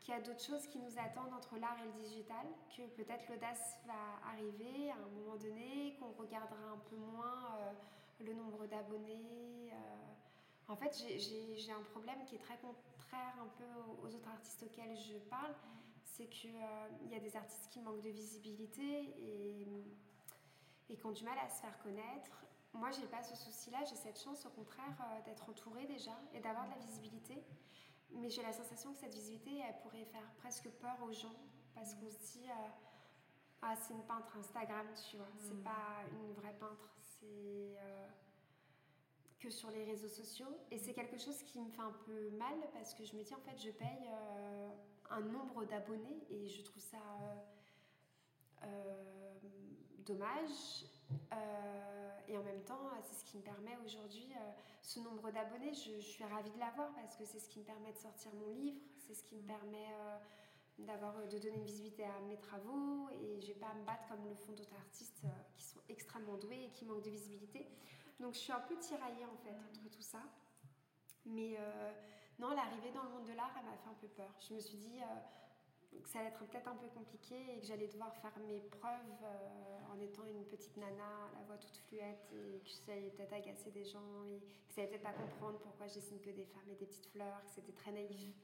qu'il 0.00 0.14
y 0.14 0.16
a 0.16 0.20
d'autres 0.20 0.42
choses 0.42 0.66
qui 0.66 0.78
nous 0.78 0.98
attendent 0.98 1.32
entre 1.34 1.56
l'art 1.58 1.76
et 1.82 1.86
le 1.86 2.04
digital, 2.04 2.46
que 2.76 2.82
peut-être 2.96 3.28
l'audace 3.28 3.78
va 3.86 4.28
arriver 4.30 4.90
à 4.90 4.96
un 4.96 5.08
moment 5.18 5.36
donné, 5.36 5.96
qu'on 5.98 6.12
regardera 6.12 6.72
un 6.72 6.78
peu 6.90 6.96
moins 6.96 7.56
euh, 7.58 7.72
le 8.20 8.32
nombre 8.34 8.66
d'abonnés. 8.66 9.72
En 10.68 10.74
fait, 10.74 10.92
j'ai 10.96 11.70
un 11.70 11.82
problème 11.92 12.24
qui 12.24 12.34
est 12.34 12.40
très 12.40 12.58
contraire 12.58 13.34
un 13.40 13.46
peu 13.56 13.64
aux 14.02 14.12
autres 14.12 14.28
artistes 14.28 14.64
auxquels 14.64 14.96
je 14.96 15.16
parle, 15.30 15.54
c'est 16.02 16.26
qu'il 16.26 16.56
y 17.08 17.14
a 17.14 17.20
des 17.20 17.36
artistes 17.36 17.68
qui 17.70 17.80
manquent 17.80 18.02
de 18.02 18.10
visibilité 18.10 19.14
et 20.88 20.96
qui 20.96 21.06
ont 21.06 21.12
du 21.12 21.24
mal 21.24 21.38
à 21.38 21.48
se 21.48 21.60
faire 21.60 21.78
connaître. 21.82 22.45
Moi, 22.78 22.90
j'ai 22.90 23.06
pas 23.06 23.22
ce 23.22 23.34
souci-là, 23.36 23.78
j'ai 23.88 23.96
cette 23.96 24.20
chance 24.20 24.44
au 24.44 24.50
contraire 24.50 24.96
euh, 25.00 25.22
d'être 25.24 25.48
entourée 25.48 25.86
déjà 25.86 26.12
et 26.34 26.40
d'avoir 26.40 26.66
de 26.66 26.70
la 26.70 26.78
visibilité. 26.78 27.42
Mais 28.10 28.30
j'ai 28.30 28.42
la 28.42 28.52
sensation 28.52 28.92
que 28.92 28.98
cette 28.98 29.14
visibilité, 29.14 29.62
elle 29.66 29.78
pourrait 29.80 30.04
faire 30.04 30.30
presque 30.38 30.68
peur 30.70 30.96
aux 31.02 31.12
gens 31.12 31.34
parce 31.74 31.94
qu'on 31.94 32.08
se 32.10 32.18
dit 32.32 32.48
euh, 32.48 32.68
ah 33.62 33.74
c'est 33.76 33.94
une 33.94 34.04
peintre 34.04 34.36
Instagram, 34.36 34.86
tu 35.10 35.16
vois, 35.16 35.26
c'est 35.38 35.54
mm. 35.54 35.62
pas 35.62 36.02
une 36.12 36.32
vraie 36.34 36.54
peintre, 36.54 36.94
c'est 37.00 37.76
euh, 37.78 38.06
que 39.40 39.50
sur 39.50 39.70
les 39.70 39.84
réseaux 39.84 40.08
sociaux. 40.08 40.56
Et 40.70 40.78
c'est 40.78 40.92
quelque 40.92 41.18
chose 41.18 41.42
qui 41.42 41.60
me 41.60 41.70
fait 41.70 41.82
un 41.82 41.96
peu 42.04 42.30
mal 42.30 42.54
parce 42.72 42.94
que 42.94 43.04
je 43.04 43.16
me 43.16 43.22
dis 43.22 43.34
en 43.34 43.40
fait 43.40 43.58
je 43.58 43.70
paye 43.70 44.08
un 45.10 45.20
nombre 45.20 45.64
d'abonnés 45.64 46.24
et 46.30 46.48
je 46.48 46.62
trouve 46.62 46.82
ça 46.82 46.98
dommage. 50.06 50.86
Euh, 51.32 52.10
et 52.28 52.36
en 52.36 52.42
même 52.42 52.62
temps, 52.62 52.90
c'est 53.04 53.14
ce 53.14 53.24
qui 53.24 53.36
me 53.36 53.42
permet 53.42 53.76
aujourd'hui, 53.84 54.32
euh, 54.36 54.52
ce 54.82 55.00
nombre 55.00 55.30
d'abonnés, 55.30 55.72
je, 55.74 56.00
suis 56.00 56.24
ravie 56.24 56.50
de 56.50 56.58
l'avoir 56.58 56.92
parce 56.94 57.16
que 57.16 57.24
c'est 57.24 57.38
ce 57.38 57.48
qui 57.48 57.60
me 57.60 57.64
permet 57.64 57.92
de 57.92 57.98
sortir 57.98 58.32
mon 58.34 58.48
livre, 58.48 58.78
c'est 58.98 59.14
ce 59.14 59.22
qui 59.22 59.36
me 59.36 59.42
permet 59.42 59.88
d'avoir 60.78 61.14
de 61.26 61.38
donner 61.38 61.56
une 61.56 61.64
visibilité 61.64 62.04
à 62.04 62.20
mes 62.28 62.38
travaux 62.38 63.08
et 63.10 63.40
je 63.40 63.48
vais 63.48 63.58
pas 63.58 63.72
me 63.74 63.84
battre 63.84 64.06
comme 64.08 64.24
le 64.28 64.34
font 64.34 64.52
d'autres 64.52 64.74
artistes 64.74 65.22
qui 65.54 65.64
sont 65.64 65.80
extrêmement 65.88 66.36
doués 66.36 66.64
et 66.64 66.70
qui 66.70 66.84
manquent 66.84 67.04
de 67.04 67.10
visibilité. 67.10 67.66
Donc 68.20 68.34
je 68.34 68.38
suis 68.38 68.52
un 68.52 68.60
peu 68.60 68.76
tiraillée 68.76 69.24
en 69.24 69.36
fait 69.36 69.50
entre 69.50 69.88
tout 69.90 70.02
ça. 70.02 70.22
Mais 71.24 71.58
non, 72.38 72.50
l'arrivée 72.50 72.90
dans 72.92 73.02
le 73.04 73.10
monde 73.10 73.26
de 73.26 73.32
l'art, 73.32 73.52
elle 73.58 73.64
m'a 73.64 73.76
fait 73.76 73.88
un 73.88 73.94
peu 74.00 74.08
peur. 74.08 74.30
Je 74.40 74.54
me 74.54 74.60
suis 74.60 74.76
dit 74.76 75.00
que 76.02 76.08
ça 76.08 76.20
allait 76.20 76.28
être 76.28 76.44
peut-être 76.46 76.68
un 76.68 76.76
peu 76.76 76.88
compliqué 76.88 77.34
et 77.52 77.60
que 77.60 77.66
j'allais 77.66 77.88
devoir 77.88 78.14
faire 78.16 78.36
mes 78.46 78.60
preuves 78.60 79.24
en 79.92 80.00
étant 80.00 80.24
une 80.24 80.44
petite 80.44 80.76
nana, 80.76 81.30
la 81.34 81.42
voix 81.46 81.56
toute 81.56 81.76
fluette, 81.76 82.32
et 82.32 82.60
que 82.60 82.70
j'allais 82.86 83.10
peut-être 83.10 83.32
agacer 83.32 83.70
des 83.70 83.84
gens, 83.84 84.24
et 84.24 84.40
que 84.68 84.74
ça 84.74 84.82
allait 84.82 84.90
peut-être 84.90 85.02
pas 85.02 85.12
comprendre 85.12 85.58
pourquoi 85.60 85.86
je 85.86 85.94
dessine 85.94 86.20
que 86.20 86.30
des 86.30 86.44
femmes 86.44 86.68
et 86.70 86.74
des 86.74 86.86
petites 86.86 87.06
fleurs, 87.06 87.42
que 87.44 87.50
c'était 87.50 87.72
très 87.72 87.92
naïf. 87.92 88.36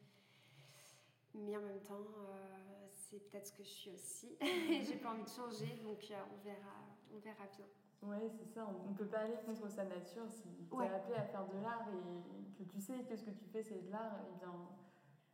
Mais 1.35 1.57
en 1.57 1.63
même 1.63 1.81
temps, 1.81 1.95
euh, 1.95 2.87
c'est 2.91 3.19
peut-être 3.31 3.47
ce 3.47 3.53
que 3.53 3.63
je 3.63 3.69
suis 3.69 3.91
aussi. 3.91 4.37
J'ai 4.41 4.97
pas 4.97 5.13
envie 5.13 5.25
de 5.25 5.29
changer, 5.29 5.79
donc 5.83 5.99
euh, 6.11 6.23
on, 6.33 6.45
verra, 6.45 6.75
on 7.15 7.19
verra 7.19 7.47
bien. 7.57 7.67
Ouais, 8.03 8.29
c'est 8.29 8.53
ça. 8.53 8.69
On 8.69 8.91
ne 8.91 8.95
peut 8.95 9.07
pas 9.07 9.21
aller 9.21 9.37
contre 9.47 9.69
sa 9.71 9.85
nature. 9.85 10.29
Si 10.29 10.43
tu 10.43 10.83
es 10.83 10.89
appelé 10.89 11.15
à 11.15 11.25
faire 11.25 11.47
de 11.47 11.63
l'art 11.63 11.87
et 11.89 12.65
que 12.65 12.69
tu 12.69 12.81
sais 12.81 13.05
que 13.05 13.17
ce 13.17 13.25
que 13.25 13.31
tu 13.31 13.45
fais, 13.45 13.63
c'est 13.63 13.87
de 13.87 13.91
l'art, 13.91 14.19
eh 14.29 14.39
bien, 14.39 14.53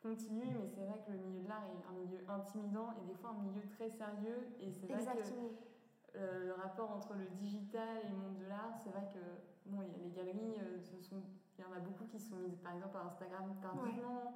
continue. 0.02 0.50
Mais 0.58 0.68
c'est 0.68 0.84
vrai 0.84 1.00
que 1.06 1.12
le 1.12 1.18
milieu 1.18 1.42
de 1.42 1.48
l'art 1.48 1.64
est 1.64 1.84
un 1.88 1.94
milieu 1.98 2.20
intimidant 2.28 2.94
et 3.00 3.06
des 3.06 3.14
fois 3.14 3.30
un 3.30 3.42
milieu 3.42 3.62
très 3.68 3.90
sérieux. 3.90 4.54
Et 4.60 4.70
c'est 4.70 4.86
vrai 4.86 5.04
que 5.04 6.18
euh, 6.18 6.46
le 6.46 6.52
rapport 6.54 6.90
entre 6.90 7.14
le 7.14 7.26
digital 7.36 7.98
et 8.04 8.08
le 8.08 8.16
monde 8.16 8.38
de 8.38 8.46
l'art, 8.48 8.74
c'est 8.82 8.90
vrai 8.90 9.06
que 9.12 9.20
bon, 9.66 9.82
y 9.82 9.94
a 9.94 9.98
les 9.98 10.10
galeries, 10.10 10.58
euh, 10.58 10.80
ce 10.80 10.96
sont, 11.00 11.22
il 11.58 11.62
y 11.62 11.64
en 11.64 11.72
a 11.72 11.80
beaucoup 11.80 12.04
qui 12.04 12.18
sont 12.18 12.36
mises 12.36 12.58
par 12.58 12.74
exemple 12.74 12.96
à 12.96 13.06
Instagram 13.06 13.54
tardivement, 13.60 14.32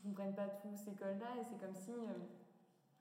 qui 0.00 0.08
ne 0.08 0.14
comprennent 0.14 0.34
pas 0.34 0.48
tous 0.48 0.76
ces 0.76 0.92
codes-là, 0.92 1.40
et 1.40 1.44
c'est 1.44 1.58
comme 1.58 1.74
si 1.74 1.92
euh, 1.92 2.12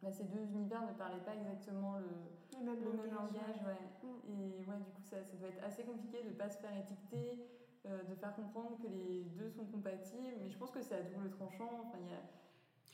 bah, 0.01 0.11
ces 0.11 0.25
deux 0.25 0.45
univers 0.53 0.85
ne 0.85 0.93
parlaient 0.93 1.25
pas 1.25 1.35
exactement 1.35 1.97
le, 1.97 2.63
le 2.63 2.91
même 2.93 3.13
langage. 3.13 3.59
ouais. 3.65 4.07
Mm. 4.07 4.29
Et 4.29 4.65
ouais, 4.65 4.77
du 4.77 4.91
coup, 4.91 5.01
ça, 5.09 5.17
ça, 5.23 5.35
doit 5.37 5.49
être 5.49 5.63
assez 5.63 5.83
compliqué 5.83 6.23
de 6.23 6.29
ne 6.29 6.33
pas 6.33 6.49
se 6.49 6.59
faire 6.59 6.77
étiqueter, 6.77 7.39
de 7.85 8.15
faire 8.15 8.35
comprendre 8.35 8.77
que 8.77 8.87
les 8.87 9.23
deux 9.23 9.49
sont 9.49 9.65
compatibles, 9.65 10.35
mais 10.41 10.49
je 10.49 10.57
pense 10.57 10.71
que 10.71 10.81
c'est 10.81 10.95
à 10.95 11.01
double 11.01 11.31
tranchant. 11.31 11.83
Enfin, 11.85 11.97
y 12.07 12.13
a, 12.13 12.21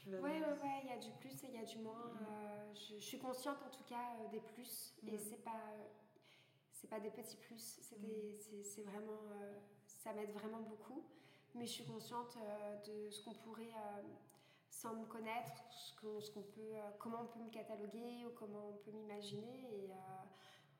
oui, 0.08 0.20
ouais, 0.22 0.40
ouais, 0.40 0.82
il 0.84 0.90
y 0.90 0.94
a 0.94 0.98
du 0.98 1.12
plus 1.20 1.44
et 1.44 1.48
il 1.48 1.56
y 1.56 1.60
a 1.60 1.66
du 1.66 1.80
moins. 1.80 2.12
Euh, 2.22 2.74
je, 2.74 2.96
suis 2.98 3.20
consciente 3.20 3.58
en 3.66 3.70
tout 3.70 3.84
cas 3.84 4.16
euh, 4.22 4.30
des 4.30 4.40
plus 4.40 4.94
et 5.06 5.12
mm. 5.12 5.20
c'est 5.20 5.44
pas 5.44 5.62
c'est 6.72 6.90
pas 6.90 7.00
des 7.00 7.10
petits 7.10 7.38
plus, 7.38 7.80
c'est 7.82 7.98
mm. 7.98 8.86
vraiment 8.86 9.20
ça 9.86 10.14
m'aide 10.14 10.32
vraiment 10.32 10.62
beaucoup. 10.62 11.04
Mais 11.56 11.66
je 11.66 11.72
suis 11.72 11.86
consciente 11.86 12.38
de 12.86 13.10
ce 13.10 13.24
qu'on 13.24 13.34
pourrait 13.34 13.74
sans 14.70 14.94
me 14.94 15.06
connaître, 15.06 15.54
ce 15.72 16.32
qu'on 16.32 16.42
peut, 16.42 16.74
comment 17.00 17.22
on 17.24 17.26
peut 17.26 17.40
me 17.40 17.50
cataloguer 17.50 18.26
ou 18.28 18.30
comment 18.36 18.70
on 18.70 18.78
peut 18.78 18.92
m'imaginer 18.92 19.64
et 19.74 19.90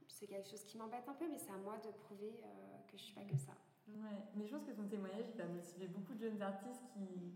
c'est 0.08 0.28
quelque 0.28 0.48
chose 0.48 0.64
qui 0.66 0.78
m'embête 0.78 1.08
un 1.08 1.14
peu, 1.14 1.28
mais 1.30 1.40
c'est 1.40 1.52
à 1.52 1.58
moi 1.58 1.78
de 1.78 1.90
prouver 1.90 2.44
que 2.88 2.98
je 2.98 3.02
suis 3.02 3.14
pas 3.14 3.24
que 3.24 3.38
ça. 3.38 3.54
Ouais, 3.88 4.24
mais 4.36 4.46
je 4.46 4.52
pense 4.52 4.66
que 4.66 4.72
ton 4.72 4.88
témoignage 4.88 5.26
il 5.34 5.38
va 5.38 5.48
motiver 5.48 5.88
beaucoup 5.88 6.14
de 6.14 6.20
jeunes 6.20 6.42
artistes 6.42 6.84
qui 6.94 7.34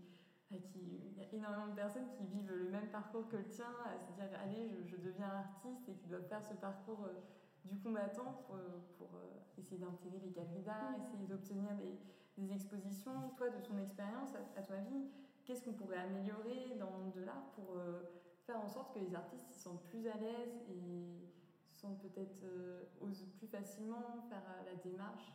il 0.74 1.16
y 1.16 1.20
a 1.20 1.32
énormément 1.32 1.68
de 1.68 1.74
personnes 1.74 2.08
qui 2.16 2.24
vivent 2.26 2.52
le 2.52 2.70
même 2.70 2.88
parcours 2.88 3.28
que 3.28 3.36
le 3.36 3.48
tien, 3.48 3.72
à 3.84 3.98
se 3.98 4.12
dire 4.12 4.28
allez, 4.42 4.70
je, 4.86 4.96
deviens 4.96 5.28
artiste 5.28 5.88
et 5.88 5.94
qui 5.94 6.08
doivent 6.08 6.26
faire 6.26 6.42
ce 6.42 6.54
parcours 6.54 7.04
euh, 7.04 7.20
du 7.64 7.78
combattant 7.78 8.44
pour, 8.46 8.56
pour 8.98 9.08
euh, 9.16 9.40
essayer 9.58 9.78
d'intégrer 9.78 10.18
les 10.22 10.30
galeries 10.30 10.62
d'art, 10.62 10.98
mm. 10.98 11.02
essayer 11.02 11.26
d'obtenir 11.26 11.74
des, 11.76 11.98
des, 12.42 12.52
expositions. 12.52 13.30
Toi, 13.36 13.50
de 13.50 13.60
ton 13.64 13.78
expérience, 13.78 14.30
à, 14.56 14.62
ton 14.62 14.74
avis, 14.74 15.06
qu'est-ce 15.44 15.64
qu'on 15.64 15.72
pourrait 15.72 15.98
améliorer 15.98 16.76
dans 16.78 16.90
le 16.90 17.04
monde 17.04 17.12
de 17.12 17.24
l'art 17.24 17.50
pour 17.54 17.76
euh, 17.76 18.02
faire 18.46 18.60
en 18.60 18.68
sorte 18.68 18.92
que 18.94 18.98
les 18.98 19.14
artistes 19.14 19.48
se 19.52 19.60
sentent 19.60 19.84
plus 19.84 20.06
à 20.08 20.16
l'aise 20.16 20.60
et 20.68 21.30
sont 21.70 21.94
peut-être 21.94 22.44
osent 23.00 23.26
plus 23.38 23.46
facilement 23.46 24.22
faire 24.28 24.42
la 24.66 24.74
démarche? 24.82 25.32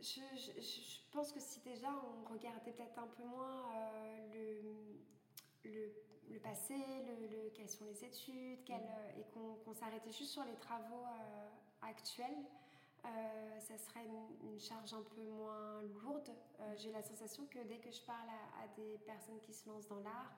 Je, 0.00 0.20
je, 0.60 1.00
pense 1.12 1.32
que 1.32 1.40
si 1.40 1.60
déjà 1.60 1.88
on 1.88 2.32
regardait 2.32 2.72
peut-être 2.72 2.98
un 2.98 3.06
peu 3.06 3.24
moins 3.24 3.64
euh, 3.74 4.60
le, 5.64 5.70
le, 5.70 5.92
le, 6.30 6.40
passé, 6.40 6.74
le, 6.74 7.50
quelles 7.50 7.68
sont 7.68 7.84
les 7.84 8.04
études, 8.04 8.68
mm. 8.68 8.72
euh, 8.72 9.20
et 9.20 9.24
qu'on 9.32 9.74
s'arrêtait 9.74 10.12
juste 10.12 10.32
sur 10.32 10.44
les 10.44 10.56
travaux 10.56 11.04
euh, 11.04 11.48
actuels, 11.82 12.44
ça 13.02 13.78
serait 13.78 14.04
une, 14.42 14.60
charge 14.60 14.92
un 14.92 15.02
peu 15.02 15.22
moins 15.22 15.80
lourde. 16.02 16.30
J'ai 16.76 16.92
la 16.92 17.02
sensation 17.02 17.46
que 17.46 17.58
dès 17.60 17.78
que 17.78 17.90
je 17.90 18.02
parle 18.02 18.28
à, 18.62 18.68
des 18.76 18.98
personnes 18.98 19.40
qui 19.40 19.54
se 19.54 19.66
lancent 19.70 19.88
dans 19.88 20.00
l'art, 20.00 20.36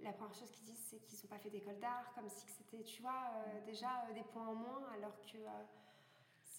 la 0.00 0.12
première 0.12 0.34
chose 0.34 0.50
qu'ils 0.50 0.64
disent, 0.64 0.86
c'est 0.90 0.98
qu'ils 0.98 1.18
n'ont 1.22 1.28
pas 1.28 1.38
fait 1.38 1.50
d'école 1.50 1.78
d'art, 1.78 2.12
comme 2.16 2.28
si 2.28 2.48
c'était, 2.48 2.82
tu 2.82 3.00
vois, 3.00 3.12
mm. 3.12 3.64
déjà 3.64 4.06
des 4.12 4.24
points 4.24 4.48
en 4.48 4.54
moins, 4.54 4.88
alors 4.92 5.16
que 5.20 5.38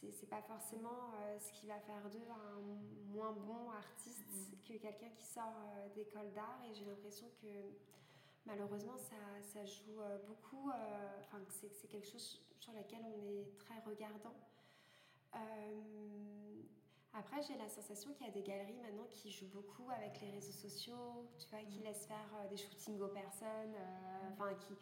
c'est 0.09 0.29
pas 0.29 0.41
forcément 0.41 1.13
euh, 1.15 1.37
ce 1.39 1.51
qui 1.51 1.67
va 1.67 1.79
faire 1.79 2.09
d'eux 2.09 2.27
un 2.29 2.59
moins 3.13 3.33
bon 3.33 3.69
artiste 3.71 4.25
mm. 4.31 4.67
que 4.67 4.77
quelqu'un 4.81 5.09
qui 5.09 5.23
sort 5.23 5.53
euh, 5.57 5.89
d'école 5.93 6.31
d'art 6.33 6.59
et 6.69 6.73
j'ai 6.73 6.85
l'impression 6.85 7.27
que 7.41 7.47
malheureusement 8.45 8.97
ça, 8.97 9.15
ça 9.41 9.65
joue 9.65 10.01
euh, 10.01 10.17
beaucoup 10.25 10.69
enfin 11.19 11.37
c'est 11.49 11.87
quelque 11.87 12.07
chose 12.07 12.41
sur 12.59 12.73
lequel 12.73 12.99
on 13.05 13.27
est 13.27 13.57
très 13.57 13.79
regardant 13.85 14.35
après 17.13 17.41
j'ai 17.43 17.57
la 17.57 17.67
sensation 17.69 18.13
qu'il 18.13 18.25
y 18.25 18.29
a 18.29 18.33
des 18.33 18.41
galeries 18.41 18.79
maintenant 18.81 19.05
qui 19.09 19.29
jouent 19.31 19.51
beaucoup 19.53 19.89
avec 19.91 20.19
les 20.21 20.31
réseaux 20.31 20.51
sociaux 20.51 21.29
tu 21.37 21.47
vois 21.49 21.59
qui 21.59 21.79
mm. 21.79 21.83
laissent 21.83 22.07
faire 22.07 22.49
des 22.49 22.57
shootings 22.57 22.99
aux 22.99 23.09
personnes 23.09 23.75
enfin 24.31 24.55
qui 24.55 24.75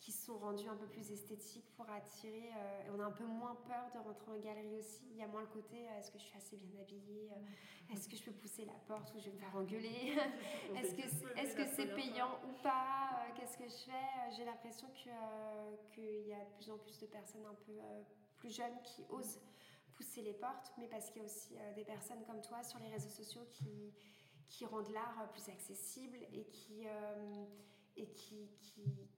qui 0.00 0.12
sont 0.12 0.38
rendus 0.38 0.68
un 0.68 0.76
peu 0.76 0.86
plus 0.86 1.10
esthétiques 1.10 1.68
pour 1.76 1.88
attirer. 1.90 2.50
Euh, 2.56 2.86
et 2.86 2.90
on 2.90 3.00
a 3.00 3.04
un 3.04 3.12
peu 3.12 3.24
moins 3.24 3.54
peur 3.66 3.90
de 3.94 3.98
rentrer 3.98 4.30
en 4.30 4.38
galerie 4.38 4.76
aussi. 4.76 5.04
Il 5.10 5.16
y 5.16 5.22
a 5.22 5.26
moins 5.26 5.40
le 5.40 5.46
côté 5.48 5.88
euh, 5.88 5.98
est-ce 5.98 6.10
que 6.10 6.18
je 6.18 6.24
suis 6.24 6.36
assez 6.36 6.56
bien 6.56 6.80
habillée 6.80 7.30
euh, 7.32 7.92
Est-ce 7.92 8.08
que 8.08 8.16
je 8.16 8.22
peux 8.22 8.32
pousser 8.32 8.64
la 8.64 8.78
porte 8.86 9.12
ou 9.14 9.18
je 9.18 9.26
vais 9.26 9.32
me 9.32 9.38
faire 9.38 9.56
engueuler 9.56 10.16
Est-ce 10.76 10.94
que 10.94 11.02
c'est 11.64 11.82
est 11.82 11.88
-ce 11.88 11.94
payant 11.94 12.38
ou 12.46 12.52
pas 12.62 13.26
Qu'est-ce 13.34 13.56
que 13.56 13.68
je 13.68 13.90
fais 13.90 14.36
J'ai 14.36 14.44
l'impression 14.44 14.88
qu'il 14.94 16.28
y 16.28 16.32
a 16.32 16.44
de 16.44 16.50
plus 16.56 16.70
en 16.70 16.78
plus 16.78 16.98
de 16.98 17.06
personnes 17.06 17.46
un 17.46 17.58
peu 17.66 17.78
plus 18.36 18.50
jeunes 18.54 18.80
qui 18.82 19.04
osent 19.08 19.40
pousser 19.94 20.20
les 20.20 20.34
portes, 20.34 20.72
mais 20.78 20.88
parce 20.88 21.10
qu'il 21.10 21.22
y 21.22 21.24
a 21.24 21.26
aussi 21.26 21.54
des 21.74 21.84
personnes 21.84 22.22
comme 22.26 22.42
toi 22.42 22.62
sur 22.62 22.78
les 22.80 22.88
réseaux 22.88 23.08
sociaux 23.08 23.46
qui, 23.50 23.94
qui 24.48 24.66
rendent 24.66 24.90
l'art 24.90 25.30
plus 25.32 25.48
accessible 25.48 26.18
et 26.32 26.44
qui, 26.44 26.84
et 27.96 28.08
qui, 28.12 28.50
qui 28.60 29.08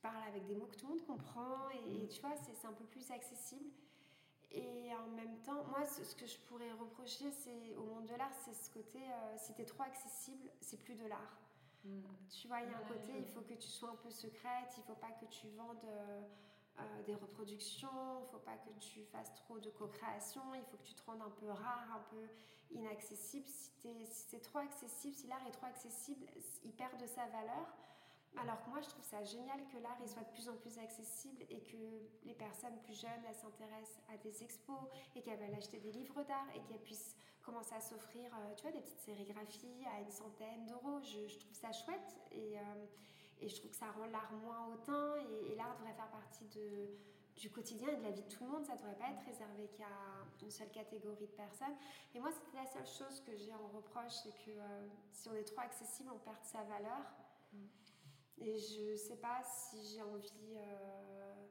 parle 0.00 0.22
avec 0.28 0.46
des 0.46 0.54
mots 0.54 0.66
que 0.66 0.76
tout 0.76 0.86
le 0.86 0.94
monde 0.94 1.06
comprend 1.06 1.68
et, 1.70 2.08
tu 2.08 2.20
vois, 2.20 2.34
c'est 2.36 2.66
un 2.66 2.72
peu 2.72 2.84
plus 2.84 3.10
accessible. 3.10 3.70
Et 4.52 4.90
en 4.94 5.06
même 5.14 5.36
temps, 5.42 5.62
moi, 5.68 5.86
ce, 5.86 6.14
que 6.16 6.26
je 6.26 6.36
pourrais 6.48 6.72
reprocher 6.72 7.30
c'est 7.30 7.76
au 7.76 7.84
monde 7.84 8.06
de 8.06 8.14
l'art, 8.16 8.32
c'est 8.44 8.54
ce 8.54 8.68
côté, 8.70 8.98
euh, 8.98 9.36
si 9.36 9.54
t'es 9.54 9.64
trop 9.64 9.84
accessible, 9.84 10.50
c'est 10.60 10.78
plus 10.78 10.96
de 10.96 11.06
l'art. 11.06 11.38
Mm. 11.84 12.00
Tu 12.30 12.48
vois, 12.48 12.60
il 12.62 12.70
y 12.70 12.74
a 12.74 12.78
un 12.78 12.88
côté, 12.88 13.12
il 13.16 13.26
faut 13.26 13.42
que 13.42 13.54
tu 13.54 13.68
sois 13.68 13.90
un 13.90 13.96
peu 13.96 14.10
secrète, 14.10 14.74
il 14.76 14.82
faut 14.82 14.94
pas 14.94 15.12
que 15.12 15.26
tu 15.26 15.48
vendes 15.50 15.84
euh, 15.84 16.22
euh, 16.80 17.02
des 17.04 17.14
reproductions, 17.14 18.20
il 18.22 18.26
faut 18.32 18.38
pas 18.38 18.56
que 18.56 18.70
tu 18.80 19.04
fasses 19.04 19.32
trop 19.34 19.60
de 19.60 19.70
co-création, 19.70 20.42
il 20.54 20.64
faut 20.64 20.78
que 20.78 20.82
tu 20.86 20.94
te 20.94 21.04
rendes 21.04 21.22
un 21.22 21.30
peu 21.30 21.48
rare, 21.48 21.86
un 21.94 22.04
peu 22.10 22.26
inaccessible. 22.72 23.46
Si, 23.46 23.88
es, 23.88 24.04
si 24.06 24.28
c'est 24.30 24.40
trop 24.40 24.58
accessible, 24.58 25.14
si 25.14 25.28
l'art 25.28 25.46
est 25.46 25.52
trop 25.52 25.66
accessible, 25.66 26.26
il 26.64 26.72
perd 26.72 27.00
de 27.00 27.06
sa 27.06 27.26
valeur. 27.26 27.76
Alors 28.38 28.62
que 28.62 28.70
moi, 28.70 28.80
je 28.80 28.88
trouve 28.88 29.04
ça 29.04 29.22
génial 29.24 29.58
que 29.68 29.78
l'art 29.78 29.98
soit 30.06 30.22
de 30.22 30.30
plus 30.32 30.48
en 30.48 30.56
plus 30.56 30.78
accessible 30.78 31.42
et 31.50 31.60
que 31.62 31.76
les 32.24 32.34
personnes 32.34 32.78
plus 32.84 32.98
jeunes 32.98 33.24
s'intéressent 33.32 34.00
à 34.12 34.16
des 34.18 34.42
expos 34.42 34.78
et 35.14 35.22
qu'elles 35.22 35.38
veulent 35.38 35.54
acheter 35.54 35.78
des 35.78 35.92
livres 35.92 36.22
d'art 36.24 36.46
et 36.54 36.60
qu'elles 36.62 36.82
puissent 36.82 37.16
commencer 37.42 37.74
à 37.74 37.80
s'offrir, 37.80 38.30
euh, 38.34 38.54
tu 38.54 38.62
vois, 38.62 38.72
des 38.72 38.80
petites 38.80 39.00
sérigraphies 39.00 39.84
à 39.94 40.00
une 40.00 40.10
centaine 40.10 40.66
d'euros. 40.66 41.00
Je, 41.02 41.38
trouve 41.38 41.54
ça 41.54 41.72
chouette 41.72 42.16
et, 42.30 42.58
euh, 42.58 42.86
et, 43.40 43.48
je 43.48 43.56
trouve 43.56 43.70
que 43.70 43.76
ça 43.76 43.90
rend 43.90 44.06
l'art 44.06 44.32
moins 44.32 44.68
hautain 44.68 45.16
et, 45.16 45.54
l'art 45.56 45.76
devrait 45.76 45.94
faire 45.94 46.10
partie 46.10 46.46
de, 46.46 46.88
du 47.36 47.50
quotidien 47.50 47.88
et 47.88 47.96
de 47.96 48.02
la 48.02 48.10
vie 48.10 48.22
de 48.22 48.28
tout 48.28 48.44
le 48.44 48.50
monde. 48.50 48.64
Ça 48.64 48.74
ne 48.74 48.78
devrait 48.78 48.96
pas 48.96 49.10
être 49.10 49.24
réservé 49.26 49.68
qu'à 49.76 49.88
une 50.42 50.50
seule 50.50 50.70
catégorie 50.70 51.26
de 51.26 51.32
personnes. 51.32 51.74
Et 52.14 52.20
moi, 52.20 52.30
c'était 52.30 52.56
la 52.56 52.66
seule 52.66 52.86
chose 52.86 53.20
que 53.20 53.34
j'ai 53.34 53.52
en 53.52 53.68
reproche, 53.68 54.12
c'est 54.22 54.36
que 54.44 54.50
euh, 54.50 54.88
si 55.10 55.28
on 55.28 55.34
est 55.34 55.44
trop 55.44 55.60
accessible, 55.60 56.10
on 56.14 56.18
perd 56.18 56.42
sa 56.42 56.62
valeur. 56.62 57.02
Mm. 57.52 57.66
Et 58.40 58.56
je 58.56 58.96
sais 58.96 59.16
pas 59.16 59.42
si 59.44 59.76
j'ai 59.86 60.02
envie 60.02 60.56
euh, 60.56 61.46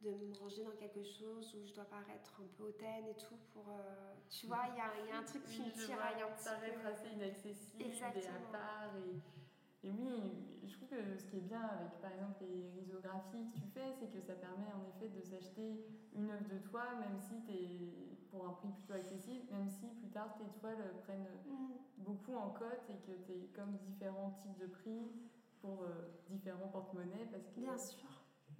de 0.00 0.10
me 0.10 0.34
ranger 0.34 0.64
dans 0.64 0.76
quelque 0.76 1.02
chose 1.02 1.54
où 1.54 1.64
je 1.64 1.74
dois 1.74 1.84
paraître 1.84 2.40
un 2.42 2.48
peu 2.56 2.64
hautaine 2.64 3.06
et 3.06 3.14
tout 3.14 3.36
pour. 3.52 3.68
Euh, 3.68 4.14
tu 4.28 4.46
vois, 4.46 4.64
il 4.68 4.74
y, 4.74 5.08
y, 5.08 5.12
a 5.12 5.18
un 5.18 5.22
truc 5.22 5.44
qui 5.44 5.62
me 5.62 5.70
tiraille 5.70 6.22
un 6.22 6.34
petit 6.34 6.44
peu. 6.44 6.50
Paraître 6.50 6.86
assez 6.86 7.14
inaccessible 7.14 7.84
et 7.84 8.02
à 8.02 8.52
part. 8.52 8.96
Et, 8.96 9.86
et, 9.86 9.92
oui, 9.92 10.34
je 10.66 10.74
trouve 10.74 10.88
que 10.88 11.16
ce 11.16 11.24
qui 11.26 11.36
est 11.36 11.46
bien 11.46 11.62
avec 11.62 12.00
par 12.00 12.12
exemple 12.12 12.42
les 12.42 12.68
risographies 12.80 13.48
que 13.50 13.58
tu 13.58 13.66
fais, 13.72 13.92
c'est 14.00 14.10
que 14.10 14.20
ça 14.20 14.34
permet 14.34 14.72
en 14.72 14.84
effet 14.88 15.08
de 15.08 15.22
s'acheter 15.22 15.86
une 16.14 16.30
œuvre 16.30 16.48
de 16.48 16.58
toi, 16.58 16.82
même 16.98 17.18
si 17.20 17.40
tu 17.44 17.52
es 17.52 18.08
pour 18.30 18.44
un 18.44 18.52
prix 18.54 18.68
plutôt 18.70 18.94
accessible, 18.94 19.46
même 19.52 19.68
si 19.68 19.86
plus 19.86 20.10
tard 20.10 20.36
tes 20.36 20.60
toiles 20.60 20.92
prennent 21.04 21.28
mm. 21.46 22.02
beaucoup 22.02 22.34
en 22.34 22.50
cote 22.50 22.90
et 22.90 22.98
que 23.06 23.12
tu 23.24 23.32
es 23.32 23.46
comme 23.54 23.76
différents 23.78 24.32
types 24.42 24.58
de 24.58 24.66
prix 24.66 25.12
pour 25.60 25.84
différents 26.28 26.68
porte-monnaies. 26.68 27.28
Parce 27.30 27.48
que 27.48 27.60
Bien 27.60 27.76
sûr. 27.76 28.08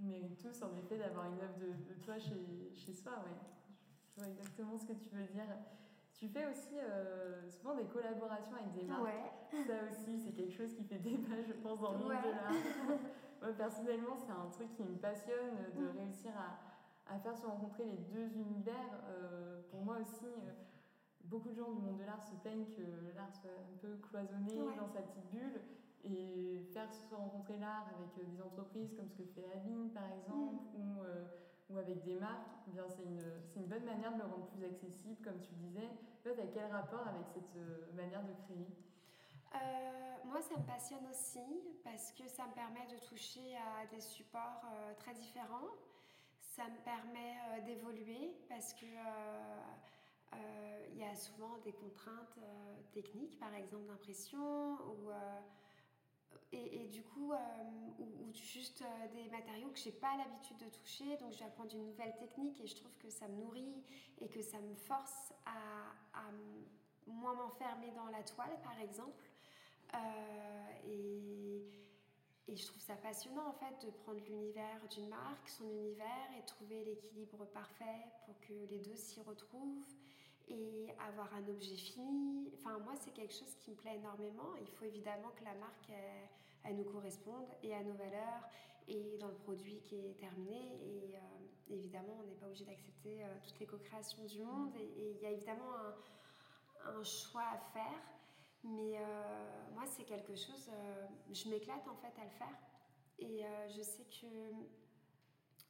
On 0.00 0.06
mérite 0.06 0.38
tous 0.38 0.62
en 0.62 0.76
effet 0.76 0.96
d'avoir 0.96 1.26
une 1.26 1.40
œuvre 1.40 1.58
de, 1.58 1.94
de, 1.94 2.00
toi 2.04 2.18
chez, 2.18 2.72
chez 2.76 2.92
soi. 2.92 3.12
Ouais. 3.12 3.36
Je 4.10 4.20
vois 4.20 4.28
exactement 4.28 4.78
ce 4.78 4.86
que 4.86 4.92
tu 4.92 5.08
veux 5.10 5.26
dire. 5.26 5.46
Tu 6.18 6.28
fais 6.28 6.46
aussi 6.46 6.74
euh, 6.74 7.48
souvent 7.48 7.76
des 7.76 7.84
collaborations 7.84 8.56
avec 8.56 8.72
des 8.72 8.82
marques. 8.82 9.04
Ouais. 9.04 9.64
Ça 9.66 9.74
aussi, 9.88 10.18
c'est 10.18 10.32
quelque 10.32 10.52
chose 10.52 10.74
qui 10.74 10.82
fait 10.82 10.98
débat, 10.98 11.42
je 11.46 11.52
pense, 11.52 11.80
dans 11.80 11.92
le 11.92 11.98
monde 11.98 12.08
de 12.08 12.30
l'art. 12.30 12.52
Moi, 13.40 13.52
personnellement, 13.56 14.16
c'est 14.16 14.32
un 14.32 14.50
truc 14.50 14.72
qui 14.74 14.82
me 14.82 14.96
passionne 14.96 15.54
de 15.76 15.84
mm. 15.84 15.96
réussir 15.96 16.32
à, 16.36 17.14
à, 17.14 17.20
faire 17.20 17.36
se 17.36 17.46
rencontrer 17.46 17.84
les 17.84 17.98
deux 17.98 18.36
univers. 18.36 19.00
Euh, 19.08 19.60
pour 19.70 19.84
moi 19.84 19.98
aussi, 20.00 20.26
euh, 20.26 20.50
beaucoup 21.22 21.50
de 21.50 21.54
gens 21.54 21.70
du 21.70 21.80
monde 21.80 21.98
de 21.98 22.04
l'art 22.04 22.22
se 22.24 22.34
plaignent 22.34 22.66
que 22.66 22.82
l'art 23.14 23.32
soit 23.32 23.50
un 23.50 23.76
peu 23.80 23.96
cloisonné 23.98 24.58
dans 24.76 24.88
sa 24.88 25.02
petite 25.02 25.30
bulle. 25.30 25.60
Et 26.04 26.62
faire 26.72 26.92
se 26.92 27.14
rencontrer 27.14 27.58
l'art 27.58 27.86
avec 27.96 28.14
des 28.14 28.40
entreprises 28.40 28.94
comme 28.96 29.08
ce 29.08 29.16
que 29.16 29.24
fait 29.24 29.44
Aline, 29.52 29.90
par 29.90 30.10
exemple, 30.12 30.62
mm. 30.76 30.80
ou 30.80 31.02
ou 31.70 31.78
avec 31.78 32.02
des 32.02 32.14
marques, 32.14 32.56
eh 32.66 32.70
bien 32.70 32.84
c'est 32.88 33.02
une, 33.02 33.22
une, 33.56 33.66
bonne 33.66 33.84
manière 33.84 34.12
de 34.12 34.18
le 34.18 34.24
rendre 34.24 34.46
plus 34.46 34.64
accessible, 34.64 35.22
comme 35.22 35.38
tu 35.40 35.52
disais. 35.54 35.90
Toi, 36.22 36.32
tu 36.34 36.40
as 36.40 36.46
quel 36.46 36.72
rapport 36.72 37.06
avec 37.06 37.26
cette 37.28 37.56
euh, 37.56 37.92
manière 37.94 38.22
de 38.24 38.32
créer? 38.44 38.66
Euh, 39.54 40.16
moi, 40.24 40.40
ça 40.40 40.56
me 40.56 40.66
passionne 40.66 41.06
aussi 41.10 41.62
parce 41.84 42.12
que 42.12 42.26
ça 42.26 42.46
me 42.46 42.52
permet 42.52 42.86
de 42.86 42.98
toucher 43.06 43.56
à 43.56 43.86
des 43.86 44.00
supports 44.00 44.62
euh, 44.64 44.94
très 44.94 45.12
différents. 45.14 45.68
Ça 46.40 46.64
me 46.64 46.78
permet 46.84 47.62
d'évoluer 47.66 48.34
parce 48.48 48.74
que 48.74 48.86
il 50.90 50.98
y 50.98 51.04
a 51.04 51.14
souvent 51.14 51.56
des 51.58 51.72
contraintes 51.72 52.38
techniques, 52.92 53.38
par 53.38 53.54
exemple 53.54 53.86
d'impression 53.86 54.72
ou 54.74 55.10
et, 56.50 56.86
du 56.86 57.02
coup, 57.02 57.32
euh, 57.32 57.36
ou, 57.98 58.32
juste 58.32 58.82
euh, 58.82 59.08
des 59.14 59.28
matériaux 59.28 59.68
que 59.68 59.78
j'ai 59.78 59.92
pas 59.92 60.16
l'habitude 60.16 60.56
de 60.56 60.70
toucher, 60.70 61.16
donc 61.18 61.32
je 61.32 61.38
vais 61.38 61.44
apprendre 61.44 61.74
une 61.74 61.86
nouvelle 61.86 62.16
technique 62.16 62.58
et 62.60 62.66
je 62.66 62.76
trouve 62.76 62.96
que 62.98 63.10
ça 63.10 63.28
me 63.28 63.36
nourrit 63.36 63.82
et 64.20 64.28
que 64.28 64.40
ça 64.40 64.58
me 64.58 64.74
force 64.74 65.34
à, 65.44 66.22
moins 67.06 67.34
m'enfermer 67.34 67.90
dans 67.92 68.06
la 68.06 68.22
toile, 68.22 68.58
par 68.62 68.78
exemple. 68.80 69.30
Euh, 69.94 69.98
et, 70.86 72.52
et, 72.52 72.56
je 72.56 72.66
trouve 72.66 72.80
ça 72.80 72.96
passionnant 72.96 73.48
en 73.48 73.52
fait 73.52 73.86
de 73.86 73.90
prendre 73.90 74.20
l'univers 74.26 74.80
d'une 74.90 75.08
marque, 75.08 75.48
son 75.48 75.68
univers, 75.68 76.28
et 76.38 76.44
trouver 76.44 76.84
l'équilibre 76.84 77.44
parfait 77.46 78.06
pour 78.24 78.38
que 78.40 78.52
les 78.70 78.78
deux 78.78 78.96
s'y 78.96 79.20
retrouvent 79.20 79.84
et 80.50 80.88
avoir 81.08 81.32
un 81.34 81.46
objet 81.48 81.76
fini. 81.76 82.50
Enfin, 82.54 82.78
moi, 82.78 82.94
c'est 82.96 83.12
quelque 83.12 83.32
chose 83.32 83.54
qui 83.60 83.70
me 83.70 83.76
plaît 83.76 83.96
énormément. 83.96 84.54
Il 84.60 84.68
faut 84.68 84.84
évidemment 84.84 85.30
que 85.36 85.44
la 85.44 85.54
marque, 85.54 85.90
elle, 86.64 86.76
nous 86.76 86.84
corresponde 86.84 87.46
et 87.62 87.74
à 87.74 87.82
nos 87.82 87.94
valeurs 87.94 88.42
et 88.88 89.16
dans 89.18 89.28
le 89.28 89.34
produit 89.34 89.80
qui 89.80 89.96
est 89.96 90.18
terminé. 90.18 90.78
Et 90.82 91.16
euh, 91.16 91.74
évidemment, 91.74 92.18
on 92.20 92.26
n'est 92.26 92.34
pas 92.34 92.46
obligé 92.46 92.64
d'accepter 92.64 93.24
euh, 93.24 93.34
toutes 93.42 93.58
les 93.58 93.66
co-créations 93.66 94.24
du 94.24 94.40
monde. 94.40 94.74
Et 94.76 95.12
il 95.16 95.22
y 95.22 95.26
a 95.26 95.30
évidemment 95.30 95.72
un, 96.84 97.02
choix 97.02 97.44
à 97.52 97.58
faire. 97.72 98.02
Mais 98.64 98.98
euh, 98.98 99.70
moi, 99.74 99.84
c'est 99.86 100.04
quelque 100.04 100.34
chose, 100.34 100.70
je 101.32 101.48
m'éclate 101.48 101.86
en 101.86 101.94
fait 101.96 102.20
à 102.20 102.24
le 102.24 102.30
faire. 102.30 102.58
Et 103.20 103.42
je 103.76 103.82
sais 103.82 104.04
que 104.04 104.26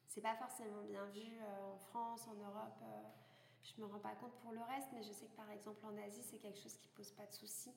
c'est 0.07 0.21
pas 0.21 0.35
forcément 0.37 0.83
bien 0.83 1.05
vu 1.07 1.39
en 1.73 1.77
France, 1.77 2.29
en 2.29 2.35
Europe 2.35 2.83
je 3.77 3.81
me 3.81 3.87
rends 3.87 3.99
pas 3.99 4.15
compte 4.15 4.35
pour 4.43 4.53
le 4.53 4.61
reste, 4.61 4.89
mais 4.93 5.03
je 5.03 5.13
sais 5.13 5.27
que 5.27 5.37
par 5.37 5.51
exemple 5.51 5.85
en 5.87 5.97
Asie, 5.99 6.23
c'est 6.23 6.39
quelque 6.39 6.59
chose 6.59 6.77
qui 6.79 6.89
pose 6.89 7.11
pas 7.13 7.27
de 7.27 7.33
soucis. 7.33 7.73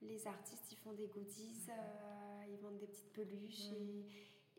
Les 0.00 0.26
artistes, 0.26 0.70
ils 0.70 0.76
font 0.76 0.92
des 0.92 1.08
goodies, 1.08 1.66
euh, 1.68 2.44
ils 2.48 2.58
vendent 2.58 2.78
des 2.78 2.86
petites 2.86 3.12
peluches 3.12 3.72
et. 3.72 4.06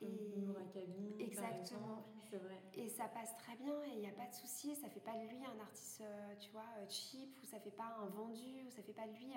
et 0.01 1.23
exactement. 1.23 2.03
C'est 2.29 2.37
vrai. 2.37 2.61
Et 2.73 2.89
ça 2.89 3.07
passe 3.07 3.35
très 3.37 3.55
bien 3.55 3.83
et 3.85 3.93
il 3.93 3.99
n'y 3.99 4.07
a 4.07 4.13
pas 4.13 4.27
de 4.27 4.33
souci. 4.33 4.75
Ça 4.75 4.89
fait 4.89 4.99
pas 4.99 5.17
de 5.17 5.27
lui 5.27 5.45
un 5.45 5.59
artiste, 5.59 6.01
euh, 6.01 6.35
tu 6.39 6.51
vois, 6.51 6.65
euh, 6.77 6.87
cheap 6.89 7.29
ou 7.41 7.45
ça 7.45 7.59
fait 7.59 7.71
pas 7.71 7.97
un 8.01 8.07
vendu 8.07 8.63
ou 8.65 8.69
ça 8.69 8.83
fait 8.83 8.93
pas 8.93 9.07
de 9.07 9.13
lui. 9.13 9.33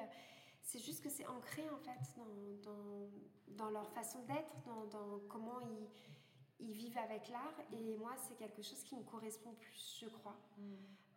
c'est 0.63 0.79
juste 0.79 1.03
que 1.03 1.09
c'est 1.09 1.27
ancré 1.27 1.69
en 1.71 1.79
fait 1.79 2.17
dans, 2.17 2.71
dans, 2.71 3.11
dans 3.57 3.71
leur 3.71 3.91
façon 3.93 4.23
d'être, 4.25 4.55
dans, 4.65 4.85
dans, 4.87 5.21
comment 5.29 5.61
ils, 5.61 5.89
ils 6.63 6.73
vivent 6.73 6.99
avec 6.99 7.29
l'art. 7.29 7.55
Et 7.73 7.97
moi, 7.97 8.13
c'est 8.29 8.37
quelque 8.37 8.63
chose 8.63 8.83
qui 8.85 8.97
me 8.97 9.03
correspond 9.03 9.55
plus, 9.55 9.99
je 10.01 10.09
crois. 10.09 10.37
Mm. 10.59 10.75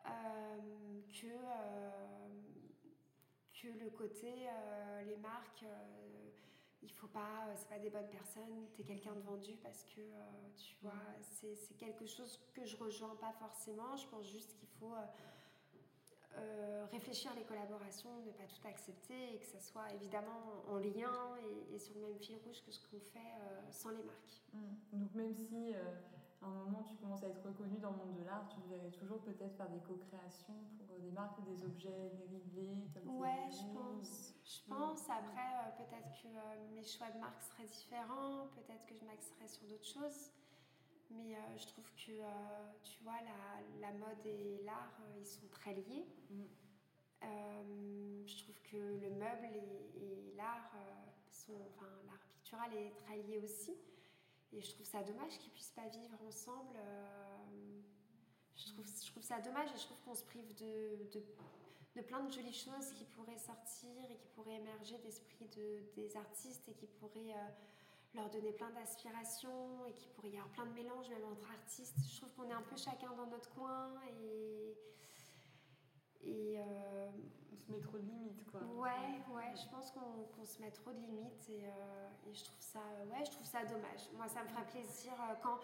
Euh, 0.07 1.01
que, 1.21 1.27
euh, 1.27 2.27
que 3.53 3.67
le 3.83 3.89
côté 3.89 4.31
euh, 4.47 5.03
les 5.03 5.17
marques 5.17 5.65
il 6.81 6.91
faut 6.91 7.07
pas, 7.07 7.47
c'est 7.55 7.67
pas 7.67 7.79
des 7.79 7.89
bonnes 7.89 8.09
personnes, 8.09 8.67
tu 8.75 8.81
es 8.81 8.83
quelqu'un 8.83 9.13
de 9.13 9.21
vendu 9.21 9.53
parce 9.63 9.83
que 9.85 10.01
tu 10.55 10.75
vois, 10.83 10.93
c'est 11.21 11.75
quelque 11.77 12.05
chose 12.05 12.39
que 12.53 12.63
je 12.63 12.77
rejoins 12.77 13.15
pas 13.15 13.31
forcément. 13.39 13.95
Je 13.97 14.05
pense 14.07 14.29
juste 14.29 14.55
qu'il 14.55 14.69
faut 14.79 14.93
réfléchir 16.91 17.33
les 17.35 17.43
collaborations, 17.43 18.19
ne 18.19 18.31
pas 18.33 18.43
tout 18.43 18.67
accepter 18.67 19.33
et 19.33 19.39
que 19.39 19.45
ça 19.45 19.59
soit 19.59 19.91
évidemment 19.93 20.63
en 20.67 20.77
lien 20.77 21.35
et, 21.73 21.79
sur 21.79 21.95
le 21.95 22.01
même 22.01 22.19
fil 22.19 22.37
rouge 22.45 22.61
que 22.63 22.71
ce 22.71 22.87
qu'on 22.87 22.99
fait 22.99 23.33
sans 23.71 23.89
les 23.89 24.03
marques. 24.03 24.43
Mmh. 24.53 24.99
Donc 24.99 25.15
même 25.15 25.33
si 25.33 25.73
à 26.45 26.47
un 26.47 26.53
moment 26.65 26.83
tu 26.83 26.95
commences 26.97 27.23
à 27.23 27.27
être 27.27 27.43
reconnu 27.43 27.77
dans 27.79 27.91
le 27.91 27.97
monde 27.97 28.15
de 28.19 28.23
l'art, 28.23 28.47
tu 28.47 28.59
verrais 28.69 28.91
toujours 28.91 29.19
peut-être 29.21 29.55
faire 29.57 29.69
des 29.69 29.79
co-créations 29.79 30.53
pour 30.87 30.99
des 30.99 31.11
marques 31.11 31.37
ou 31.39 31.41
des 31.41 31.63
objets 31.63 32.11
dérivés 32.19 32.87
comme 32.93 33.17
Ouais, 33.17 33.49
je 33.49 33.73
pense. 33.73 34.33
Je 34.43 34.69
pense. 34.69 35.09
Après, 35.09 35.41
euh, 35.41 35.83
peut-être 35.83 36.09
que 36.21 36.27
euh, 36.27 36.73
mes 36.75 36.83
choix 36.83 37.09
de 37.09 37.19
marque 37.19 37.41
seraient 37.41 37.65
différents, 37.65 38.47
peut-être 38.55 38.85
que 38.85 38.95
je 38.95 39.03
m'axerais 39.05 39.47
sur 39.47 39.65
d'autres 39.67 39.87
choses. 39.87 40.31
Mais 41.09 41.35
euh, 41.35 41.57
je 41.57 41.67
trouve 41.67 41.89
que, 41.93 42.11
tu 42.83 43.03
vois, 43.03 43.19
la, 43.21 43.87
la 43.87 43.93
mode 43.97 44.25
et 44.25 44.61
l'art, 44.65 44.99
ils 45.17 45.25
sont 45.25 45.47
très 45.49 45.73
liés. 45.73 46.05
Mm. 46.29 46.43
je 48.25 48.43
trouve 48.43 48.59
que 48.63 48.77
le 48.77 49.09
meuble 49.11 49.49
et, 49.53 49.99
et 50.03 50.33
l'art 50.35 50.71
enfin, 51.53 51.87
l'art 52.05 52.25
pictural 52.27 52.73
est 52.73 52.95
très 52.97 53.17
lié 53.17 53.39
aussi. 53.39 53.77
Et 54.53 54.61
je 54.61 54.71
trouve 54.71 54.85
ça 54.85 55.03
dommage 55.03 55.37
qu'ils 55.39 55.51
puissent 55.51 55.73
pas 55.75 55.87
vivre 55.87 56.17
ensemble. 56.27 56.75
Euh, 56.77 57.81
je, 58.55 58.67
trouve, 58.71 58.85
je 58.85 59.11
trouve 59.11 59.23
ça 59.23 59.41
dommage 59.41 59.69
et 59.75 59.77
je 59.77 59.85
trouve 59.85 59.99
qu'on 60.05 60.15
se 60.15 60.23
prive 60.23 60.53
de, 60.55 61.09
de, 61.95 62.01
plein 62.01 62.23
de 62.23 62.31
jolies 62.31 62.53
choses 62.53 62.91
qui 62.95 63.05
pourraient 63.05 63.37
sortir 63.37 63.89
et 64.09 64.15
qui 64.15 64.27
pourraient 64.29 64.55
émerger 64.55 64.97
d'esprit 64.99 65.47
de, 65.55 65.83
des 65.95 66.15
artistes 66.15 66.67
et 66.69 66.73
qui 66.73 66.87
pourraient 66.87 67.33
euh, 67.33 67.49
leur 68.13 68.29
donner 68.29 68.53
plein 68.53 68.69
d'aspirations 68.71 69.85
et 69.87 69.93
qui 69.93 70.07
pourrait 70.09 70.29
y 70.29 70.37
avoir 70.37 70.49
plein 70.49 70.65
de 70.65 70.73
mélanges 70.73 71.09
même 71.09 71.25
entre 71.25 71.49
artistes. 71.51 71.97
Je 72.09 72.17
trouve 72.17 72.31
qu'on 72.33 72.49
est 72.49 72.53
un 72.53 72.61
peu 72.61 72.77
chacun 72.77 73.11
dans 73.13 73.27
notre 73.27 73.49
coin 73.55 73.91
et 74.21 74.77
et 76.25 76.59
euh, 76.59 77.07
on 77.53 77.57
se 77.57 77.71
met 77.71 77.79
trop 77.79 77.97
de 77.97 78.05
limites, 78.05 78.43
quoi. 78.49 78.61
Ouais, 78.61 79.21
ouais, 79.33 79.53
je 79.55 79.69
pense 79.69 79.91
qu'on 79.91 80.45
se 80.45 80.61
met 80.61 80.71
trop 80.71 80.91
de 80.91 80.99
limites 80.99 81.49
et, 81.49 81.65
euh, 81.65 82.09
et, 82.27 82.33
je, 82.33 82.43
trouve 82.43 82.59
ça, 82.59 82.79
ouais, 82.79 83.25
je 83.25 83.31
trouve 83.31 83.45
ça 83.45 83.63
dommage. 83.65 84.09
Moi, 84.15 84.27
ça 84.27 84.43
me 84.43 84.47
ferait 84.49 84.65
plaisir 84.65 85.13
euh, 85.13 85.35
quand, 85.41 85.59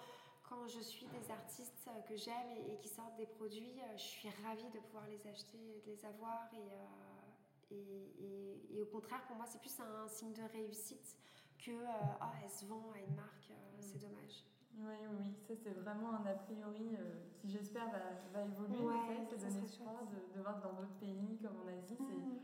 quand 0.48 0.68
je 0.68 0.80
suis 0.80 1.08
des 1.08 1.32
artistes 1.32 1.90
que 2.08 2.16
j'aime 2.16 2.52
et, 2.70 2.78
qui 2.78 2.90
sortent 2.90 3.16
des 3.18 3.26
produits, 3.26 3.80
je 3.96 4.02
suis 4.02 4.30
ravie 4.46 4.70
de 4.70 4.80
pouvoir 4.80 5.08
les 5.08 5.28
acheter, 5.28 5.82
de 5.86 5.92
les 5.92 6.06
avoir. 6.06 6.50
Et, 6.54 7.76
et, 7.76 8.78
et 8.78 8.82
au 8.82 8.86
contraire, 8.86 9.24
pour 9.28 9.38
moi, 9.38 9.46
c'est 9.48 9.62
plus 9.62 9.80
un, 9.80 10.08
signe 10.08 10.34
de 10.34 10.44
réussite 10.54 11.18
que 11.58 11.72
ah, 12.20 12.32
elle 12.44 12.50
se 12.50 12.66
vend 12.66 12.92
à 12.94 13.00
une 13.00 13.16
marque, 13.16 13.50
mm. 13.50 13.82
c'est 13.82 14.00
dommage. 14.00 14.44
Oui, 14.78 14.96
oui, 15.20 15.34
ça 15.48 15.54
c'est 15.56 15.74
vraiment 15.74 16.14
un 16.14 16.26
a 16.26 16.34
priori 16.34 16.96
euh, 16.96 17.28
qui 17.38 17.50
j'espère 17.50 17.86
va, 17.92 18.00
va, 18.34 18.46
évoluer. 18.46 18.84
Ouais, 18.84 19.26
c'est 19.30 19.38
donner 19.38 19.66
espoir 19.66 20.04
de, 20.10 20.38
de, 20.38 20.42
voir 20.42 20.58
que 20.58 20.64
dans 20.68 20.74
d'autres 20.74 20.98
pays 21.00 21.38
comme 21.42 21.58
en 21.64 21.68
Asie, 21.78 21.98
mm. 22.00 22.40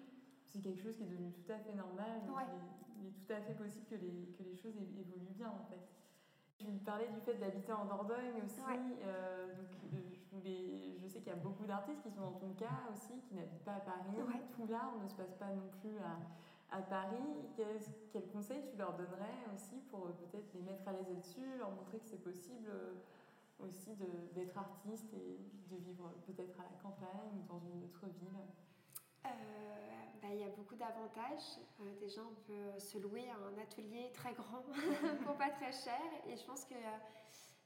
c'est 0.45 0.61
quelque 0.61 0.81
chose 0.81 0.95
qui 0.95 1.03
est 1.03 1.07
devenu 1.07 1.31
tout 1.31 1.51
à 1.51 1.57
fait 1.57 1.73
normal. 1.73 2.21
il, 2.99 3.07
est, 3.07 3.11
tout 3.11 3.33
à 3.33 3.41
fait 3.41 3.53
possible 3.53 3.85
que 3.85 3.95
les, 3.95 4.33
que 4.37 4.43
les 4.43 4.55
choses 4.55 4.75
évoluent 4.77 5.33
bien 5.33 5.49
en 5.49 5.65
fait. 5.69 5.81
Tu 6.57 6.65
parlais 6.83 7.07
du 7.07 7.19
fait 7.21 7.35
d'habiter 7.35 7.71
en 7.71 7.85
Dordogne 7.85 8.41
aussi. 8.43 8.61
Euh, 9.03 9.53
donc, 9.53 9.93
euh, 9.93 9.97
je, 10.11 10.35
voulais, 10.35 10.97
je 10.99 11.07
sais 11.07 11.19
qu'il 11.19 11.29
y 11.29 11.35
a 11.35 11.39
beaucoup 11.39 11.65
d'artistes 11.65 12.01
qui 12.01 12.09
sont 12.09 12.21
dans 12.21 12.39
ton 12.39 12.53
cas 12.53 12.81
aussi, 12.91 13.13
qui 13.27 13.35
n'habitent 13.35 13.63
pas 13.63 13.75
à 13.75 13.79
Paris. 13.79 14.17
Tout 14.55 14.65
l'art 14.67 14.93
ne 15.01 15.07
se 15.07 15.13
passe 15.13 15.35
pas 15.35 15.53
non 15.53 15.69
plus 15.79 15.97
à 15.99 16.17
à 16.71 16.81
Paris, 16.81 17.15
quel, 17.55 17.79
quel, 18.11 18.27
conseil 18.27 18.61
tu 18.69 18.77
leur 18.77 18.93
donnerais 18.93 19.45
aussi 19.53 19.77
pour 19.89 20.07
euh, 20.07 20.11
peut-être 20.11 20.53
les 20.53 20.61
mettre 20.61 20.87
à 20.87 20.91
l'aise 20.91 21.07
là-dessus, 21.07 21.57
leur 21.57 21.71
montrer 21.71 21.99
que 21.99 22.05
c'est 22.05 22.21
possible 22.21 22.67
euh, 22.69 22.93
aussi 23.59 23.95
d'être 24.33 24.57
artiste 24.57 25.13
et 25.13 25.39
de 25.69 25.77
vivre 25.77 26.11
peut-être 26.25 26.59
à 26.59 26.63
la 26.63 26.77
campagne 26.81 27.31
ou 27.33 27.47
dans 27.47 27.59
une 27.59 27.83
autre 27.83 28.05
ville? 28.19 28.43
Euh, 29.25 29.29
bah, 30.21 30.27
il 30.31 30.39
y 30.39 30.43
a 30.43 30.49
beaucoup 30.49 30.75
d'avantages. 30.75 31.57
déjà, 31.99 32.21
on 32.21 32.35
peut 32.45 32.79
se 32.79 32.97
louer 32.97 33.29
un 33.29 33.61
atelier 33.61 34.11
très 34.13 34.33
grand 34.33 34.63
pour 35.25 35.35
pas 35.37 35.49
très 35.51 35.71
cher. 35.71 36.01
Et 36.27 36.35
je 36.35 36.45
pense 36.45 36.65
que, 36.65 36.75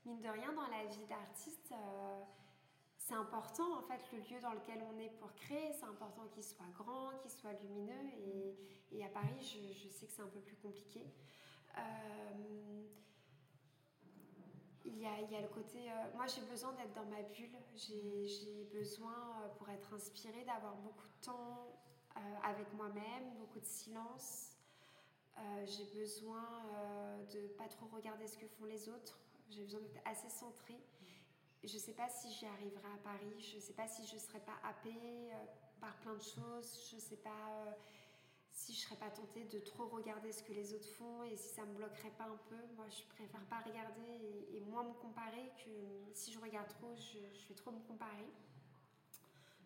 mine 0.05 0.21
de 0.21 0.29
rien, 0.29 0.53
dans 0.53 0.67
la 0.67 0.85
vie 0.85 1.05
d'artiste, 1.07 1.73
c'est 3.11 3.17
important 3.17 3.77
en 3.77 3.81
fait 3.81 3.99
le 4.13 4.19
lieu 4.19 4.39
dans 4.41 4.53
lequel 4.53 4.81
on 4.89 4.97
est 4.97 5.09
pour 5.19 5.33
créer, 5.33 5.73
c'est 5.73 5.85
important 5.85 6.25
qu'il 6.33 6.43
soit 6.43 6.65
grand, 6.77 7.09
qu'il 7.21 7.29
soit 7.29 7.51
lumineux 7.61 8.07
et, 8.93 9.03
à 9.03 9.09
Paris 9.09 9.35
je, 9.41 9.89
sais 9.89 10.05
que 10.05 10.11
c'est 10.13 10.21
un 10.21 10.27
peu 10.27 10.39
plus 10.39 10.55
compliqué. 10.55 11.05
Euh, 11.77 11.81
il 14.85 14.97
y, 14.97 15.05
a, 15.05 15.41
le 15.41 15.47
côté. 15.47 15.91
Euh, 15.91 16.15
moi, 16.15 16.25
j'ai 16.27 16.41
besoin 16.41 16.73
d'être 16.73 16.93
dans 16.93 17.05
ma 17.05 17.21
bulle. 17.23 17.57
J'ai 17.75 18.67
besoin, 18.71 19.13
euh, 19.13 19.47
pour 19.57 19.69
être 19.69 19.93
inspirée, 19.93 20.43
d'avoir 20.45 20.75
beaucoup 20.75 21.07
de 21.07 21.25
temps 21.25 21.67
avec 22.43 22.71
moi-même, 22.73 23.35
beaucoup 23.39 23.59
de 23.59 23.65
silence. 23.65 24.57
j'ai 25.65 25.85
besoin 25.99 26.45
de 27.33 27.47
pas 27.57 27.67
trop 27.67 27.87
regarder 27.87 28.27
ce 28.27 28.37
que 28.37 28.47
font 28.47 28.65
les 28.65 28.89
autres. 28.89 29.19
J'ai 29.49 29.63
besoin 29.63 29.79
d'être 29.81 30.01
assez 30.05 30.29
centrée. 30.29 30.81
Je 31.63 31.75
ne 31.75 31.79
sais 31.79 31.93
pas 31.93 32.09
si 32.09 32.31
j'y 32.33 32.45
arriverai 32.45 32.87
à 32.87 32.97
Paris. 33.03 33.39
Je 33.39 33.55
ne 33.57 33.61
sais 33.61 33.73
pas 33.73 33.87
si 33.87 34.05
je 34.07 34.15
ne 34.15 34.19
serai 34.19 34.39
pas 34.39 34.57
happée 34.63 35.31
par 35.79 35.95
plein 35.97 36.15
de 36.15 36.21
choses. 36.21 36.89
Je 36.89 36.95
ne 36.95 37.01
sais 37.01 37.17
pas 37.17 37.77
si 38.51 38.73
je 38.73 38.79
serais 38.81 38.95
pas 38.95 39.09
tentée 39.09 39.45
de 39.45 39.59
trop 39.59 39.87
regarder 39.87 40.31
ce 40.31 40.43
que 40.43 40.53
les 40.53 40.73
autres 40.73 40.89
font 40.89 41.23
et 41.23 41.35
si 41.35 41.49
ça 41.49 41.65
me 41.65 41.73
bloquerait 41.73 42.11
pas 42.17 42.25
un 42.25 42.37
peu. 42.49 42.57
Moi, 42.75 42.85
je 42.89 43.03
préfère 43.15 43.43
pas 43.45 43.59
regarder 43.59 44.47
et, 44.53 44.61
moins 44.61 44.83
me 44.83 44.93
comparer 44.93 45.51
que 45.65 46.13
si 46.13 46.31
je 46.31 46.39
regarde 46.39 46.67
trop, 46.67 46.95
je, 46.95 47.19
vais 47.47 47.55
trop 47.55 47.71
me 47.71 47.79
comparer. 47.81 48.29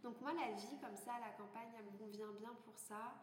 Donc 0.02 0.20
moi, 0.22 0.34
la 0.34 0.52
vie 0.54 0.78
comme 0.80 0.96
ça, 0.96 1.20
la 1.20 1.32
campagne, 1.32 1.70
elle 1.78 1.86
me 1.86 1.98
convient 1.98 2.32
bien 2.40 2.54
pour 2.64 2.78
ça. 2.78 3.14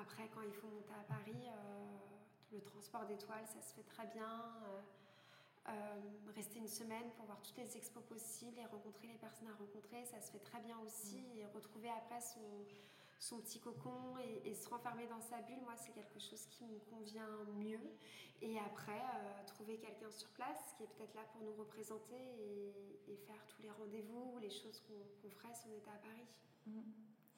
Après, 0.00 0.28
quand 0.34 0.42
il 0.42 0.52
faut 0.52 0.68
monter 0.68 0.92
à 0.92 1.04
Paris, 1.04 1.48
euh, 1.48 1.98
le 2.52 2.60
transport 2.62 3.06
d'étoiles, 3.06 3.46
ça 3.46 3.60
se 3.60 3.74
fait 3.74 3.84
très 3.84 4.06
bien. 4.08 4.42
Euh, 4.66 4.80
euh, 5.68 6.00
rester 6.34 6.58
une 6.58 6.68
semaine 6.68 7.10
pour 7.16 7.26
voir 7.26 7.40
toutes 7.42 7.56
les 7.56 7.76
expos 7.76 8.02
possibles 8.04 8.58
et 8.58 8.66
rencontrer 8.66 9.08
les 9.08 9.18
personnes 9.18 9.48
à 9.48 9.54
rencontrer, 9.54 10.04
ça 10.04 10.20
se 10.20 10.30
fait 10.30 10.40
très 10.40 10.60
bien 10.60 10.78
aussi. 10.84 11.18
Mm. 11.18 11.38
Et 11.38 11.46
retrouver 11.46 11.88
après 11.90 12.20
son, 12.20 12.40
son 13.18 13.38
petit 13.38 13.58
cocon 13.58 14.18
et, 14.44 14.54
se 14.54 14.68
renfermer 14.68 15.06
dans 15.06 15.20
sa 15.20 15.40
bulle, 15.42 15.60
moi, 15.64 15.74
c'est 15.76 15.92
quelque 15.92 16.18
chose 16.18 16.44
qui 16.46 16.64
me 16.64 16.78
convient 16.90 17.28
mieux. 17.56 17.80
Et 18.42 18.58
après, 18.58 19.00
euh, 19.00 19.46
trouver 19.46 19.78
quelqu'un 19.78 20.10
sur 20.10 20.28
place 20.30 20.74
qui 20.76 20.84
est 20.84 20.86
peut-être 20.86 21.14
là 21.14 21.22
pour 21.32 21.42
nous 21.42 21.54
représenter 21.54 22.16
et, 22.16 23.16
faire 23.26 23.46
tous 23.46 23.62
les 23.62 23.70
rendez-vous 23.70 24.34
ou 24.34 24.38
les 24.38 24.50
choses 24.50 24.82
qu'on 24.82 25.30
ferait 25.30 25.54
si 25.54 25.68
on 25.68 25.78
était 25.78 25.90
à 25.90 25.98
Paris. 26.02 26.26
Mmh. 26.66 26.80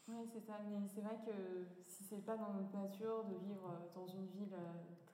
Oui, 0.08 0.26
c'est 0.32 0.40
ça. 0.40 0.58
Mais 0.66 0.88
c'est 0.88 1.00
vrai 1.00 1.16
que 1.24 1.66
si 1.84 2.02
c'est 2.02 2.24
pas 2.24 2.36
dans 2.36 2.54
notre 2.54 2.74
nature 2.74 3.24
de 3.24 3.36
vivre 3.36 3.70
euh, 3.70 3.94
dans 3.94 4.06
une 4.06 4.26
ville 4.26 4.56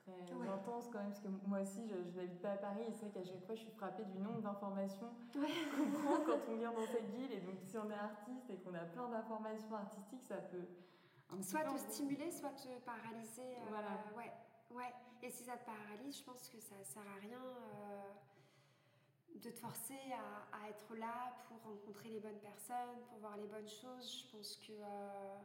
euh, 0.09 0.11
très 0.25 0.49
intense 0.49 0.89
quand 0.91 0.99
même, 0.99 1.09
parce 1.09 1.21
que 1.21 1.29
moi 1.47 1.61
aussi, 1.61 1.87
je, 1.87 1.95
n'habite 2.19 2.41
pas 2.41 2.51
à 2.51 2.57
Paris 2.57 2.83
et 2.87 2.91
c'est 2.91 3.05
vrai 3.05 3.11
qu'à 3.11 3.23
chaque 3.23 3.45
fois, 3.45 3.55
je 3.55 3.61
suis 3.61 3.71
frappée 3.71 4.03
du 4.05 4.19
nombre 4.19 4.41
d'informations 4.41 5.09
qu'on 5.33 5.91
prend 5.91 6.23
quand 6.25 6.39
on 6.49 6.57
vient 6.57 6.73
dans 6.73 6.85
cette 6.85 7.09
ville. 7.11 7.31
Et 7.31 7.39
donc, 7.39 7.55
si 7.59 7.77
on 7.77 7.89
est 7.89 7.95
artiste 7.95 8.49
et 8.49 8.57
qu'on 8.57 8.73
a 8.73 8.85
plein 8.85 9.09
d'informations 9.09 9.75
artistiques, 9.75 10.23
ça 10.23 10.37
peut... 10.37 10.67
Soit 11.41 11.63
te 11.63 11.77
stimuler, 11.77 12.29
soit 12.31 12.51
te 12.51 12.79
paralyser. 12.85 13.41
Euh, 13.41 13.69
voilà. 13.69 13.87
Ouais, 14.15 14.31
ouais. 14.71 14.93
Et 15.23 15.31
si 15.31 15.43
ça 15.43 15.57
te 15.57 15.65
paralyse, 15.65 16.19
je 16.19 16.23
pense 16.23 16.47
que 16.47 16.59
ça 16.59 16.75
sert 16.83 17.01
à 17.01 17.19
rien 17.19 17.39
de 19.35 19.49
te 19.49 19.59
forcer 19.59 19.99
à, 20.51 20.69
être 20.69 20.95
là 20.95 21.33
pour 21.47 21.61
rencontrer 21.63 22.09
les 22.09 22.19
bonnes 22.19 22.39
personnes, 22.39 23.01
pour 23.09 23.19
voir 23.19 23.37
les 23.37 23.47
bonnes 23.47 23.67
choses. 23.67 24.25
Je 24.25 24.35
pense 24.35 24.57
que, 24.57 24.73
euh, 24.73 25.37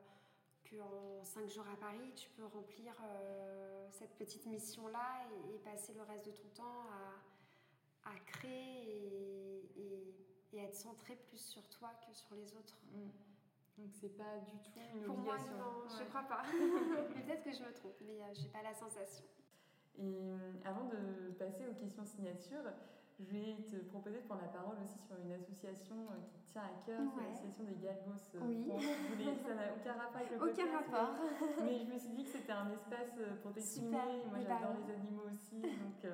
en 0.76 1.24
cinq 1.24 1.48
jours 1.48 1.66
à 1.72 1.76
Paris, 1.76 2.12
tu 2.14 2.28
peux 2.30 2.44
remplir 2.44 2.92
euh, 3.02 3.86
cette 3.90 4.14
petite 4.16 4.46
mission-là 4.46 5.24
et, 5.52 5.58
passer 5.58 5.94
le 5.94 6.02
reste 6.02 6.26
de 6.26 6.32
ton 6.32 6.48
temps 6.54 6.84
à, 8.04 8.10
à 8.10 8.18
créer 8.26 9.62
et, 9.76 10.14
et, 10.52 10.58
être 10.58 10.74
centré 10.74 11.14
plus 11.14 11.38
sur 11.38 11.66
toi 11.68 11.90
que 12.06 12.12
sur 12.12 12.34
les 12.34 12.54
autres. 12.54 12.76
Mm. 12.92 13.08
Donc 13.78 13.90
c'est 13.92 14.16
pas 14.16 14.38
du 14.38 14.58
tout 14.58 14.80
une 14.94 15.04
Pour 15.04 15.18
obligation. 15.18 15.56
moi, 15.56 15.58
non, 15.58 15.88
je 15.88 16.04
crois 16.04 16.22
pas. 16.22 16.42
Peut-être 17.14 17.44
que 17.44 17.52
je 17.52 17.62
me 17.62 17.72
trompe, 17.72 17.94
mais 18.00 18.22
euh, 18.22 18.34
j'ai 18.34 18.48
pas 18.48 18.62
la 18.62 18.74
sensation. 18.74 19.24
Et 19.98 20.36
avant 20.64 20.86
de 20.86 21.32
passer 21.32 21.66
aux 21.66 21.74
questions 21.74 22.04
signatures, 22.04 22.72
je 23.18 23.24
vais 23.24 23.56
te 23.68 23.76
proposer 23.90 24.18
de 24.18 24.26
prendre 24.26 24.42
la 24.42 24.48
parole 24.48 24.76
aussi 24.82 24.98
sur 25.02 25.18
une 25.18 25.32
association 25.32 25.96
euh, 26.10 26.22
qui 26.30 26.40
tient 26.52 26.62
à 26.62 26.86
cœur, 26.86 27.00
l'association 27.18 27.64
des 27.64 27.74
Galgos. 27.74 28.22
Euh, 28.36 28.40
oui. 28.46 28.70
ça 29.42 29.54
n'a 29.54 29.74
aucun 29.74 29.92
rapport 29.94 30.16
avec 30.16 30.30
le 30.30 30.38
podcast. 30.38 30.60
Aucun 30.62 30.78
rapport. 30.78 31.14
Mais, 31.64 31.78
je 31.80 31.84
me 31.92 31.98
suis 31.98 32.10
dit 32.10 32.24
que 32.24 32.30
c'était 32.30 32.52
un 32.52 32.70
espace 32.70 33.18
euh, 33.18 33.34
pour 33.42 33.52
t'exprimer. 33.52 34.22
Moi, 34.30 34.38
j'adore 34.40 34.74
les 34.78 34.94
animaux 34.94 35.26
aussi. 35.26 35.60
Donc, 35.60 36.04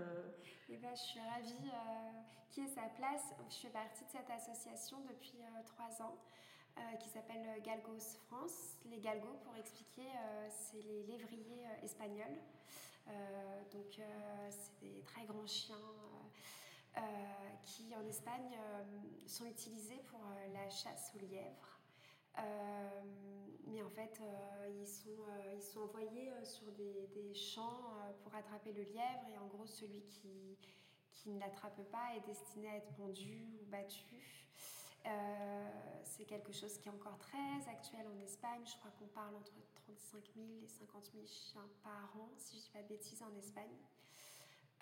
Et 0.71 0.77
ben, 0.83 0.95
je 0.95 1.03
suis 1.03 1.21
ravie 1.21 1.71
qui 2.51 2.63
est 2.63 2.69
sa 2.69 2.89
place. 2.97 3.35
Je 3.51 3.57
fais 3.57 3.73
partie 3.73 4.05
de 4.05 4.11
cette 4.11 4.31
association 4.31 4.99
depuis 5.09 5.43
trois 5.65 6.01
ans. 6.01 6.17
qui 7.01 7.09
s'appelle 7.11 7.45
Galgos 7.63 8.17
France. 8.27 8.79
Les 8.87 9.01
galgos, 9.01 9.37
pour 9.45 9.55
expliquer, 9.57 10.09
c'est 10.49 10.81
les 10.81 11.03
lévriers 11.03 11.67
espagnols. 11.83 12.41
donc, 13.73 14.01
c'est 14.49 14.81
des 14.81 15.03
très 15.03 15.27
grands 15.27 15.47
chiens 15.47 15.77
euh, 15.77 16.29
qui 17.65 17.95
en 17.97 18.07
Espagne 18.07 18.57
euh, 18.59 18.85
sont 19.27 19.47
utilisés 19.47 20.01
pour 20.11 20.21
euh, 20.21 20.53
la 20.53 20.69
chasse 20.69 21.13
aux 21.15 21.19
lièvres. 21.19 21.81
mais 23.67 23.83
en 23.83 23.91
fait, 23.91 24.21
ils, 24.81 24.87
sont, 24.87 25.25
ils 25.55 25.63
sont 25.63 25.81
envoyés 25.81 26.31
sur 26.43 26.71
des, 26.73 27.07
des 27.15 27.35
champs 27.35 27.95
pour 28.23 28.35
attraper 28.35 28.73
le 28.73 28.83
lièvre 28.83 29.27
et 29.33 29.39
en 29.39 29.47
gros, 29.47 29.67
celui 29.67 30.03
qui, 30.03 30.59
qui 31.13 31.31
ne 31.31 31.41
l'attrape 31.41 31.83
pas 31.91 32.15
est 32.17 32.27
destiné 32.27 32.69
à 32.69 32.77
être 32.77 32.93
pendu 32.95 33.49
ou 33.61 33.67
battu. 33.67 34.49
c'est 36.03 36.25
quelque 36.25 36.53
chose 36.53 36.79
qui 36.79 36.89
est 36.89 36.93
encore 36.93 37.19
très 37.19 37.69
actuel 37.69 38.07
en 38.07 38.21
Espagne. 38.21 38.63
Je 38.67 38.77
crois 38.79 38.91
qu'on 38.99 39.09
parle 39.09 39.35
entre 39.37 39.55
35 39.87 40.25
000 40.37 40.47
et 40.63 40.69
50 40.69 41.11
000 41.15 41.27
chiens 41.27 41.69
par 41.83 42.17
an, 42.17 42.29
si 42.37 42.57
je 42.57 42.59
ne 42.59 42.63
dis 42.63 42.71
pas 42.71 42.83
de 42.83 42.89
bêtises, 42.89 43.23
en 43.23 43.35
Espagne. 43.37 43.77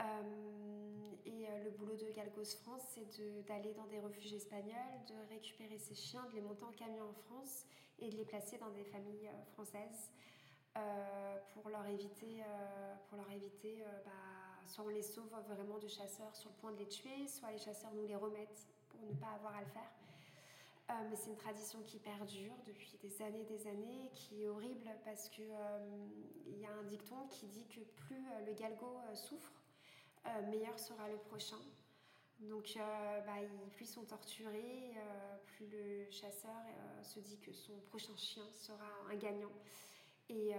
Euh, 0.03 1.13
et 1.27 1.47
euh, 1.47 1.65
le 1.65 1.71
boulot 1.71 1.97
de 1.97 2.11
Galgos 2.15 2.57
France, 2.63 2.83
c'est 2.89 3.07
d'aller 3.47 3.73
dans 3.75 3.87
des 3.87 4.01
refuges 4.01 4.33
espagnols, 4.33 5.05
de 5.09 5.35
récupérer 5.35 5.79
ces 5.79 5.95
chiens, 5.95 6.25
de 6.31 6.35
les 6.35 6.41
monter 6.41 6.65
en 6.65 6.73
camion 6.73 7.09
en 7.09 7.13
France 7.13 7.65
et 7.99 8.09
de 8.09 8.17
les 8.17 8.25
placer 8.25 8.59
dans 8.59 8.71
des 8.71 8.85
familles 8.85 9.29
euh, 9.29 9.45
françaises 9.53 10.11
pour 11.53 11.69
leur 11.69 11.87
éviter, 11.87 12.43
pour 13.07 13.19
leur 13.19 13.31
éviter 13.31 13.85
bah, 14.07 14.11
soit 14.67 14.83
on 14.87 14.89
les 14.89 15.03
sauve 15.03 15.29
vraiment 15.47 15.77
de 15.77 15.87
chasseurs 15.87 16.35
sur 16.35 16.49
le 16.49 16.57
point 16.57 16.73
de 16.73 16.79
les 16.79 16.89
tuer, 16.89 17.29
soit 17.29 17.51
les 17.51 17.59
chasseurs 17.59 17.93
nous 17.93 18.07
les 18.07 18.17
remettent 18.17 18.67
pour 18.89 19.03
ne 19.03 19.13
pas 19.13 19.33
avoir 19.35 19.55
à 19.55 19.61
le 19.61 19.67
faire. 19.67 19.93
mais 21.11 21.15
c'est 21.15 21.29
une 21.29 21.37
tradition 21.37 21.79
qui 21.83 21.99
perdure 21.99 22.55
depuis 22.67 22.97
des 23.03 23.21
années 23.21 23.45
des 23.45 23.67
années, 23.67 24.09
qui 24.15 24.45
est 24.45 24.49
horrible 24.49 24.89
parce 25.05 25.29
qu'il 25.29 25.55
il 26.47 26.59
y 26.59 26.65
a 26.65 26.73
un 26.73 26.85
dicton 26.85 27.27
qui 27.29 27.49
dit 27.49 27.67
que 27.67 27.81
plus 28.07 28.25
le 28.47 28.55
galgo 28.55 28.97
souffre, 29.13 29.53
euh, 30.27 30.43
meilleur 30.51 30.79
sera 30.79 31.09
le 31.09 31.17
prochain. 31.17 31.59
Donc, 32.41 32.75
euh, 32.77 33.21
bah, 33.21 33.33
plus 33.73 33.85
ils 33.85 33.93
sont 33.93 34.05
torturés, 34.05 34.95
euh, 34.97 35.37
plus 35.47 35.67
le 35.67 36.11
chasseur 36.11 36.63
se 37.03 37.21
dit 37.21 37.39
que 37.39 37.53
son 37.53 37.79
prochain 37.91 38.17
chien 38.17 38.45
sera 38.53 38.89
un 39.11 39.17
gagnant. 39.17 39.53
Et 40.29 40.53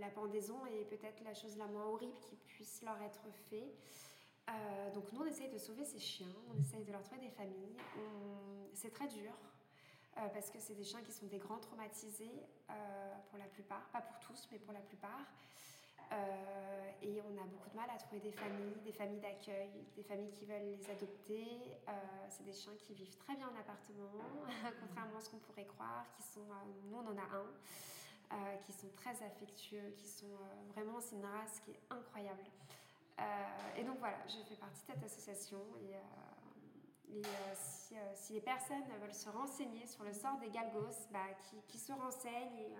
la 0.00 0.08
pendaison 0.08 0.66
est 0.66 0.84
peut-être 0.86 1.22
la 1.22 1.32
chose 1.32 1.56
la 1.58 1.66
moins 1.66 1.84
horrible 1.84 2.18
qui 2.18 2.34
puisse 2.34 2.82
leur 2.82 3.00
être 3.02 3.22
faite. 3.48 3.76
donc 4.94 5.12
nous, 5.12 5.20
on 5.20 5.26
essaye 5.26 5.48
de 5.48 5.58
sauver 5.58 5.84
ces 5.84 6.00
chiens, 6.00 6.34
on 6.50 6.58
essaye 6.58 6.82
de 6.82 6.90
leur 6.90 7.04
trouver 7.04 7.20
des 7.20 7.30
familles. 7.30 7.76
C'est 8.74 8.90
très 8.90 9.06
dur, 9.06 9.32
parce 10.14 10.50
que 10.50 10.58
c'est 10.58 10.74
des 10.74 10.82
chiens 10.82 11.02
qui 11.02 11.12
sont 11.12 11.26
des 11.26 11.38
grands 11.38 11.58
traumatisés, 11.58 12.32
pour 13.28 13.38
la 13.38 13.46
plupart, 13.46 13.88
pas 13.90 14.00
pour 14.00 14.18
tous, 14.18 14.48
mais 14.50 14.58
pour 14.58 14.72
la 14.72 14.80
plupart. 14.80 15.26
Euh, 16.12 16.90
et 17.02 17.20
on 17.22 17.36
a 17.40 17.44
beaucoup 17.44 17.70
de 17.70 17.76
mal 17.76 17.90
à 17.90 17.98
trouver 17.98 18.20
des 18.20 18.32
familles, 18.32 18.80
des 18.84 18.92
familles 18.92 19.20
d'accueil, 19.20 19.70
des 19.96 20.02
familles 20.02 20.30
qui 20.30 20.44
veulent 20.44 20.64
les 20.78 20.90
adopter. 20.90 21.46
Euh, 21.88 21.92
c'est 22.28 22.44
des 22.44 22.52
chiens 22.52 22.74
qui 22.78 22.94
vivent 22.94 23.16
très 23.16 23.34
bien 23.34 23.48
en 23.48 23.58
appartement, 23.58 24.10
contrairement 24.80 25.18
à 25.18 25.20
ce 25.20 25.30
qu'on 25.30 25.38
pourrait 25.38 25.66
croire. 25.66 26.06
Qui 26.16 26.22
sont, 26.22 26.40
euh, 26.40 26.88
nous, 26.90 26.96
on 26.96 27.06
en 27.06 27.18
a 27.18 27.36
un, 27.36 28.56
qui 28.66 28.72
sont 28.72 28.88
très 28.96 29.22
affectueux, 29.22 29.94
qui 29.96 30.08
sont 30.08 30.36
vraiment, 30.74 31.00
c'est 31.00 31.14
une 31.14 31.24
race 31.24 31.60
qui 31.60 31.70
est 31.70 31.80
incroyable. 31.90 32.42
et 33.76 33.84
donc 33.84 33.98
voilà, 34.00 34.18
je 34.26 34.42
fais 34.48 34.56
partie 34.56 34.80
de 34.80 34.92
cette 34.92 35.04
association 35.04 35.60
et, 35.80 37.22
si, 38.16 38.32
les 38.32 38.40
personnes 38.40 38.82
veulent 39.00 39.14
se 39.14 39.28
renseigner 39.28 39.86
sur 39.86 40.02
le 40.02 40.12
sort 40.12 40.38
des 40.38 40.50
galgos, 40.50 41.06
bah, 41.12 41.28
qui, 41.68 41.78
se 41.78 41.92
renseignent 41.92 42.58
et 42.58 42.74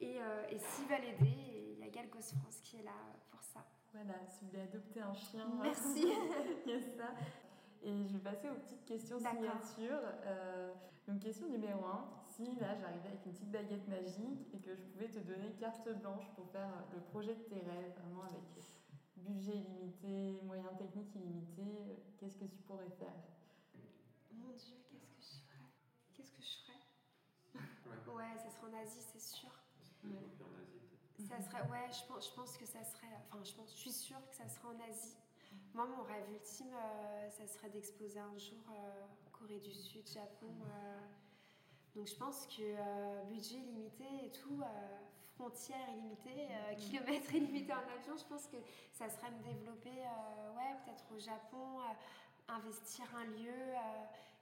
et, 0.00 0.18
et 0.50 0.58
s'ils 0.60 0.86
veulent 0.86 1.04
aider, 1.04 1.57
a 1.88 1.90
Galgos 1.90 2.34
France 2.40 2.60
qui 2.62 2.76
est 2.76 2.82
là 2.82 2.90
euh, 2.90 3.18
pour 3.30 3.42
ça. 3.42 3.64
Voilà, 3.92 4.14
si 4.28 4.44
vous 4.44 4.50
voulez 4.50 4.62
adopter 4.62 5.00
un 5.00 5.14
chien, 5.14 5.46
euh, 5.46 5.62
merci. 5.62 6.04
il 6.66 6.72
y 6.72 6.74
a 6.74 6.80
ça. 6.80 7.14
Et 7.82 8.06
je 8.06 8.12
vais 8.12 8.30
passer 8.30 8.50
aux 8.50 8.54
petites 8.54 8.84
questions 8.84 9.18
signatures. 9.18 10.02
Euh, 10.26 10.74
donc, 11.06 11.20
question 11.20 11.48
numéro 11.48 11.84
1. 11.84 12.08
Si 12.28 12.44
là, 12.56 12.74
j'arrivais 12.74 13.08
avec 13.08 13.24
une 13.24 13.32
petite 13.32 13.50
baguette 13.50 13.88
magique 13.88 14.46
et 14.52 14.58
que 14.58 14.74
je 14.74 14.82
pouvais 14.82 15.08
te 15.08 15.18
donner 15.20 15.52
carte 15.58 15.88
blanche 16.00 16.28
pour 16.36 16.46
faire 16.50 16.70
le 16.92 17.00
projet 17.00 17.34
de 17.34 17.42
tes 17.42 17.60
rêves, 17.60 17.94
vraiment 18.04 18.24
avec 18.24 18.42
budget 19.16 19.56
illimité, 19.56 20.42
moyens 20.44 20.76
techniques 20.76 21.14
illimités, 21.14 22.04
qu'est-ce 22.18 22.36
que 22.36 22.44
tu 22.44 22.58
pourrais 22.62 22.90
faire? 22.98 23.14
Mon 24.32 24.52
Dieu, 24.52 24.76
qu'est-ce 24.90 25.06
que 25.06 25.22
je 25.22 25.40
ferais? 25.48 25.70
Qu'est-ce 26.14 26.32
que 26.32 26.42
je 26.42 26.56
ferais? 26.62 28.14
Ouais, 28.14 28.36
ça 28.36 28.50
serait 28.50 28.70
en 28.70 28.82
Asie, 28.82 29.02
c'est 29.12 29.20
sûr. 29.20 29.50
En 30.04 30.08
ça 31.26 31.40
serait, 31.42 31.62
ouais, 31.62 31.90
je 31.90 32.06
pense, 32.06 32.28
je 32.28 32.34
pense 32.34 32.56
que 32.56 32.64
ça 32.64 32.84
serait, 32.84 33.08
enfin, 33.26 33.42
je 33.42 33.52
pense, 33.52 33.72
je 33.72 33.78
suis 33.78 33.92
sûre 33.92 34.20
que 34.30 34.36
ça 34.36 34.48
serait 34.48 34.68
en 34.68 34.88
Asie. 34.88 35.16
Moi, 35.74 35.86
mon 35.86 36.02
rêve 36.04 36.30
ultime, 36.32 36.72
euh, 36.74 37.30
ça 37.30 37.46
serait 37.46 37.70
d'exposer 37.70 38.20
un 38.20 38.36
jour 38.38 38.62
euh, 38.70 39.06
Corée 39.32 39.58
du 39.58 39.72
Sud, 39.72 40.06
Japon. 40.06 40.54
Euh. 40.62 40.98
donc, 41.96 42.06
je 42.06 42.14
pense 42.14 42.46
que 42.46 43.24
budget 43.26 43.58
limité 43.58 44.04
et 44.24 44.30
tout, 44.30 44.60
frontières 45.34 45.88
illimitées, 45.90 46.48
kilomètres 46.76 47.34
illimités 47.34 47.72
en 47.72 47.98
avion, 47.98 48.16
je 48.16 48.24
pense 48.24 48.46
que 48.46 48.56
ça 48.92 49.08
serait 49.08 49.30
me 49.30 49.42
développer, 49.42 49.90
ouais, 49.90 50.76
peut-être 50.84 51.04
au 51.14 51.18
Japon, 51.18 51.80
investir 52.48 53.04
un 53.16 53.24
lieu 53.24 53.74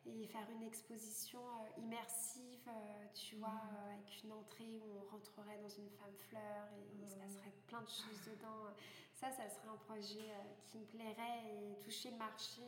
et 0.07 0.27
faire 0.27 0.49
une 0.51 0.63
exposition 0.63 1.41
euh, 1.41 1.81
immersive, 1.81 2.69
euh, 2.69 3.07
tu 3.15 3.37
vois, 3.37 3.49
mhm. 3.49 3.77
euh, 3.77 3.95
avec 3.95 4.25
une 4.25 4.33
entrée 4.33 4.81
où 4.81 4.99
on 4.99 5.11
rentrerait 5.11 5.59
dans 5.63 5.69
une 5.69 5.91
femme 5.91 6.15
fleur 6.29 6.69
et 6.77 7.03
il 7.03 7.09
se 7.09 7.17
passerait 7.17 7.53
plein 7.67 7.83
de 7.83 7.89
choses 7.89 8.23
dedans. 8.27 8.73
Ça, 9.15 9.31
ça 9.31 9.49
serait 9.49 9.69
un 9.69 9.77
projet 9.77 10.31
qui 10.67 10.79
me 10.79 10.85
plairait 10.85 11.43
et 11.47 11.79
toucher 11.81 12.11
le 12.11 12.19
marché 12.19 12.63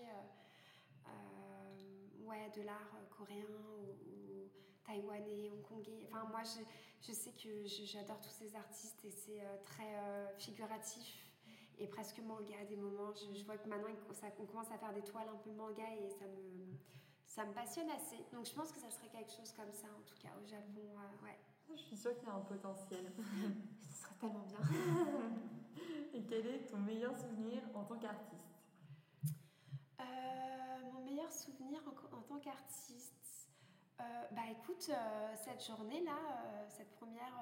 ouais, 2.24 2.50
de 2.56 2.62
l'art 2.62 2.96
coréen 3.10 3.44
ou, 3.44 4.48
taïwanais, 4.86 5.50
hongkongais. 5.50 6.08
Enfin, 6.10 6.24
moi, 6.30 6.40
je, 6.44 6.62
je 7.06 7.12
sais 7.12 7.32
que 7.32 7.66
j'adore 7.66 8.18
tous 8.22 8.30
ces 8.30 8.56
artistes 8.56 9.04
et 9.04 9.10
c'est 9.10 9.42
très 9.66 9.92
figuratif 10.38 11.28
et 11.78 11.86
presque 11.86 12.18
manga 12.20 12.54
à 12.62 12.64
des 12.64 12.76
moments. 12.76 13.12
Je, 13.14 13.44
vois 13.44 13.58
que 13.58 13.68
maintenant, 13.68 13.92
ça, 14.14 14.28
on 14.38 14.46
commence 14.46 14.70
à 14.70 14.78
faire 14.78 14.94
des 14.94 15.02
toiles 15.02 15.28
un 15.28 15.36
peu 15.36 15.50
manga 15.50 15.84
et 16.02 16.08
ça 16.08 16.24
me 16.24 16.78
ça 17.28 17.44
me 17.44 17.52
passionne 17.52 17.90
assez. 17.90 18.24
Donc 18.32 18.46
je 18.46 18.52
pense 18.52 18.72
que 18.72 18.80
ça 18.80 18.90
serait 18.90 19.08
quelque 19.08 19.30
chose 19.30 19.52
comme 19.52 19.72
ça, 19.72 19.86
en 19.86 20.02
tout 20.02 20.16
cas 20.20 20.30
au 20.42 20.46
Japon. 20.46 20.80
Euh, 20.80 21.24
ouais. 21.24 21.38
Je 21.76 21.82
suis 21.82 21.96
sûre 21.96 22.16
qu'il 22.16 22.26
y 22.26 22.30
a 22.30 22.34
un 22.34 22.40
potentiel. 22.40 23.12
Ce 23.90 24.02
serait 24.02 24.14
tellement 24.18 24.44
bien. 24.46 24.58
Et 26.14 26.22
quel 26.22 26.46
est 26.46 26.66
ton 26.66 26.78
meilleur 26.78 27.16
souvenir 27.16 27.62
en 27.74 27.84
tant 27.84 27.98
qu'artiste? 27.98 28.48
Euh, 30.00 30.92
Mon 30.92 31.04
meilleur 31.04 31.30
souvenir 31.30 31.80
en, 32.12 32.22
tant 32.22 32.38
qu'artiste 32.38 33.48
euh, 34.00 34.04
Bah 34.32 34.42
écoute, 34.50 34.90
cette 35.36 35.64
journée-là, 35.64 36.66
cette 36.68 36.90
première 36.96 37.38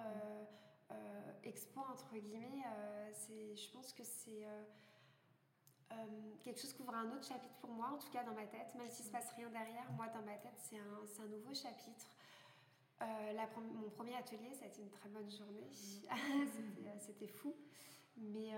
expo, 1.44 1.80
entre 1.80 2.16
guillemets, 2.16 2.64
c'est, 3.12 3.56
je 3.56 3.70
pense 3.70 3.92
que 3.92 4.02
c'est 4.02 4.46
quelque 6.44 6.60
chose 6.60 6.72
qui 6.72 6.82
ouvre 6.82 6.94
un 6.94 7.10
autre 7.12 7.26
chapitre 7.26 7.54
pour 7.60 7.70
moi, 7.70 7.90
en 7.94 7.98
tout 7.98 8.10
cas 8.10 8.22
dans 8.24 8.34
ma 8.34 8.46
tête, 8.46 8.74
même 8.76 8.88
s'il 8.90 9.04
ne 9.04 9.08
se 9.08 9.12
passe 9.12 9.30
rien 9.36 9.48
derrière, 9.50 9.90
moi 9.92 10.08
dans 10.08 10.22
ma 10.22 10.34
tête 10.34 10.54
c'est 10.58 10.78
un, 10.78 11.24
un, 11.24 11.28
nouveau 11.28 11.54
chapitre. 11.54 12.06
Euh, 13.02 13.46
mon 13.74 13.90
premier 13.90 14.16
atelier, 14.16 14.52
ça 14.54 14.64
a 14.64 14.68
été 14.68 14.80
une 14.82 14.90
très 14.90 15.08
bonne 15.08 15.30
journée, 15.30 15.68
euh, 16.10 16.96
c'était 16.98 17.26
fou, 17.26 17.54
mais 18.16 18.52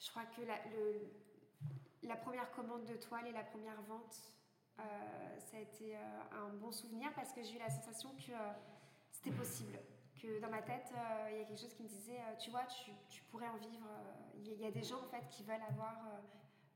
je 0.00 0.10
crois 0.10 0.24
que 0.26 0.42
la, 0.42 2.16
première 2.16 2.50
commande 2.52 2.84
de 2.84 2.96
toile 2.96 3.26
et 3.26 3.32
la 3.32 3.44
première 3.44 3.80
vente, 3.82 4.20
ça 4.76 5.56
a 5.56 5.60
été 5.60 5.96
un 5.96 6.48
bon 6.54 6.72
souvenir 6.72 7.12
parce 7.14 7.32
que 7.32 7.42
j'ai 7.42 7.54
eu 7.54 7.58
la 7.58 7.70
sensation 7.70 8.10
que 8.16 8.32
c'était 9.12 9.30
possible 9.30 9.78
que 10.24 10.40
dans 10.40 10.48
ma 10.48 10.62
tête, 10.62 10.90
euh, 10.96 11.28
il 11.32 11.38
y 11.38 11.40
a 11.42 11.44
quelque 11.44 11.60
chose 11.60 11.74
qui 11.74 11.82
me 11.82 11.88
disait, 11.88 12.18
euh, 12.18 12.36
tu 12.38 12.50
vois, 12.50 12.64
tu, 12.64 12.90
tu, 13.08 13.22
pourrais 13.24 13.48
en 13.48 13.56
vivre. 13.56 13.86
Euh, 13.86 14.38
il 14.38 14.60
y, 14.60 14.66
a 14.66 14.70
des 14.70 14.82
gens 14.82 15.00
en 15.00 15.08
fait 15.08 15.28
qui 15.30 15.42
veulent 15.42 15.62
avoir 15.68 15.96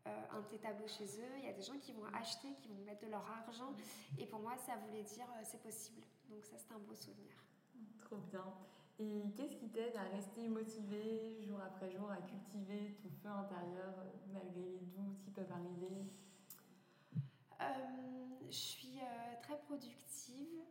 un 0.06 0.40
de 0.40 0.46
tes 0.46 0.58
tableaux 0.58 0.88
chez 0.88 1.04
eux. 1.04 1.36
Il 1.38 1.44
y 1.44 1.48
a 1.48 1.52
des 1.52 1.62
gens 1.62 1.78
qui 1.78 1.92
vont 1.92 2.06
acheter, 2.14 2.48
qui 2.62 2.68
vont 2.68 2.82
mettre 2.84 3.04
de 3.04 3.10
leur 3.10 3.24
argent. 3.30 3.74
Et 4.18 4.26
pour 4.26 4.40
moi, 4.40 4.56
ça 4.56 4.76
voulait 4.76 5.02
dire 5.02 5.26
c'est 5.42 5.62
possible. 5.62 6.02
Donc 6.30 6.44
ça, 6.44 6.56
c'était 6.56 6.74
un 6.74 6.78
beau 6.78 6.94
souvenir. 6.94 7.32
Trop 7.98 8.16
bien. 8.16 8.44
Et 8.98 9.24
qu'est-ce 9.36 9.56
qui 9.56 9.68
t'aide 9.68 9.94
à 9.96 10.04
rester 10.04 10.48
motivé 10.48 11.42
jour 11.42 11.60
après 11.60 11.90
jour, 11.90 12.10
à 12.10 12.16
cultiver 12.22 12.96
ton 13.02 13.10
feu 13.10 13.28
intérieur 13.28 13.94
malgré 14.32 14.62
les 14.62 14.86
doutes 14.86 15.20
qui 15.20 15.30
peuvent 15.30 15.52
arriver? 15.52 16.06
Je 18.50 18.56
suis 18.56 18.98
très 19.42 19.58
productive 19.58 20.62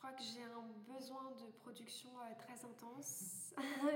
crois 0.00 0.12
que 0.12 0.22
j'ai 0.22 0.42
un 0.42 0.64
besoin 0.92 1.30
de 1.32 1.50
production 1.58 2.08
euh, 2.20 2.34
très 2.38 2.64
intense. 2.64 3.54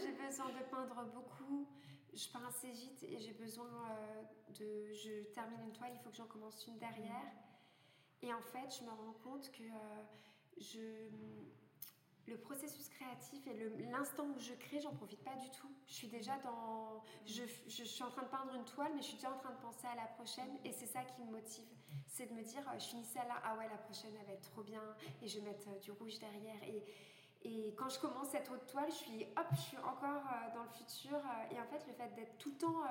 j'ai 0.00 0.12
besoin 0.12 0.48
de 0.48 0.64
peindre 0.70 1.04
beaucoup. 1.12 1.66
Je 2.14 2.28
peins 2.28 2.46
assez 2.48 2.70
vite 2.70 3.02
et 3.02 3.18
j'ai 3.18 3.32
besoin 3.32 3.66
euh, 3.66 4.22
de. 4.50 4.92
Je 4.94 5.24
termine 5.32 5.60
une 5.64 5.72
toile, 5.72 5.90
il 5.92 5.98
faut 5.98 6.10
que 6.10 6.16
j'en 6.16 6.26
commence 6.26 6.66
une 6.68 6.78
derrière. 6.78 7.32
Et 8.22 8.32
en 8.32 8.42
fait, 8.42 8.78
je 8.78 8.84
me 8.84 8.90
rends 8.90 9.16
compte 9.24 9.50
que 9.50 9.64
euh, 9.64 10.04
je 10.58 11.08
le 12.26 12.38
processus 12.38 12.88
créatif 12.88 13.46
et 13.46 13.54
l'instant 13.90 14.24
où 14.24 14.38
je 14.38 14.54
crée, 14.54 14.80
j'en 14.80 14.94
profite 14.94 15.22
pas 15.22 15.36
du 15.36 15.50
tout. 15.50 15.70
Je 15.86 15.92
suis 15.92 16.08
déjà 16.08 16.38
dans. 16.38 17.02
Je, 17.26 17.44
suis 17.84 18.02
en 18.02 18.10
train 18.10 18.22
de 18.22 18.28
peindre 18.28 18.54
une 18.54 18.64
toile, 18.64 18.92
mais 18.94 19.02
je 19.02 19.08
suis 19.08 19.16
déjà 19.16 19.30
en 19.30 19.36
train 19.36 19.50
de 19.50 19.60
penser 19.60 19.86
à 19.86 19.94
la 19.94 20.06
prochaine. 20.06 20.50
Et 20.64 20.72
c'est 20.72 20.86
ça 20.86 21.02
qui 21.04 21.22
me 21.22 21.30
motive. 21.30 21.68
C'est 22.06 22.26
de 22.26 22.32
me 22.32 22.42
dire, 22.42 22.62
je 22.78 22.84
finis 22.84 23.04
celle-là, 23.04 23.42
ah 23.44 23.56
ouais, 23.56 23.68
la 23.68 23.76
prochaine, 23.76 24.12
elle 24.18 24.26
va 24.26 24.32
être 24.32 24.50
trop 24.50 24.62
bien. 24.62 24.82
Et 25.22 25.28
je 25.28 25.38
vais 25.38 25.46
mettre 25.46 25.68
euh, 25.68 25.78
du 25.78 25.92
rouge 25.92 26.18
derrière. 26.18 26.62
Et, 26.62 26.82
et 27.42 27.74
quand 27.76 27.90
je 27.90 27.98
commence 27.98 28.28
cette 28.28 28.50
autre 28.50 28.66
toile, 28.66 28.88
je 28.88 28.96
suis, 28.96 29.24
hop, 29.36 29.46
je 29.52 29.60
suis 29.60 29.78
encore 29.78 30.24
euh, 30.24 30.54
dans 30.54 30.62
le 30.62 30.70
futur. 30.70 31.16
Euh, 31.16 31.54
et 31.54 31.60
en 31.60 31.66
fait, 31.66 31.86
le 31.86 31.92
fait 31.92 32.08
d'être 32.14 32.38
tout 32.38 32.50
le 32.50 32.56
temps 32.56 32.82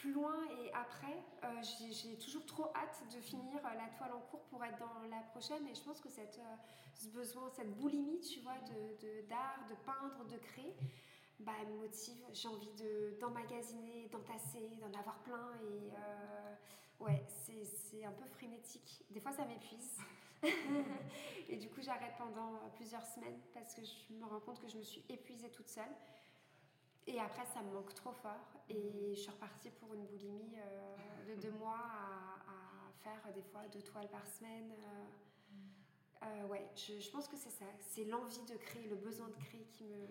plus 0.00 0.12
loin 0.12 0.36
et 0.62 0.72
après, 0.72 1.22
euh, 1.44 1.62
j'ai 1.62 2.16
toujours 2.16 2.44
trop 2.46 2.72
hâte 2.74 3.02
de 3.14 3.20
finir 3.20 3.58
euh, 3.58 3.74
la 3.76 3.88
toile 3.98 4.12
en 4.14 4.20
cours 4.30 4.42
pour 4.44 4.64
être 4.64 4.78
dans 4.78 5.06
la 5.10 5.20
prochaine. 5.30 5.66
Et 5.68 5.74
je 5.74 5.82
pense 5.82 6.00
que 6.00 6.08
cette, 6.08 6.38
euh, 6.38 6.56
ce 6.94 7.08
besoin, 7.08 7.50
cette 7.50 7.76
boulimie, 7.76 8.20
tu 8.20 8.40
vois, 8.40 8.56
d'art, 9.28 9.58
de, 9.68 9.74
de, 9.74 9.78
peindre, 9.84 10.24
de 10.24 10.38
créer, 10.38 10.74
bah, 11.40 11.52
me 11.68 11.76
motive. 11.76 12.16
J'ai 12.32 12.48
envie 12.48 12.70
d'emmagasiner, 13.20 14.08
d'entasser, 14.08 14.70
d'en 14.80 14.98
avoir 14.98 15.18
plein. 15.22 15.50
Et 15.70 17.02
ouais, 17.04 17.22
c'est 17.28 18.04
un 18.04 18.12
peu 18.12 18.26
frénétique. 18.26 19.04
Des 19.10 19.20
fois, 19.20 19.32
ça 19.32 19.44
m'épuise. 19.44 19.98
et 21.48 21.56
du 21.56 21.68
coup, 21.68 21.82
j'arrête 21.82 22.14
pendant 22.16 22.70
plusieurs 22.76 23.04
semaines 23.04 23.38
parce 23.52 23.74
que 23.74 23.82
je 23.84 24.14
me 24.14 24.24
rends 24.24 24.40
compte 24.40 24.60
que 24.60 24.68
je 24.68 24.78
me 24.78 24.82
suis 24.82 25.04
épuisée 25.10 25.50
toute 25.50 25.68
seule. 25.68 25.92
Et 27.12 27.18
après, 27.18 27.44
ça 27.52 27.60
me 27.62 27.72
manque 27.72 27.92
trop 27.94 28.12
fort. 28.12 28.62
Et 28.68 29.14
je 29.14 29.20
suis 29.20 29.30
repartie 29.30 29.70
pour 29.70 29.92
une 29.94 30.06
boulimie 30.06 30.56
euh, 30.56 31.34
de 31.34 31.40
deux 31.40 31.50
mois 31.50 31.76
à, 31.76 32.92
faire 33.02 33.32
des 33.34 33.42
fois 33.42 33.62
deux 33.72 33.82
toiles 33.82 34.08
par 34.08 34.26
semaine. 34.26 34.72
Euh, 34.72 36.26
euh, 36.26 36.46
ouais, 36.48 36.68
je, 36.76 37.10
pense 37.10 37.26
que 37.26 37.36
c'est 37.36 37.50
ça. 37.50 37.64
C'est 37.80 38.04
l'envie 38.04 38.44
de 38.44 38.56
créer, 38.56 38.86
le 38.88 38.96
besoin 38.96 39.28
de 39.28 39.34
créer 39.34 39.64
qui 39.72 39.84
me, 39.84 40.06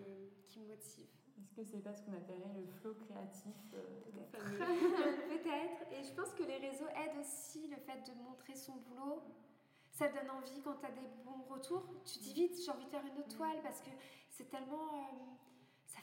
qui 0.48 0.60
me 0.60 0.66
motive. 0.66 1.06
Est-ce 1.38 1.54
que 1.54 1.64
c'est 1.64 1.82
pas 1.82 1.94
ce 1.94 2.02
qu'on 2.02 2.12
appellerait 2.12 2.52
le 2.54 2.66
flow 2.66 2.94
créatif 2.94 3.54
Peut-être. 3.70 5.92
Et 5.92 6.02
je 6.02 6.12
pense 6.14 6.34
que 6.34 6.42
les 6.42 6.58
réseaux 6.58 6.88
aident 6.88 7.20
aussi 7.20 7.68
le 7.68 7.76
fait 7.76 8.02
de 8.06 8.12
montrer 8.22 8.54
son 8.54 8.76
boulot. 8.76 9.22
Ça 9.90 10.08
donne 10.08 10.30
envie 10.30 10.60
quand 10.62 10.74
tu 10.74 10.86
as 10.86 10.90
des 10.90 11.08
bons 11.24 11.42
retours. 11.48 11.86
Tu 12.04 12.18
dis 12.18 12.34
vite, 12.34 12.62
j'ai 12.62 12.70
envie 12.70 12.84
de 12.84 12.90
faire 12.90 13.06
une 13.06 13.18
autre 13.18 13.36
toile 13.36 13.60
parce 13.62 13.80
que 13.80 13.90
c'est 14.28 14.50
tellement 14.50 15.39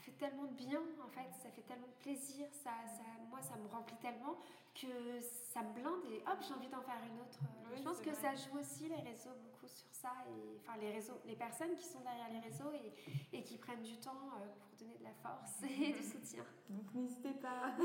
fait 0.08 0.18
tellement 0.18 0.45
de 0.45 0.53
bien 0.53 0.82
en 1.03 1.10
fait, 1.10 1.28
ça 1.43 1.49
fait 1.49 1.64
tellement 1.64 1.88
de 1.88 2.01
plaisir, 2.03 2.47
ça, 2.51 2.72
ça, 2.86 3.03
moi 3.30 3.41
ça 3.41 3.55
me 3.58 3.68
remplit 3.68 3.97
tellement 3.97 4.38
que 4.74 5.20
ça 5.51 5.62
me 5.64 5.74
blinde 5.74 6.05
et 6.12 6.22
hop 6.22 6.39
j'ai 6.39 6.53
envie 6.53 6.70
d'en 6.70 6.82
faire 6.82 7.01
une 7.12 7.20
autre. 7.20 7.39
je 7.76 7.82
pense 7.84 7.99
que 7.99 8.14
ça 8.14 8.34
joue 8.36 8.60
aussi 8.60 8.88
les 8.88 9.01
réseaux 9.01 9.36
beaucoup 9.43 9.68
sur 9.68 9.91
ça, 9.91 10.14
et, 10.30 10.60
enfin 10.62 10.78
les 10.80 10.91
réseaux, 10.91 11.20
les 11.26 11.36
personnes 11.36 11.76
qui 11.76 11.86
sont 11.86 11.99
derrière 11.99 12.30
les 12.32 12.39
réseaux 12.39 12.72
et, 12.72 13.38
et 13.38 13.43
qui 13.43 13.58
prennent 13.58 13.84
du 13.84 13.97
temps 13.97 14.32
euh, 14.36 14.47
pour 14.60 14.78
donner 14.80 14.97
de 14.97 15.03
la 15.03 15.14
force 15.14 15.62
et 15.64 15.91
du 15.91 16.03
soutien. 16.03 16.43
Donc 16.70 16.93
n'hésitez 16.93 17.34
pas. 17.34 17.76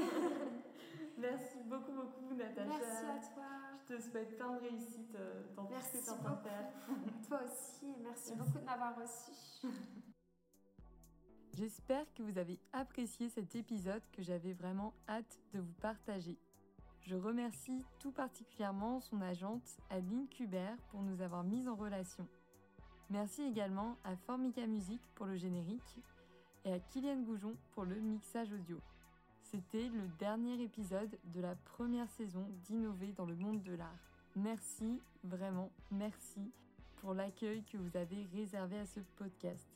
Merci 1.18 1.58
beaucoup 1.64 1.92
beaucoup 1.92 2.34
Natacha. 2.34 2.68
Merci 2.68 3.04
à 3.04 3.34
toi. 3.34 3.44
Je 3.88 3.96
te 3.96 4.00
souhaite 4.00 4.36
plein 4.36 4.52
de 4.52 4.60
réussite 4.60 5.14
euh, 5.16 5.42
dans 5.56 5.64
tout 5.66 5.74
ce 5.80 5.98
que 5.98 6.04
tu 6.04 6.10
en 6.10 6.36
faire. 6.36 6.70
toi 7.28 7.40
aussi, 7.44 7.86
merci, 8.00 8.02
merci 8.02 8.34
beaucoup 8.36 8.58
de 8.58 8.64
m'avoir 8.64 8.96
reçu. 8.96 9.66
J'espère 11.54 12.06
que 12.14 12.22
vous 12.22 12.38
avez 12.38 12.58
apprécié 12.72 13.28
cet 13.28 13.54
épisode 13.56 14.02
que 14.12 14.22
j'avais 14.22 14.54
vraiment 14.54 14.94
hâte 15.06 15.38
de 15.52 15.60
vous 15.60 15.74
partager. 15.82 16.38
Je 17.02 17.14
remercie 17.14 17.84
tout 17.98 18.10
particulièrement 18.10 19.00
son 19.00 19.20
agente 19.20 19.76
Adeline 19.90 20.28
Kubert 20.28 20.78
pour 20.88 21.02
nous 21.02 21.20
avoir 21.20 21.44
mis 21.44 21.68
en 21.68 21.74
relation. 21.74 22.26
Merci 23.10 23.42
également 23.42 23.98
à 24.04 24.16
Formica 24.16 24.66
Music 24.66 25.02
pour 25.14 25.26
le 25.26 25.36
générique 25.36 25.98
et 26.64 26.72
à 26.72 26.78
Kylian 26.78 27.20
Goujon 27.20 27.54
pour 27.72 27.84
le 27.84 27.96
mixage 27.96 28.52
audio. 28.52 28.78
C'était 29.42 29.90
le 29.90 30.08
dernier 30.18 30.62
épisode 30.62 31.18
de 31.34 31.40
la 31.42 31.54
première 31.54 32.08
saison 32.08 32.48
d'Innover 32.64 33.12
dans 33.12 33.26
le 33.26 33.36
monde 33.36 33.62
de 33.62 33.74
l'art. 33.74 33.98
Merci, 34.36 34.98
vraiment 35.24 35.70
merci 35.90 36.50
pour 36.96 37.12
l'accueil 37.12 37.62
que 37.64 37.76
vous 37.76 37.94
avez 37.98 38.26
réservé 38.32 38.78
à 38.78 38.86
ce 38.86 39.00
podcast. 39.16 39.71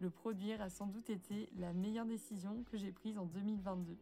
Le 0.00 0.08
produire 0.08 0.62
a 0.62 0.70
sans 0.70 0.86
doute 0.86 1.10
été 1.10 1.50
la 1.58 1.74
meilleure 1.74 2.06
décision 2.06 2.64
que 2.70 2.78
j'ai 2.78 2.90
prise 2.90 3.18
en 3.18 3.26
2022. 3.26 3.98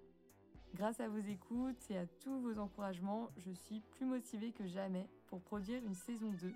Grâce 0.77 1.01
à 1.01 1.09
vos 1.09 1.19
écoutes 1.19 1.91
et 1.91 1.99
à 1.99 2.07
tous 2.07 2.39
vos 2.41 2.57
encouragements, 2.61 3.31
je 3.39 3.51
suis 3.51 3.81
plus 3.97 4.07
motivée 4.07 4.53
que 4.53 4.65
jamais 4.67 5.09
pour 5.27 5.41
produire 5.41 5.85
une 5.85 5.95
saison 5.95 6.31
2. 6.41 6.53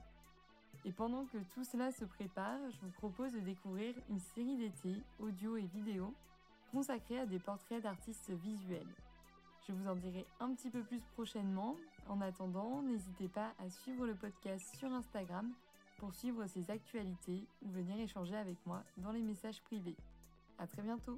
Et 0.85 0.93
pendant 0.93 1.25
que 1.25 1.39
tout 1.55 1.65
cela 1.65 1.91
se 1.91 2.05
prépare, 2.05 2.59
je 2.71 2.81
vous 2.83 2.93
propose 2.93 3.33
de 3.33 3.41
découvrir 3.41 3.97
une 4.11 4.21
série 4.21 4.57
d'été, 4.57 4.95
audio 5.19 5.57
et 5.57 5.67
vidéo, 5.67 6.15
consacrée 6.71 7.19
à 7.19 7.27
des 7.27 7.41
portraits 7.41 7.83
d'artistes 7.83 8.31
visuels. 8.31 8.95
Je 9.67 9.73
vous 9.73 9.89
en 9.89 9.97
dirai 9.97 10.25
un 10.39 10.55
petit 10.55 10.71
peu 10.71 10.83
plus 10.83 11.01
prochainement. 11.15 11.77
En 12.09 12.21
attendant, 12.21 12.81
n'hésitez 12.83 13.29
pas 13.29 13.55
à 13.59 13.69
suivre 13.71 14.07
le 14.07 14.15
podcast 14.15 14.77
sur 14.77 14.93
Instagram 14.93 15.53
pour 16.03 16.17
suivre 16.17 16.45
ses 16.49 16.69
actualités 16.69 17.47
ou 17.65 17.71
venir 17.71 17.97
échanger 18.01 18.35
avec 18.35 18.57
moi 18.67 18.83
dans 18.97 19.13
les 19.13 19.23
messages 19.23 19.61
privés. 19.61 19.95
À 20.59 20.67
très 20.67 20.83
bientôt! 20.83 21.17